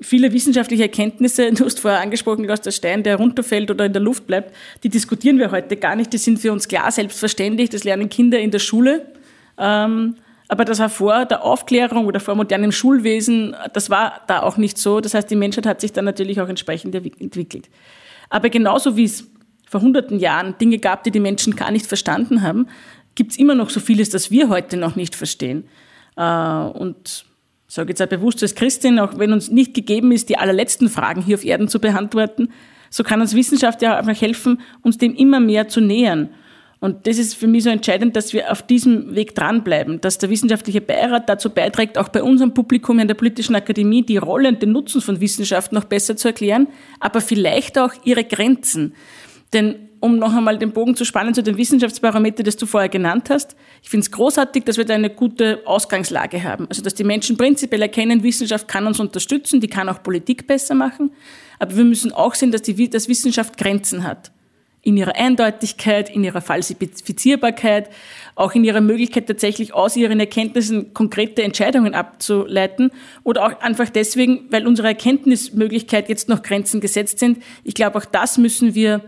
Viele 0.00 0.32
wissenschaftliche 0.32 0.82
Erkenntnisse, 0.82 1.52
du 1.52 1.66
hast 1.66 1.78
vorher 1.78 2.00
angesprochen, 2.00 2.48
dass 2.48 2.62
der 2.62 2.72
Stein, 2.72 3.04
der 3.04 3.14
runterfällt 3.14 3.70
oder 3.70 3.86
in 3.86 3.92
der 3.92 4.02
Luft 4.02 4.26
bleibt, 4.26 4.56
die 4.82 4.88
diskutieren 4.88 5.38
wir 5.38 5.52
heute 5.52 5.76
gar 5.76 5.94
nicht. 5.94 6.12
Die 6.12 6.18
sind 6.18 6.40
für 6.40 6.50
uns 6.50 6.66
klar 6.66 6.90
selbstverständlich. 6.90 7.70
Das 7.70 7.84
lernen 7.84 8.08
Kinder 8.08 8.40
in 8.40 8.50
der 8.50 8.58
Schule. 8.58 9.06
Ähm, 9.56 10.16
aber 10.48 10.64
das 10.64 10.80
war 10.80 10.88
vor 10.88 11.26
der 11.26 11.44
Aufklärung 11.44 12.06
oder 12.06 12.18
vor 12.18 12.34
modernem 12.34 12.72
Schulwesen, 12.72 13.54
das 13.72 13.88
war 13.88 14.22
da 14.26 14.42
auch 14.42 14.56
nicht 14.56 14.78
so. 14.78 15.00
Das 15.00 15.14
heißt, 15.14 15.30
die 15.30 15.36
Menschheit 15.36 15.64
hat 15.64 15.80
sich 15.80 15.92
dann 15.92 16.06
natürlich 16.06 16.40
auch 16.40 16.48
entsprechend 16.48 16.96
entwickelt. 16.96 17.68
Aber 18.30 18.50
genauso 18.50 18.96
wie 18.96 19.04
es 19.04 19.30
vor 19.68 19.80
hunderten 19.80 20.18
Jahren 20.18 20.56
Dinge 20.58 20.78
gab, 20.78 21.04
die 21.04 21.10
die 21.10 21.20
Menschen 21.20 21.56
gar 21.56 21.70
nicht 21.70 21.86
verstanden 21.86 22.42
haben, 22.42 22.68
gibt 23.14 23.32
es 23.32 23.38
immer 23.38 23.54
noch 23.54 23.70
so 23.70 23.80
vieles, 23.80 24.10
das 24.10 24.30
wir 24.30 24.48
heute 24.48 24.76
noch 24.76 24.96
nicht 24.96 25.14
verstehen. 25.14 25.64
Äh, 26.16 26.22
und 26.22 27.24
ich 27.68 27.74
sage 27.74 27.90
jetzt 27.90 28.00
auch 28.00 28.06
bewusst 28.06 28.42
als 28.42 28.54
Christin, 28.54 28.98
auch 28.98 29.18
wenn 29.18 29.32
uns 29.32 29.50
nicht 29.50 29.74
gegeben 29.74 30.10
ist, 30.12 30.30
die 30.30 30.38
allerletzten 30.38 30.88
Fragen 30.88 31.20
hier 31.20 31.36
auf 31.36 31.44
Erden 31.44 31.68
zu 31.68 31.80
beantworten, 31.80 32.48
so 32.90 33.02
kann 33.02 33.20
uns 33.20 33.34
Wissenschaft 33.34 33.82
ja 33.82 33.98
einfach 33.98 34.18
helfen, 34.18 34.60
uns 34.82 34.96
dem 34.96 35.14
immer 35.14 35.40
mehr 35.40 35.68
zu 35.68 35.82
nähern. 35.82 36.30
Und 36.80 37.06
das 37.06 37.18
ist 37.18 37.34
für 37.34 37.48
mich 37.48 37.64
so 37.64 37.70
entscheidend, 37.70 38.14
dass 38.14 38.32
wir 38.32 38.52
auf 38.52 38.62
diesem 38.62 39.14
Weg 39.14 39.34
dranbleiben, 39.34 40.00
dass 40.00 40.18
der 40.18 40.30
wissenschaftliche 40.30 40.80
Beirat 40.80 41.28
dazu 41.28 41.50
beiträgt, 41.50 41.98
auch 41.98 42.08
bei 42.08 42.22
unserem 42.22 42.54
Publikum 42.54 43.00
in 43.00 43.08
der 43.08 43.16
Politischen 43.16 43.56
Akademie 43.56 44.02
die 44.02 44.16
Rolle 44.16 44.48
und 44.48 44.62
den 44.62 44.72
Nutzen 44.72 45.00
von 45.00 45.20
Wissenschaft 45.20 45.72
noch 45.72 45.84
besser 45.84 46.16
zu 46.16 46.28
erklären, 46.28 46.68
aber 47.00 47.20
vielleicht 47.20 47.78
auch 47.78 47.92
ihre 48.04 48.24
Grenzen. 48.24 48.94
Denn 49.52 49.88
um 50.00 50.18
noch 50.18 50.34
einmal 50.34 50.58
den 50.58 50.72
Bogen 50.72 50.94
zu 50.94 51.04
spannen 51.04 51.34
zu 51.34 51.42
dem 51.42 51.56
Wissenschaftsbarometer, 51.56 52.42
das 52.42 52.56
du 52.56 52.66
vorher 52.66 52.88
genannt 52.88 53.30
hast, 53.30 53.56
ich 53.82 53.88
finde 53.88 54.04
es 54.04 54.10
großartig, 54.10 54.64
dass 54.64 54.76
wir 54.76 54.84
da 54.84 54.94
eine 54.94 55.10
gute 55.10 55.62
Ausgangslage 55.64 56.44
haben. 56.44 56.66
Also 56.68 56.82
dass 56.82 56.94
die 56.94 57.04
Menschen 57.04 57.36
prinzipiell 57.36 57.82
erkennen, 57.82 58.22
Wissenschaft 58.22 58.68
kann 58.68 58.86
uns 58.86 59.00
unterstützen, 59.00 59.60
die 59.60 59.68
kann 59.68 59.88
auch 59.88 60.02
Politik 60.02 60.46
besser 60.46 60.74
machen. 60.74 61.10
Aber 61.58 61.76
wir 61.76 61.84
müssen 61.84 62.12
auch 62.12 62.34
sehen, 62.34 62.52
dass, 62.52 62.62
die, 62.62 62.88
dass 62.90 63.08
Wissenschaft 63.08 63.56
Grenzen 63.56 64.04
hat. 64.04 64.30
In 64.82 64.96
ihrer 64.96 65.16
Eindeutigkeit, 65.16 66.08
in 66.08 66.22
ihrer 66.22 66.40
Falsifizierbarkeit, 66.40 67.90
auch 68.36 68.54
in 68.54 68.62
ihrer 68.62 68.80
Möglichkeit 68.80 69.26
tatsächlich 69.26 69.74
aus 69.74 69.96
ihren 69.96 70.20
Erkenntnissen 70.20 70.94
konkrete 70.94 71.42
Entscheidungen 71.42 71.94
abzuleiten 71.94 72.92
oder 73.24 73.44
auch 73.44 73.60
einfach 73.60 73.90
deswegen, 73.90 74.46
weil 74.50 74.66
unsere 74.66 74.88
Erkenntnismöglichkeit 74.88 76.08
jetzt 76.08 76.28
noch 76.28 76.42
Grenzen 76.42 76.80
gesetzt 76.80 77.18
sind. 77.18 77.42
Ich 77.64 77.74
glaube, 77.74 77.98
auch 77.98 78.04
das 78.04 78.38
müssen 78.38 78.76
wir 78.76 79.02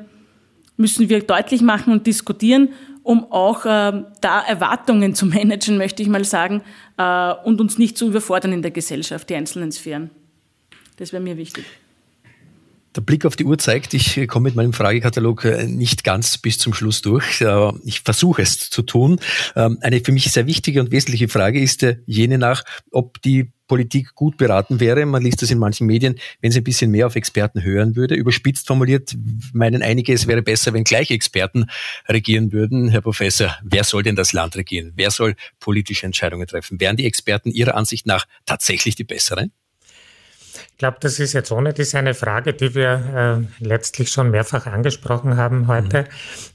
müssen 0.80 1.08
wir 1.08 1.20
deutlich 1.22 1.62
machen 1.62 1.92
und 1.92 2.06
diskutieren, 2.06 2.70
um 3.02 3.30
auch 3.30 3.64
äh, 3.64 4.02
da 4.20 4.40
Erwartungen 4.46 5.14
zu 5.14 5.26
managen, 5.26 5.78
möchte 5.78 6.02
ich 6.02 6.08
mal 6.08 6.24
sagen, 6.24 6.62
äh, 6.96 7.32
und 7.44 7.60
uns 7.60 7.78
nicht 7.78 7.96
zu 7.96 8.08
überfordern 8.08 8.52
in 8.52 8.62
der 8.62 8.70
Gesellschaft, 8.70 9.28
die 9.30 9.34
einzelnen 9.34 9.72
Sphären. 9.72 10.10
Das 10.96 11.12
wäre 11.12 11.22
mir 11.22 11.36
wichtig. 11.36 11.64
Der 12.96 13.02
Blick 13.02 13.24
auf 13.24 13.36
die 13.36 13.44
Uhr 13.44 13.56
zeigt, 13.56 13.94
ich 13.94 14.26
komme 14.26 14.48
mit 14.48 14.56
meinem 14.56 14.72
Fragekatalog 14.72 15.44
äh, 15.44 15.66
nicht 15.66 16.02
ganz 16.02 16.38
bis 16.38 16.58
zum 16.58 16.74
Schluss 16.74 17.02
durch. 17.02 17.44
Ich 17.84 18.00
versuche 18.00 18.42
es 18.42 18.68
zu 18.68 18.82
tun. 18.82 19.20
Ähm, 19.54 19.78
eine 19.80 20.00
für 20.00 20.10
mich 20.10 20.30
sehr 20.32 20.46
wichtige 20.46 20.80
und 20.80 20.90
wesentliche 20.90 21.28
Frage 21.28 21.60
ist 21.60 21.84
äh, 21.84 21.98
jene 22.06 22.36
nach, 22.36 22.64
ob 22.90 23.22
die 23.22 23.52
Politik 23.68 24.16
gut 24.16 24.36
beraten 24.36 24.80
wäre. 24.80 25.06
Man 25.06 25.22
liest 25.22 25.42
das 25.42 25.52
in 25.52 25.58
manchen 25.58 25.86
Medien, 25.86 26.16
wenn 26.40 26.50
sie 26.50 26.58
ein 26.58 26.64
bisschen 26.64 26.90
mehr 26.90 27.06
auf 27.06 27.14
Experten 27.14 27.62
hören 27.62 27.94
würde. 27.94 28.16
Überspitzt 28.16 28.66
formuliert 28.66 29.14
meinen 29.52 29.82
einige, 29.82 30.12
es 30.12 30.26
wäre 30.26 30.42
besser, 30.42 30.72
wenn 30.72 30.82
gleich 30.82 31.12
Experten 31.12 31.66
regieren 32.08 32.50
würden. 32.50 32.88
Herr 32.88 33.02
Professor, 33.02 33.56
wer 33.62 33.84
soll 33.84 34.02
denn 34.02 34.16
das 34.16 34.32
Land 34.32 34.56
regieren? 34.56 34.94
Wer 34.96 35.12
soll 35.12 35.36
politische 35.60 36.06
Entscheidungen 36.06 36.48
treffen? 36.48 36.80
Wären 36.80 36.96
die 36.96 37.06
Experten 37.06 37.52
Ihrer 37.52 37.76
Ansicht 37.76 38.06
nach 38.06 38.26
tatsächlich 38.44 38.96
die 38.96 39.04
besseren? 39.04 39.52
Ich 40.80 40.82
glaube, 40.82 40.96
das 41.00 41.20
ist 41.20 41.34
jetzt 41.34 41.52
ohne 41.52 41.74
dies 41.74 41.94
eine 41.94 42.14
Frage, 42.14 42.54
die 42.54 42.74
wir 42.74 43.44
äh, 43.60 43.62
letztlich 43.62 44.10
schon 44.10 44.30
mehrfach 44.30 44.66
angesprochen 44.66 45.36
haben 45.36 45.66
heute. 45.66 46.06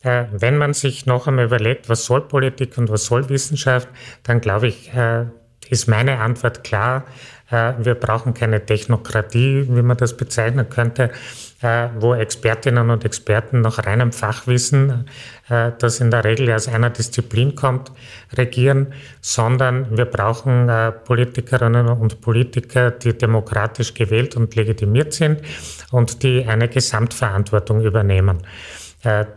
Mhm. 0.02 0.10
Äh, 0.10 0.26
wenn 0.32 0.58
man 0.58 0.74
sich 0.74 1.06
noch 1.06 1.28
einmal 1.28 1.46
überlegt, 1.46 1.90
was 1.90 2.06
soll 2.06 2.22
Politik 2.22 2.76
und 2.80 2.90
was 2.90 3.06
soll 3.06 3.30
Wissenschaft, 3.30 3.88
dann 4.24 4.42
glaube 4.42 4.66
ich, 4.70 4.92
äh, 4.96 5.26
ist 5.70 5.88
meine 5.88 6.18
Antwort 6.18 6.64
klar. 6.64 7.06
Äh, 7.52 7.74
wir 7.78 7.94
brauchen 7.94 8.34
keine 8.34 8.66
Technokratie, 8.66 9.68
wie 9.70 9.82
man 9.84 9.96
das 9.96 10.18
bezeichnen 10.18 10.68
könnte, 10.70 11.12
wo 12.00 12.14
Expertinnen 12.14 12.90
und 12.90 13.06
Experten 13.06 13.62
nach 13.62 13.86
reinem 13.86 14.12
Fachwissen, 14.12 15.08
äh, 15.50 15.72
das 15.78 16.00
in 16.00 16.12
der 16.12 16.24
Regel 16.24 16.52
aus 16.52 16.68
einer 16.68 16.90
Disziplin 16.90 17.56
kommt, 17.56 17.92
regieren, 18.38 18.94
sondern 19.22 19.98
wir 19.98 20.06
brauchen 20.06 20.72
Politikerinnen 21.06 21.88
und 21.88 22.22
Politiker, 22.22 22.92
die 22.92 23.18
demokratisch 23.18 23.94
gewählt 23.94 24.36
und 24.36 24.56
legitimiert 24.56 25.14
sind 25.14 25.42
und 25.92 26.24
die 26.24 26.46
eine 26.46 26.68
Gesamtverantwortung 26.68 27.82
übernehmen. 27.82 28.44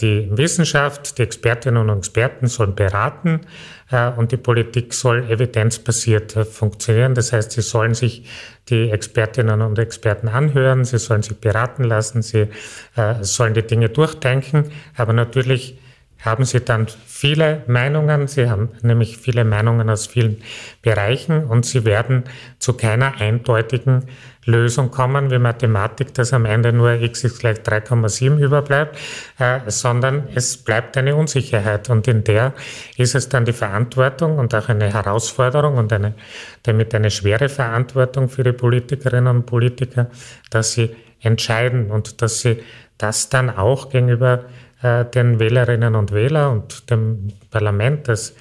Die 0.00 0.28
Wissenschaft, 0.30 1.18
die 1.18 1.22
Expertinnen 1.22 1.90
und 1.90 1.98
Experten 1.98 2.46
sollen 2.46 2.74
beraten, 2.74 3.40
äh, 3.42 3.77
und 4.16 4.32
die 4.32 4.36
Politik 4.36 4.92
soll 4.92 5.30
evidenzbasiert 5.30 6.36
äh, 6.36 6.44
funktionieren. 6.44 7.14
Das 7.14 7.32
heißt, 7.32 7.52
sie 7.52 7.62
sollen 7.62 7.94
sich 7.94 8.28
die 8.68 8.90
Expertinnen 8.90 9.62
und 9.62 9.78
Experten 9.78 10.28
anhören, 10.28 10.84
sie 10.84 10.98
sollen 10.98 11.22
sich 11.22 11.38
beraten 11.38 11.84
lassen, 11.84 12.22
sie 12.22 12.48
äh, 12.96 13.14
sollen 13.22 13.54
die 13.54 13.62
Dinge 13.62 13.88
durchdenken, 13.88 14.70
aber 14.96 15.12
natürlich 15.12 15.78
haben 16.20 16.44
sie 16.44 16.60
dann 16.60 16.86
viele 17.06 17.62
Meinungen. 17.66 18.26
Sie 18.26 18.50
haben 18.50 18.70
nämlich 18.82 19.18
viele 19.18 19.44
Meinungen 19.44 19.88
aus 19.88 20.06
vielen 20.06 20.42
Bereichen 20.82 21.44
und 21.44 21.64
sie 21.64 21.84
werden 21.84 22.24
zu 22.58 22.72
keiner 22.74 23.20
eindeutigen 23.20 24.06
Lösung 24.48 24.90
kommen, 24.90 25.30
wie 25.30 25.38
Mathematik, 25.38 26.14
dass 26.14 26.32
am 26.32 26.46
Ende 26.46 26.72
nur 26.72 26.92
x 26.92 27.22
ist 27.22 27.40
gleich 27.40 27.58
3,7 27.58 28.38
überbleibt, 28.38 28.96
äh, 29.38 29.60
sondern 29.66 30.26
es 30.34 30.56
bleibt 30.56 30.96
eine 30.96 31.14
Unsicherheit 31.14 31.90
und 31.90 32.08
in 32.08 32.24
der 32.24 32.54
ist 32.96 33.14
es 33.14 33.28
dann 33.28 33.44
die 33.44 33.52
Verantwortung 33.52 34.38
und 34.38 34.54
auch 34.54 34.70
eine 34.70 34.92
Herausforderung 34.92 35.76
und 35.76 35.92
eine, 35.92 36.14
damit 36.62 36.94
eine 36.94 37.10
schwere 37.10 37.50
Verantwortung 37.50 38.30
für 38.30 38.42
die 38.42 38.52
Politikerinnen 38.52 39.36
und 39.36 39.46
Politiker, 39.46 40.06
dass 40.50 40.72
sie 40.72 40.96
entscheiden 41.20 41.90
und 41.90 42.22
dass 42.22 42.40
sie 42.40 42.62
das 42.96 43.28
dann 43.28 43.50
auch 43.50 43.90
gegenüber 43.90 44.44
äh, 44.82 45.04
den 45.04 45.38
Wählerinnen 45.40 45.94
und 45.94 46.12
Wählern 46.12 46.52
und 46.52 46.90
dem 46.90 47.28
Parlament, 47.50 48.08
das 48.08 48.34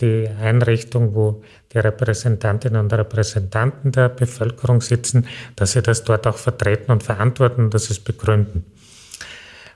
die 0.00 0.28
Einrichtung, 0.28 1.14
wo 1.14 1.42
die 1.72 1.78
Repräsentantinnen 1.78 2.80
und 2.80 2.92
Repräsentanten 2.92 3.92
der 3.92 4.08
Bevölkerung 4.08 4.80
sitzen, 4.80 5.26
dass 5.56 5.72
sie 5.72 5.82
das 5.82 6.04
dort 6.04 6.26
auch 6.26 6.38
vertreten 6.38 6.90
und 6.90 7.02
verantworten 7.02 7.64
und 7.64 7.74
dass 7.74 7.84
sie 7.84 7.92
es 7.92 8.00
begründen. 8.00 8.64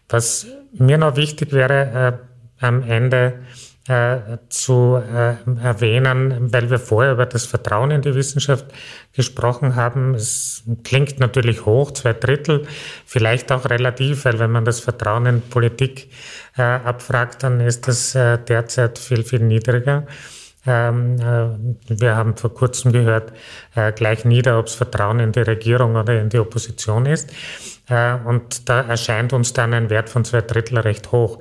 Was 0.09 0.47
mir 0.73 0.99
noch 0.99 1.17
wichtig 1.17 1.53
wäre, 1.53 2.21
äh, 2.61 2.65
am 2.65 2.83
Ende 2.83 3.35
äh, 3.87 4.39
zu 4.49 4.97
äh, 4.97 5.35
erwähnen, 5.63 6.53
weil 6.53 6.71
wir 6.71 6.79
vorher 6.79 7.13
über 7.13 7.27
das 7.27 7.45
Vertrauen 7.45 7.91
in 7.91 8.01
die 8.01 8.15
Wissenschaft 8.15 8.67
gesprochen 9.13 9.77
haben. 9.77 10.15
Es 10.15 10.63
klingt 10.85 11.21
natürlich 11.21 11.67
hoch, 11.67 11.91
zwei 11.91 12.15
Drittel, 12.15 12.67
vielleicht 13.05 13.53
auch 13.53 13.69
relativ, 13.69 14.25
weil 14.25 14.39
wenn 14.39 14.51
man 14.51 14.65
das 14.65 14.81
Vertrauen 14.81 15.27
in 15.27 15.43
Politik 15.43 16.09
äh, 16.57 16.63
abfragt, 16.63 17.43
dann 17.43 17.61
ist 17.61 17.87
das 17.87 18.15
äh, 18.15 18.39
derzeit 18.39 18.99
viel, 18.99 19.23
viel 19.23 19.41
niedriger. 19.41 20.07
Ähm, 20.67 21.21
äh, 21.21 22.01
wir 22.01 22.17
haben 22.17 22.39
vor 22.39 22.55
kurzem 22.55 22.91
gehört, 22.91 23.33
gleich 23.97 24.25
nieder, 24.25 24.59
ob 24.59 24.69
es 24.69 24.75
Vertrauen 24.75 25.21
in 25.21 25.33
die 25.33 25.41
Regierung 25.41 25.97
oder 25.97 26.19
in 26.19 26.31
die 26.31 26.39
Opposition 26.39 27.05
ist. 27.05 27.31
Äh, 27.89 28.15
und 28.25 28.69
da 28.69 28.81
erscheint 28.81 29.33
uns 29.33 29.53
dann 29.53 29.75
ein 29.75 29.91
Wert 29.91 30.09
von 30.09 30.25
zwei 30.25 30.41
Drittel 30.41 30.79
recht 30.79 31.13
hoch. 31.13 31.39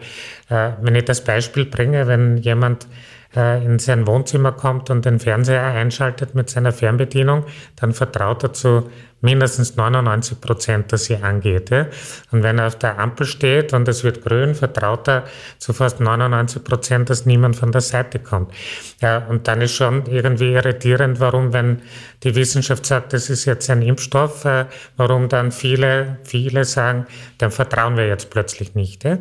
Wenn 0.50 0.94
ich 0.94 1.06
das 1.06 1.24
Beispiel 1.24 1.66
bringe, 1.66 2.06
wenn 2.08 2.38
jemand 2.38 2.88
in 3.34 3.80
sein 3.80 4.06
Wohnzimmer 4.06 4.52
kommt 4.52 4.92
und 4.92 5.06
den 5.06 5.20
Fernseher 5.20 5.64
einschaltet 5.64 6.36
mit 6.36 6.52
seiner 6.52 6.72
Fernbedienung, 6.72 7.46
dann 7.76 7.94
vertraut 7.94 8.44
er 8.44 8.54
zu 8.54 8.92
mindestens 9.24 9.78
99 9.78 10.42
Prozent, 10.42 10.92
dass 10.92 11.06
sie 11.06 11.16
angeht. 11.16 11.70
Ja? 11.70 11.88
Und 12.32 12.44
wenn 12.44 12.60
er 12.60 12.68
auf 12.68 12.78
der 12.78 13.00
Ampel 13.00 13.26
steht 13.26 13.74
und 13.74 13.88
es 13.88 14.04
wird 14.04 14.24
grün, 14.24 14.54
vertraut 14.54 15.08
er 15.08 15.24
zu 15.58 15.72
fast 15.74 16.02
99 16.02 16.64
Prozent, 16.64 17.10
dass 17.10 17.26
niemand 17.26 17.56
von 17.56 17.72
der 17.72 17.82
Seite 17.82 18.20
kommt. 18.20 18.54
Ja, 19.02 19.20
und 19.30 19.48
dann 19.48 19.62
ist 19.62 19.74
schon 19.74 20.06
irgendwie 20.08 20.54
irritierend, 20.54 21.22
warum, 21.22 21.54
wenn 21.54 21.82
die 22.24 22.36
Wissenschaft 22.36 22.86
sagt, 22.86 23.14
das 23.14 23.30
ist 23.30 23.46
jetzt 23.46 23.70
ein 23.70 23.82
Impfstoff, 23.82 24.44
äh, 24.44 24.66
warum 24.98 25.30
dann 25.30 25.52
viele, 25.52 26.18
viele 26.24 26.66
sagen, 26.66 27.08
dann 27.38 27.52
vertrauen 27.52 27.96
wir 27.96 28.08
jetzt 28.08 28.30
plötzlich 28.30 28.76
nicht. 28.76 29.06
Ja? 29.06 29.20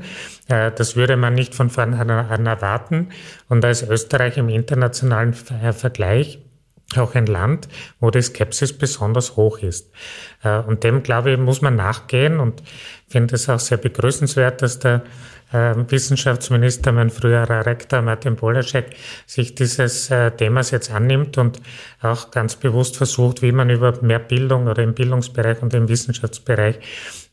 Äh, 0.48 0.72
das 0.72 0.96
würde 0.96 1.16
man 1.16 1.34
nicht 1.34 1.54
von 1.54 1.70
vornherein 1.70 2.46
erwarten. 2.46 3.10
Und 3.48 3.64
ist 3.64 3.88
Österreich 3.88 4.36
im 4.36 4.48
internationalen 4.48 5.32
Vergleich 5.34 6.40
auch 6.98 7.14
ein 7.14 7.26
Land, 7.26 7.68
wo 8.00 8.10
die 8.10 8.22
Skepsis 8.22 8.72
besonders 8.76 9.36
hoch 9.36 9.58
ist. 9.58 9.90
Äh, 10.42 10.58
und 10.58 10.84
dem, 10.84 11.02
glaube 11.02 11.32
ich, 11.32 11.38
muss 11.38 11.62
man 11.62 11.76
nachgehen 11.76 12.40
und 12.40 12.62
finde 13.08 13.34
es 13.34 13.48
auch 13.48 13.60
sehr 13.60 13.78
begrüßenswert, 13.78 14.62
dass 14.62 14.78
der 14.78 15.02
Wissenschaftsminister, 15.52 16.92
mein 16.92 17.10
früherer 17.10 17.66
Rektor 17.66 18.02
Martin 18.02 18.36
Polaschek, 18.36 18.86
sich 19.26 19.54
dieses 19.54 20.10
äh, 20.10 20.30
Themas 20.30 20.70
jetzt 20.70 20.90
annimmt 20.90 21.38
und 21.38 21.60
auch 22.00 22.30
ganz 22.30 22.56
bewusst 22.56 22.96
versucht, 22.96 23.42
wie 23.42 23.52
man 23.52 23.70
über 23.70 24.00
mehr 24.02 24.18
Bildung 24.18 24.66
oder 24.66 24.82
im 24.82 24.94
Bildungsbereich 24.94 25.62
und 25.62 25.74
im 25.74 25.88
Wissenschaftsbereich 25.88 26.78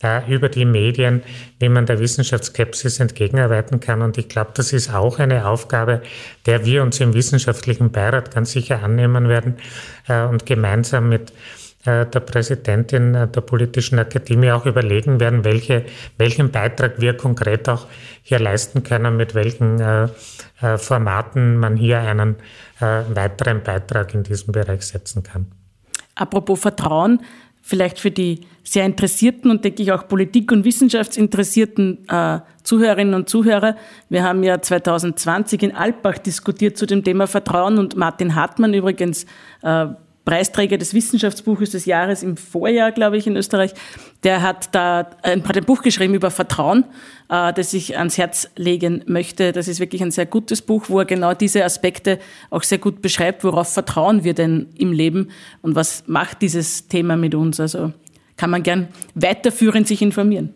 äh, 0.04 0.34
über 0.34 0.50
die 0.50 0.66
Medien, 0.66 1.24
wie 1.60 1.70
man 1.70 1.86
der 1.86 2.00
Wissenschaftsskepsis 2.00 3.00
entgegenarbeiten 3.00 3.80
kann. 3.80 4.02
Und 4.02 4.18
ich 4.18 4.28
glaube, 4.30 4.52
das 4.54 4.74
ist 4.74 4.94
auch 4.94 5.20
eine 5.20 5.48
Aufgabe, 5.48 6.02
der 6.46 6.66
wir 6.66 6.84
uns 6.84 7.00
im 7.00 7.14
wissenschaftlichen 7.14 7.92
Beirat 7.92 8.34
ganz 8.34 8.52
sicher 8.52 8.84
annehmen 8.84 9.30
werden 9.30 9.58
äh, 10.08 10.24
und 10.24 10.46
gemeinsam 10.46 11.10
mit 11.10 11.32
der 11.86 12.06
Präsidentin 12.06 13.14
der 13.14 13.42
Politischen 13.42 14.00
Akademie 14.00 14.52
auch 14.52 14.66
überlegen 14.66 15.22
werden, 15.22 15.46
welche, 15.46 15.86
welchen 16.18 16.52
Beitrag 16.52 17.00
wir 17.00 17.16
konkret 17.16 17.70
auch 17.70 17.88
hier 18.22 18.40
leisten 18.40 18.84
können, 18.84 19.16
mit 19.16 19.34
welchen 19.34 19.80
äh, 19.80 20.10
äh, 20.62 20.78
Formaten 20.78 21.58
man 21.58 21.78
hier 21.78 22.00
einen 22.02 22.36
weiteren 22.80 23.62
Beitrag 23.62 24.14
in 24.14 24.24
diesem 24.24 24.54
Bereich 24.54 24.84
setzen 24.84 25.22
kann. 25.22 25.48
Apropos 26.16 26.62
Vertrauen, 26.62 27.20
vielleicht 27.62 28.00
für 28.00 28.12
die 28.12 28.48
sehr 28.64 28.86
interessierten 28.86 29.52
und 29.52 29.66
denke 29.66 29.84
ich 29.84 29.92
auch 29.92 30.08
Politik- 30.08 30.52
und 30.52 30.64
Wissenschaftsinteressierten 30.64 32.08
äh, 32.08 32.40
Zuhörerinnen 32.64 33.14
und 33.14 33.30
Zuhörer. 33.30 33.76
Wir 34.10 34.24
haben 34.24 34.44
ja 34.44 34.62
2020 34.62 35.64
in 35.64 35.76
Alpbach 35.76 36.18
diskutiert 36.20 36.78
zu 36.78 36.86
dem 36.86 37.04
Thema 37.04 37.28
Vertrauen 37.28 37.78
und 37.78 37.96
Martin 37.96 38.36
Hartmann 38.36 38.74
übrigens 38.74 39.26
äh, 39.62 39.88
Preisträger 40.26 40.78
des 40.78 40.94
Wissenschaftsbuches 40.94 41.72
des 41.72 41.86
Jahres 41.86 42.24
im 42.24 42.38
Vorjahr, 42.38 42.92
glaube 42.92 43.18
ich, 43.18 43.26
in 43.26 43.36
Österreich. 43.36 43.74
Der 44.24 44.42
hat 44.42 44.76
da 44.76 45.10
ein, 45.24 45.44
hat 45.48 45.58
ein 45.58 45.66
Buch 45.66 45.82
geschrieben 45.82 46.14
über 46.14 46.30
Vertrauen, 46.30 46.86
äh, 47.30 47.54
das 47.54 47.74
ich 47.74 47.98
ans 47.98 48.18
Herz 48.18 48.50
legen 48.56 49.04
möchte. 49.08 49.52
Das 49.52 49.68
ist 49.68 49.80
wirklich 49.80 50.02
ein 50.04 50.12
sehr 50.12 50.26
gutes 50.26 50.62
Buch, 50.62 50.86
wo 50.88 51.00
er 51.00 51.06
genau 51.06 51.34
diese 51.34 51.64
Aspekte 51.64 52.20
auch 52.50 52.64
sehr 52.64 52.78
gut 52.78 53.02
beschreibt. 53.02 53.44
Worauf 53.44 53.74
vertrauen 53.74 54.24
wir 54.24 54.34
denn 54.34 54.68
im 54.76 54.92
Leben 54.92 55.30
und 55.62 55.76
was 55.76 56.04
macht 56.08 56.42
dieses 56.42 56.88
Thema 56.88 57.16
mit 57.16 57.34
uns? 57.34 57.60
Also 57.60 57.94
kann 58.38 58.50
man 58.50 58.64
gern 58.64 58.88
weiterführend 59.16 59.88
sich 59.88 60.02
informieren. 60.02 60.54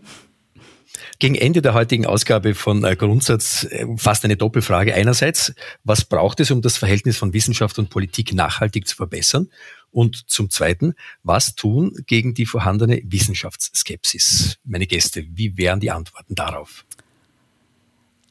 Gegen 1.19 1.35
Ende 1.35 1.61
der 1.61 1.73
heutigen 1.73 2.05
Ausgabe 2.05 2.55
von 2.55 2.83
äh, 2.83 2.95
Grundsatz 2.95 3.65
äh, 3.65 3.85
fast 3.97 4.25
eine 4.25 4.37
Doppelfrage. 4.37 4.93
Einerseits, 4.93 5.53
was 5.83 6.05
braucht 6.05 6.39
es, 6.39 6.51
um 6.51 6.61
das 6.61 6.77
Verhältnis 6.77 7.17
von 7.17 7.33
Wissenschaft 7.33 7.79
und 7.79 7.89
Politik 7.89 8.33
nachhaltig 8.33 8.87
zu 8.87 8.95
verbessern? 8.95 9.49
Und 9.91 10.29
zum 10.29 10.49
Zweiten, 10.49 10.95
was 11.21 11.55
tun 11.55 11.95
gegen 12.07 12.33
die 12.33 12.47
vorhandene 12.47 13.01
Wissenschaftsskepsis? 13.05 14.57
Meine 14.63 14.87
Gäste, 14.87 15.23
wie 15.29 15.55
wären 15.57 15.79
die 15.79 15.91
Antworten 15.91 16.33
darauf? 16.33 16.85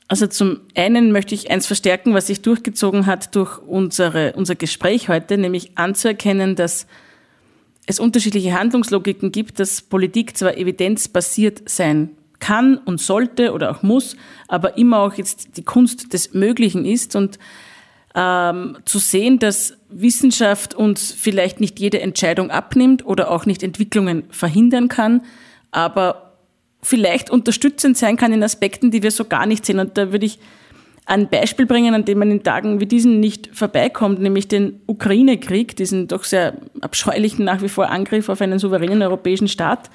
Also 0.08 0.26
zum 0.26 0.60
einen 0.74 1.12
möchte 1.12 1.34
ich 1.34 1.50
eins 1.50 1.66
verstärken, 1.66 2.12
was 2.12 2.26
sich 2.26 2.42
durchgezogen 2.42 3.06
hat 3.06 3.34
durch 3.34 3.58
unsere, 3.58 4.34
unser 4.34 4.56
Gespräch 4.56 5.08
heute, 5.08 5.38
nämlich 5.38 5.78
anzuerkennen, 5.78 6.56
dass 6.56 6.86
es 7.86 7.98
unterschiedliche 7.98 8.52
Handlungslogiken 8.52 9.32
gibt, 9.32 9.58
dass 9.58 9.80
Politik 9.80 10.36
zwar 10.36 10.56
evidenzbasiert 10.56 11.62
sein 11.68 12.10
kann 12.42 12.76
und 12.76 13.00
sollte 13.00 13.52
oder 13.52 13.70
auch 13.70 13.82
muss, 13.82 14.16
aber 14.48 14.76
immer 14.76 14.98
auch 14.98 15.14
jetzt 15.14 15.56
die 15.56 15.62
Kunst 15.62 16.12
des 16.12 16.34
Möglichen 16.34 16.84
ist 16.84 17.14
und 17.14 17.38
ähm, 18.14 18.76
zu 18.84 18.98
sehen, 18.98 19.38
dass 19.38 19.74
Wissenschaft 19.88 20.74
uns 20.74 21.12
vielleicht 21.12 21.60
nicht 21.60 21.78
jede 21.78 22.00
Entscheidung 22.00 22.50
abnimmt 22.50 23.06
oder 23.06 23.30
auch 23.30 23.46
nicht 23.46 23.62
Entwicklungen 23.62 24.24
verhindern 24.30 24.88
kann, 24.88 25.22
aber 25.70 26.32
vielleicht 26.82 27.30
unterstützend 27.30 27.96
sein 27.96 28.16
kann 28.16 28.32
in 28.32 28.42
Aspekten, 28.42 28.90
die 28.90 29.04
wir 29.04 29.12
so 29.12 29.24
gar 29.24 29.46
nicht 29.46 29.64
sehen. 29.64 29.78
Und 29.78 29.96
da 29.96 30.10
würde 30.10 30.26
ich 30.26 30.40
ein 31.06 31.28
Beispiel 31.28 31.66
bringen, 31.66 31.94
an 31.94 32.04
dem 32.04 32.18
man 32.18 32.30
in 32.30 32.42
Tagen 32.42 32.80
wie 32.80 32.86
diesen 32.86 33.20
nicht 33.20 33.50
vorbeikommt, 33.56 34.20
nämlich 34.20 34.48
den 34.48 34.80
Ukraine-Krieg, 34.86 35.76
diesen 35.76 36.08
doch 36.08 36.24
sehr 36.24 36.54
abscheulichen 36.80 37.44
nach 37.44 37.62
wie 37.62 37.68
vor 37.68 37.88
Angriff 37.88 38.28
auf 38.28 38.40
einen 38.40 38.58
souveränen 38.58 39.02
europäischen 39.02 39.48
Staat, 39.48 39.90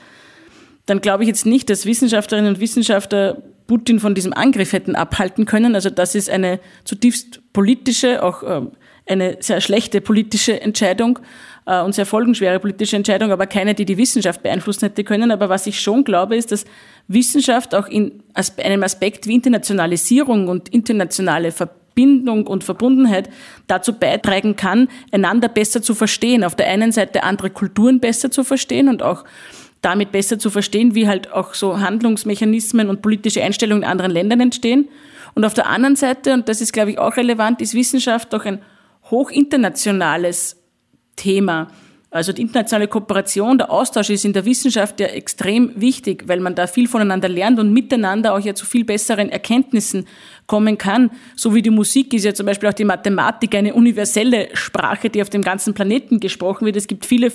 dann 0.87 1.01
glaube 1.01 1.23
ich 1.23 1.27
jetzt 1.27 1.45
nicht, 1.45 1.69
dass 1.69 1.85
Wissenschaftlerinnen 1.85 2.55
und 2.55 2.59
Wissenschaftler 2.59 3.43
Putin 3.67 3.99
von 3.99 4.15
diesem 4.15 4.33
Angriff 4.33 4.73
hätten 4.73 4.95
abhalten 4.95 5.45
können. 5.45 5.75
Also 5.75 5.89
das 5.89 6.15
ist 6.15 6.29
eine 6.29 6.59
zutiefst 6.85 7.41
politische, 7.53 8.23
auch 8.23 8.41
ähm, 8.43 8.71
eine 9.05 9.37
sehr 9.41 9.61
schlechte 9.61 10.01
politische 10.01 10.59
Entscheidung 10.59 11.19
äh, 11.65 11.81
und 11.81 11.93
sehr 11.93 12.05
folgenschwere 12.05 12.59
politische 12.59 12.95
Entscheidung, 12.95 13.31
aber 13.31 13.45
keine, 13.45 13.75
die 13.75 13.85
die 13.85 13.97
Wissenschaft 13.97 14.41
beeinflussen 14.41 14.85
hätte 14.85 15.03
können. 15.03 15.31
Aber 15.31 15.49
was 15.49 15.67
ich 15.67 15.79
schon 15.81 16.05
glaube, 16.05 16.37
ist, 16.37 16.53
dass 16.53 16.65
Wissenschaft 17.07 17.75
auch 17.75 17.87
in 17.87 18.23
einem 18.57 18.83
Aspekt 18.83 19.27
wie 19.27 19.35
Internationalisierung 19.35 20.47
und 20.47 20.69
internationale 20.69 21.51
Verbindung 21.51 22.47
und 22.47 22.63
Verbundenheit 22.63 23.29
dazu 23.67 23.91
beitragen 23.91 24.55
kann, 24.55 24.87
einander 25.11 25.49
besser 25.49 25.81
zu 25.81 25.93
verstehen. 25.93 26.45
Auf 26.45 26.55
der 26.55 26.67
einen 26.67 26.93
Seite 26.93 27.23
andere 27.23 27.49
Kulturen 27.49 27.99
besser 27.99 28.31
zu 28.31 28.45
verstehen 28.45 28.87
und 28.87 29.03
auch 29.03 29.25
damit 29.81 30.11
besser 30.11 30.39
zu 30.39 30.49
verstehen, 30.49 30.95
wie 30.95 31.07
halt 31.07 31.31
auch 31.31 31.53
so 31.53 31.79
Handlungsmechanismen 31.79 32.89
und 32.89 33.01
politische 33.01 33.43
Einstellungen 33.43 33.83
in 33.83 33.89
anderen 33.89 34.11
Ländern 34.11 34.41
entstehen. 34.41 34.89
Und 35.35 35.45
auf 35.45 35.53
der 35.53 35.67
anderen 35.67 35.95
Seite, 35.95 36.33
und 36.33 36.49
das 36.49 36.61
ist, 36.61 36.73
glaube 36.73 36.91
ich, 36.91 36.99
auch 36.99 37.17
relevant, 37.17 37.61
ist 37.61 37.73
Wissenschaft 37.73 38.33
doch 38.33 38.45
ein 38.45 38.61
hochinternationales 39.09 40.57
Thema. 41.15 41.67
Also 42.09 42.31
die 42.31 42.41
internationale 42.41 42.87
Kooperation, 42.87 43.57
der 43.57 43.69
Austausch 43.69 44.09
ist 44.09 44.23
in 44.23 44.31
der 44.31 44.45
Wissenschaft 44.45 44.99
ja 45.01 45.07
extrem 45.07 45.73
wichtig, 45.75 46.23
weil 46.27 46.39
man 46.39 46.55
da 46.55 46.65
viel 46.65 46.87
voneinander 46.87 47.27
lernt 47.27 47.59
und 47.59 47.73
miteinander 47.73 48.33
auch 48.33 48.39
ja 48.39 48.55
zu 48.55 48.65
viel 48.65 48.85
besseren 48.85 49.29
Erkenntnissen 49.29 50.07
kommen 50.47 50.77
kann. 50.77 51.11
So 51.35 51.53
wie 51.53 51.61
die 51.61 51.69
Musik 51.69 52.13
ist 52.13 52.23
ja 52.23 52.33
zum 52.33 52.45
Beispiel 52.45 52.69
auch 52.69 52.73
die 52.73 52.85
Mathematik 52.85 53.53
eine 53.55 53.73
universelle 53.73 54.47
Sprache, 54.53 55.09
die 55.09 55.21
auf 55.21 55.29
dem 55.29 55.41
ganzen 55.41 55.73
Planeten 55.73 56.21
gesprochen 56.21 56.65
wird. 56.65 56.77
Es 56.77 56.87
gibt 56.87 57.05
viele 57.05 57.29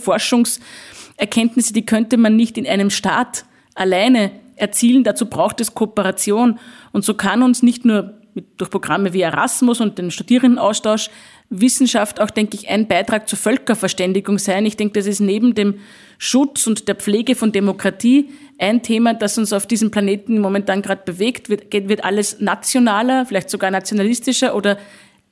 Forschungserkenntnisse, 1.23 1.73
die 1.73 1.87
könnte 1.87 2.16
man 2.16 2.37
nicht 2.37 2.59
in 2.59 2.66
einem 2.66 2.91
Staat 2.91 3.45
alleine 3.75 4.33
erzielen. 4.57 5.05
Dazu 5.05 5.27
braucht 5.27 5.61
es 5.61 5.75
Kooperation. 5.75 6.59
Und 6.93 7.05
so 7.05 7.14
kann 7.14 7.43
uns 7.43 7.62
nicht 7.62 7.85
nur 7.85 8.14
mit, 8.35 8.47
durch 8.57 8.70
Programme 8.70 9.12
wie 9.12 9.20
Erasmus 9.20 9.81
und 9.81 9.99
den 9.99 10.11
Studierendenaustausch 10.11 11.11
Wissenschaft 11.51 12.18
auch, 12.18 12.31
denke 12.31 12.57
ich, 12.57 12.70
ein 12.70 12.89
Beitrag 12.89 13.29
zur 13.29 13.39
Völkerverständigung 13.39 14.39
sein. 14.39 14.64
Ich 14.64 14.79
denke, 14.79 14.95
das 14.95 15.07
ist 15.07 15.20
neben 15.20 15.55
dem 15.55 15.75
Schutz 16.16 16.66
und 16.66 16.89
der 16.89 16.95
Pflege 16.95 17.35
von 17.35 17.53
Demokratie 17.53 18.31
ein 18.59 18.83
Thema, 18.83 19.12
das 19.12 19.37
uns 19.37 19.53
auf 19.53 19.66
diesem 19.66 19.91
Planeten 19.91 20.41
momentan 20.41 20.81
gerade 20.81 21.03
bewegt. 21.05 21.51
Wird, 21.51 21.73
wird 21.73 22.05
alles 22.05 22.41
nationaler, 22.41 23.27
vielleicht 23.27 23.51
sogar 23.51 23.70
nationalistischer 23.70 24.55
oder 24.55 24.79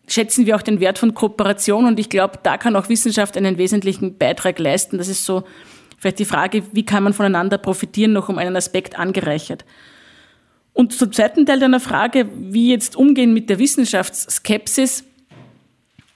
schätzen 0.08 0.44
wir 0.44 0.56
auch 0.56 0.62
den 0.62 0.80
Wert 0.80 0.98
von 0.98 1.14
Kooperation? 1.14 1.86
Und 1.86 1.98
ich 1.98 2.10
glaube, 2.10 2.38
da 2.42 2.58
kann 2.58 2.76
auch 2.76 2.90
Wissenschaft 2.90 3.36
einen 3.38 3.56
wesentlichen 3.56 4.18
Beitrag 4.18 4.58
leisten. 4.58 4.98
Das 4.98 5.08
ist 5.08 5.24
so 5.24 5.44
vielleicht 6.00 6.18
die 6.18 6.24
Frage, 6.24 6.64
wie 6.72 6.84
kann 6.84 7.04
man 7.04 7.12
voneinander 7.12 7.58
profitieren, 7.58 8.12
noch 8.12 8.28
um 8.28 8.38
einen 8.38 8.56
Aspekt 8.56 8.98
angereichert. 8.98 9.64
Und 10.72 10.94
zum 10.94 11.12
zweiten 11.12 11.44
Teil 11.46 11.60
deiner 11.60 11.78
Frage, 11.78 12.28
wie 12.34 12.70
jetzt 12.70 12.96
umgehen 12.96 13.34
mit 13.34 13.50
der 13.50 13.58
Wissenschaftsskepsis, 13.58 15.04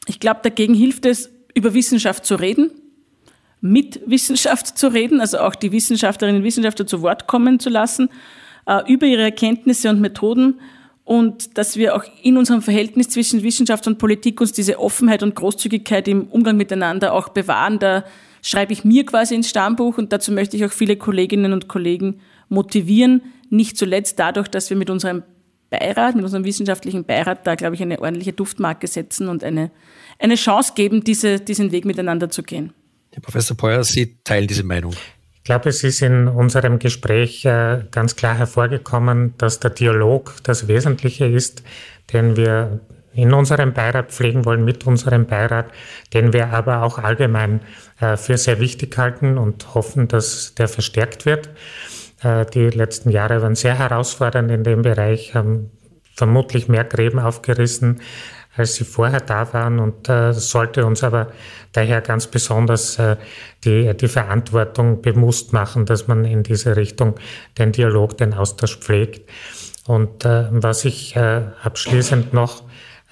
ich 0.07 0.21
glaube, 0.21 0.41
dagegen 0.43 0.75
hilft 0.75 1.07
es, 1.07 1.31
über 1.55 1.75
Wissenschaft 1.75 2.25
zu 2.25 2.35
reden, 2.35 2.71
mit 3.61 4.01
Wissenschaft 4.07 4.77
zu 4.77 4.89
reden, 4.89 5.21
also 5.21 5.39
auch 5.39 5.55
die 5.55 5.71
Wissenschaftlerinnen 5.71 6.41
und 6.41 6.47
Wissenschaftler 6.47 6.87
zu 6.87 7.03
Wort 7.03 7.27
kommen 7.27 7.61
zu 7.61 7.71
lassen, 7.71 8.09
äh, 8.67 8.91
über 8.91 9.07
ihre 9.07 9.23
Erkenntnisse 9.23 9.91
und 9.91 10.01
Methoden 10.01 10.61
und 11.05 11.59
dass 11.59 11.77
wir 11.77 11.95
auch 11.95 12.05
in 12.23 12.39
unserem 12.39 12.63
Verhältnis 12.63 13.11
zwischen 13.11 13.43
Wissenschaft 13.43 13.87
und 13.87 13.99
Politik 13.99 14.41
uns 14.41 14.53
diese 14.53 14.79
Offenheit 14.79 15.23
und 15.23 15.35
Großzügigkeit 15.35 16.09
im 16.09 16.29
Umgang 16.29 16.57
miteinander 16.57 17.13
auch 17.13 17.29
bewahren. 17.29 17.79
Da 17.79 18.05
schreibe 18.45 18.73
ich 18.73 18.85
mir 18.85 19.05
quasi 19.07 19.35
ins 19.35 19.49
Stammbuch 19.49 19.99
und 19.99 20.13
dazu 20.13 20.31
möchte 20.31 20.57
ich 20.57 20.65
auch 20.65 20.73
viele 20.73 20.97
Kolleginnen 20.97 21.53
und 21.53 21.67
Kollegen 21.67 22.21
motivieren, 22.49 23.23
nicht 23.51 23.77
zuletzt 23.77 24.19
dadurch, 24.19 24.49
dass 24.49 24.71
wir 24.71 24.77
mit 24.77 24.91
unserem 24.91 25.23
Beirat, 25.71 26.15
mit 26.15 26.25
unserem 26.25 26.45
wissenschaftlichen 26.45 27.05
Beirat 27.05 27.47
da, 27.47 27.55
glaube 27.55 27.75
ich, 27.75 27.83
eine 27.83 28.01
ordentliche 28.01 28.33
Duftmarke 28.33 28.87
setzen 28.87 29.29
und 29.29 29.43
eine, 29.43 29.71
eine 30.19 30.35
Chance 30.35 30.73
geben, 30.77 31.03
diese, 31.03 31.41
diesen 31.41 31.73
Weg 31.73 31.85
miteinander 31.87 32.29
zu 32.29 32.43
gehen. 32.43 32.75
Herr 33.13 33.23
Professor 33.23 33.57
Peuer, 33.57 33.83
Sie 33.83 34.19
teilen 34.25 34.47
diese 34.47 34.63
Meinung. 34.63 34.93
Ich 35.37 35.45
glaube, 35.45 35.71
es 35.71 35.83
ist 35.83 36.03
in 36.03 36.29
unserem 36.29 36.79
Gespräch 36.79 37.45
äh, 37.45 37.85
ganz 37.91 38.15
klar 38.17 38.37
hervorgekommen, 38.37 39.35
dass 39.39 39.59
der 39.61 39.71
Dialog 39.71 40.35
das 40.43 40.69
Wesentliche 40.69 41.27
ist, 41.27 41.63
den 42.13 42.37
wir 42.37 42.81
in 43.15 43.33
unserem 43.33 43.73
Beirat 43.73 44.11
pflegen 44.13 44.45
wollen, 44.45 44.65
mit 44.65 44.87
unserem 44.87 45.27
Beirat, 45.27 45.67
den 46.13 46.33
wir 46.33 46.53
aber 46.53 46.83
auch 46.83 46.99
allgemein 46.99 47.61
äh, 48.01 48.17
für 48.17 48.37
sehr 48.37 48.59
wichtig 48.59 48.97
halten 48.99 49.39
und 49.39 49.75
hoffen, 49.75 50.09
dass 50.09 50.55
der 50.55 50.69
verstärkt 50.69 51.25
wird. 51.25 51.51
Äh, 52.23 52.45
die 52.47 52.71
letzten 52.71 53.11
Jahre 53.11 53.41
waren 53.41 53.55
sehr 53.55 53.79
herausfordernd 53.79 54.51
in 54.51 54.65
dem 54.65 54.83
Bereich, 54.83 55.35
haben 55.35 55.71
vermutlich 56.15 56.69
mehr 56.69 56.85
Gräben 56.85 57.21
aufgerissen, 57.21 58.01
als 58.57 58.75
sie 58.75 58.85
vorher 58.85 59.21
da 59.21 59.53
waren 59.53 59.79
und 59.79 60.09
äh, 60.09 60.33
sollte 60.33 60.85
uns 60.87 61.03
aber 61.03 61.29
daher 61.73 62.01
ganz 62.01 62.29
besonders 62.29 63.01
die, 63.65 63.97
die 63.97 64.09
Verantwortung 64.09 65.03
bewusst 65.03 65.53
machen, 65.53 65.87
dass 65.87 66.07
man 66.07 66.25
in 66.25 66.45
diese 66.45 66.77
Richtung 66.77 67.17
den 67.59 67.73
Dialog, 67.73 68.17
den 68.17 68.33
Austausch 68.33 68.79
pflegt. 68.79 69.29
Und 69.89 70.25
äh, 70.25 70.47
was 70.51 70.85
ich 70.85 71.17
abschließend 71.17 72.33
noch 72.33 72.63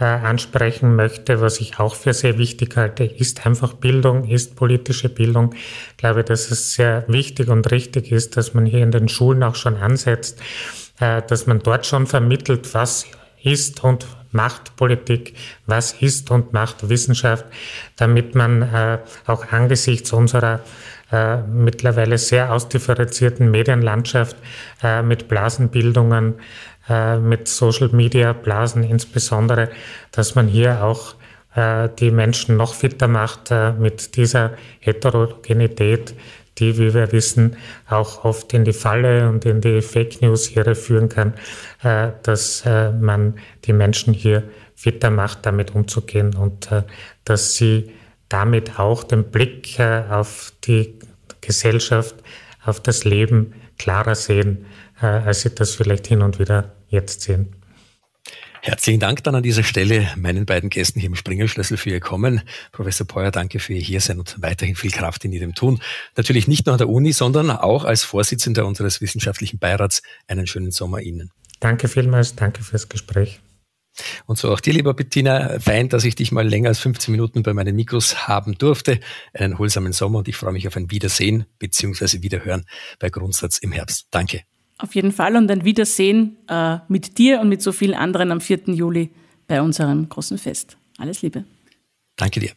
äh, 0.01 0.05
ansprechen 0.05 0.97
möchte, 0.97 1.41
was 1.41 1.61
ich 1.61 1.79
auch 1.79 1.95
für 1.95 2.15
sehr 2.15 2.39
wichtig 2.39 2.77
halte, 2.77 3.05
ist 3.05 3.47
einfach 3.47 3.75
Bildung, 3.75 4.25
ist 4.25 4.57
politische 4.57 5.09
Bildung. 5.09 5.55
Ich 5.91 5.97
glaube, 5.99 6.25
dass 6.25 6.51
es 6.51 6.75
sehr 6.75 7.05
wichtig 7.09 7.49
und 7.49 7.71
richtig 7.71 8.11
ist, 8.11 8.37
dass 8.37 8.55
man 8.55 8.65
hier 8.67 8.83
in 8.83 8.91
den 8.91 9.09
Schulen 9.09 9.43
auch 9.43 9.55
schon 9.55 9.77
ansetzt, 9.77 10.41
äh, 10.99 11.23
dass 11.23 11.47
man 11.47 11.59
dort 11.59 11.87
schon 11.87 12.07
vermittelt, 12.07 12.75
was 12.75 13.07
ist 13.43 13.85
und 13.85 14.07
macht 14.31 14.77
Politik, 14.77 15.35
was 15.67 15.93
ist 15.93 16.31
und 16.31 16.55
macht 16.55 16.89
Wissenschaft, 16.89 17.45
damit 17.97 18.35
man 18.35 18.63
äh, 18.63 18.99
auch 19.27 19.53
angesichts 19.53 20.13
unserer 20.13 20.61
äh, 21.13 21.43
mittlerweile 21.43 22.17
sehr 22.17 22.51
ausdifferenzierten 22.53 23.51
Medienlandschaft 23.51 24.37
mit 25.05 25.29
Blasenbildungen 25.29 26.35
äh, 26.93 27.19
mit 27.19 27.49
Social 27.49 27.89
Media 27.89 28.35
Blasen 28.35 28.85
insbesondere, 28.85 29.71
dass 30.11 30.35
man 30.35 30.47
hier 30.47 30.85
auch 30.85 31.15
äh, 31.55 31.89
die 31.99 32.11
Menschen 32.11 32.59
noch 32.59 32.75
fitter 32.75 33.09
macht 33.09 33.51
äh, 33.51 33.73
mit 33.73 34.17
dieser 34.17 34.53
Heterogenität, 34.81 36.15
die, 36.59 36.77
wie 36.77 36.93
wir 36.93 37.11
wissen, 37.13 37.57
auch 37.89 38.25
oft 38.27 38.53
in 38.53 38.65
die 38.65 38.75
Falle 38.75 39.31
und 39.31 39.47
in 39.47 39.63
die 39.63 39.81
Fake 39.81 40.21
News 40.21 40.45
hier 40.45 40.75
führen 40.75 41.09
kann, 41.09 41.33
dass 42.23 42.65
man 43.01 43.39
die 43.65 43.73
Menschen 43.73 44.13
hier 44.13 44.43
fitter 44.75 45.09
macht, 45.09 45.47
damit 45.47 45.75
umzugehen 45.75 46.37
und 46.37 46.69
dass 47.25 47.55
sie 47.55 47.91
damit 48.29 48.79
auch 48.79 49.03
den 49.03 49.25
Blick 49.25 49.81
auf 50.11 50.53
die 50.65 50.99
Gesellschaft, 51.41 52.17
auf 52.67 52.81
das 52.81 53.05
Leben 53.05 53.55
klarer 53.79 54.15
sehen 54.15 54.67
äh, 55.03 55.07
als 55.07 55.43
sie 55.43 55.51
das 55.51 55.75
vielleicht 55.75 56.07
hin 56.07 56.23
und 56.23 56.39
wieder 56.39 56.77
jetzt 56.89 57.23
sehen. 57.23 57.57
Herzlichen 58.65 59.01
Dank 59.01 59.25
dann 59.25 59.35
an 59.35 59.43
dieser 59.43 59.65
Stelle 59.65 60.09
meinen 60.17 60.47
beiden 60.47 60.71
Gästen 60.71 61.01
hier 61.01 61.09
im 61.09 61.17
Springerschlüssel 61.17 61.77
für 61.77 61.91
Ihr 61.91 61.99
Kommen. 61.99 62.43
Professor 62.71 63.05
Peuer, 63.05 63.33
danke 63.33 63.59
für 63.59 63.73
Ihr 63.73 63.81
Hiersein 63.81 64.21
und 64.21 64.41
weiterhin 64.41 64.77
viel 64.77 64.93
Kraft 64.93 65.25
in 65.25 65.33
Ihrem 65.33 65.57
Tun. 65.57 65.81
Natürlich 66.17 66.47
nicht 66.47 66.67
nur 66.67 66.75
an 66.75 66.79
der 66.79 66.89
Uni, 66.89 67.13
sondern 67.13 67.51
auch 67.51 67.85
als 67.85 68.05
Vorsitzender 68.05 68.65
unseres 68.65 69.01
wissenschaftlichen 69.01 69.59
Beirats. 69.59 70.03
Einen 70.29 70.47
schönen 70.47 70.71
Sommer 70.71 71.01
Ihnen. 71.01 71.33
Danke 71.59 71.89
vielmals, 71.89 72.37
danke 72.37 72.63
fürs 72.63 72.89
Gespräch. 72.89 73.41
Und 74.27 74.39
so 74.39 74.53
auch 74.53 74.61
dir, 74.61 74.73
lieber 74.73 74.95
Bettina, 74.95 75.59
fein, 75.59 75.89
dass 75.89 76.05
ich 76.05 76.15
dich 76.15 76.31
mal 76.31 76.49
länger 76.49 76.69
als 76.69 76.79
15 76.79 77.11
Minuten 77.11 77.43
bei 77.43 77.55
meinen 77.55 77.75
Mikros 77.75 78.29
haben 78.29 78.57
durfte. 78.57 79.01
Einen 79.35 79.59
holsamen 79.59 79.93
Sommer 79.93 80.21
und 80.21 80.29
ich 80.29 80.37
freue 80.37 80.53
mich 80.53 80.69
auf 80.69 80.77
ein 80.77 80.91
Wiedersehen 80.93 81.47
bzw. 81.59 82.23
Wiederhören 82.23 82.65
bei 83.01 83.11
Grundsatz 83.11 83.59
im 83.59 83.73
Herbst. 83.73 84.07
Danke. 84.13 84.43
Auf 84.83 84.97
jeden 84.97 85.13
Fall 85.13 85.37
und 85.37 85.49
ein 85.49 85.65
Wiedersehen 85.65 86.39
äh, 86.49 86.79
mit 86.89 87.17
dir 87.17 87.41
und 87.41 87.49
mit 87.49 87.63
so 87.63 87.71
vielen 87.71 87.95
anderen 87.95 88.33
am 88.33 88.41
4. 88.41 88.63
Juli 88.67 89.13
bei 89.47 89.63
unserem 89.63 90.09
großen 90.09 90.39
Fest. 90.39 90.77
Alles 90.99 91.23
Liebe. 91.23 91.45
Danke 92.17 92.41
dir. 92.41 92.51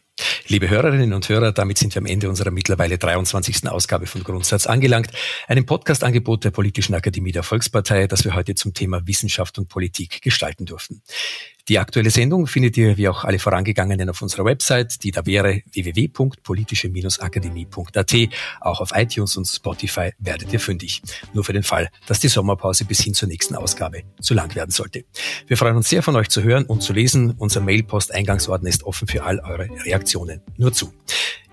Liebe 0.48 0.68
Hörerinnen 0.68 1.12
und 1.12 1.28
Hörer, 1.28 1.52
damit 1.52 1.78
sind 1.78 1.94
wir 1.94 2.02
am 2.02 2.06
Ende 2.06 2.28
unserer 2.28 2.50
mittlerweile 2.50 2.98
23. 2.98 3.68
Ausgabe 3.68 4.06
von 4.06 4.24
Grundsatz 4.24 4.66
angelangt, 4.66 5.12
einem 5.46 5.66
Podcast-Angebot 5.66 6.44
der 6.44 6.50
Politischen 6.50 6.94
Akademie 6.96 7.30
der 7.30 7.44
Volkspartei, 7.44 8.08
das 8.08 8.24
wir 8.24 8.34
heute 8.34 8.56
zum 8.56 8.74
Thema 8.74 9.06
Wissenschaft 9.06 9.56
und 9.58 9.68
Politik 9.68 10.20
gestalten 10.20 10.66
durften. 10.66 11.02
Die 11.68 11.80
aktuelle 11.80 12.10
Sendung 12.10 12.46
findet 12.46 12.76
ihr 12.76 12.96
wie 12.96 13.08
auch 13.08 13.24
alle 13.24 13.40
vorangegangenen 13.40 14.08
auf 14.08 14.22
unserer 14.22 14.44
Website, 14.44 15.02
die 15.02 15.10
da 15.10 15.26
wäre 15.26 15.62
www.politische-akademie.at. 15.72 18.14
Auch 18.60 18.80
auf 18.80 18.92
iTunes 18.94 19.36
und 19.36 19.46
Spotify 19.46 20.12
werdet 20.20 20.52
ihr 20.52 20.60
fündig. 20.60 21.02
Nur 21.34 21.42
für 21.42 21.52
den 21.52 21.64
Fall, 21.64 21.88
dass 22.06 22.20
die 22.20 22.28
Sommerpause 22.28 22.84
bis 22.84 23.00
hin 23.00 23.14
zur 23.14 23.26
nächsten 23.28 23.56
Ausgabe 23.56 24.04
zu 24.20 24.34
lang 24.34 24.54
werden 24.54 24.70
sollte. 24.70 25.06
Wir 25.48 25.56
freuen 25.56 25.74
uns 25.76 25.88
sehr 25.88 26.04
von 26.04 26.14
euch 26.14 26.28
zu 26.28 26.44
hören 26.44 26.66
und 26.66 26.82
zu 26.82 26.92
lesen. 26.92 27.34
Unser 27.36 27.62
Mailpost-Eingangsordner 27.62 28.68
ist 28.68 28.84
offen 28.84 29.08
für 29.08 29.24
all 29.24 29.40
eure 29.40 29.68
Reaktionen. 29.84 30.42
Nur 30.56 30.72
zu. 30.72 30.92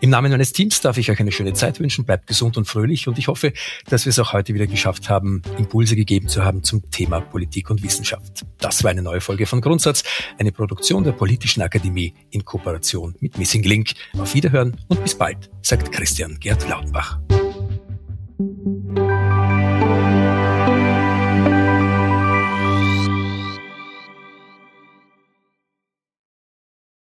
Im 0.04 0.10
Namen 0.10 0.32
meines 0.32 0.51
Teams 0.51 0.82
darf 0.82 0.97
ich 0.97 1.10
euch 1.10 1.22
eine 1.22 1.32
schöne 1.32 1.54
Zeit 1.54 1.80
wünschen. 1.80 2.04
Bleibt 2.04 2.28
gesund 2.28 2.58
und 2.58 2.66
fröhlich 2.66 3.08
und 3.08 3.18
ich 3.18 3.30
hoffe, 3.30 3.54
dass 3.88 4.04
wir 4.04 4.10
es 4.10 4.20
auch 4.20 4.34
heute 4.34 4.54
wieder 4.54 4.68
geschafft 4.68 5.08
haben, 5.08 5.41
Impulse 5.58 5.95
gegeben 5.95 6.28
zu 6.28 6.43
haben 6.43 6.62
zum 6.62 6.91
Thema 6.91 7.22
Politik 7.22 7.70
und 7.70 7.82
Wissenschaft. 7.84 8.41
Das 8.60 8.84
war 8.84 8.91
eine 8.91 9.01
neue 9.01 9.22
Folge 9.22 9.45
von 9.45 9.62
Grundsatz, 9.62 10.04
eine 10.38 10.51
Produktion 10.51 11.06
der 11.06 11.14
Politischen 11.14 11.62
Akademie 11.62 12.14
in 12.32 12.43
Kooperation 12.43 13.16
mit 13.22 13.38
Missing 13.38 13.64
Link. 13.64 13.91
Auf 14.18 14.34
Wiederhören 14.34 14.76
und 14.89 15.01
bis 15.01 15.16
bald, 15.16 15.49
sagt 15.62 15.93
Christian 15.93 16.38
Gerd 16.38 16.68
Lautenbach. 16.68 17.18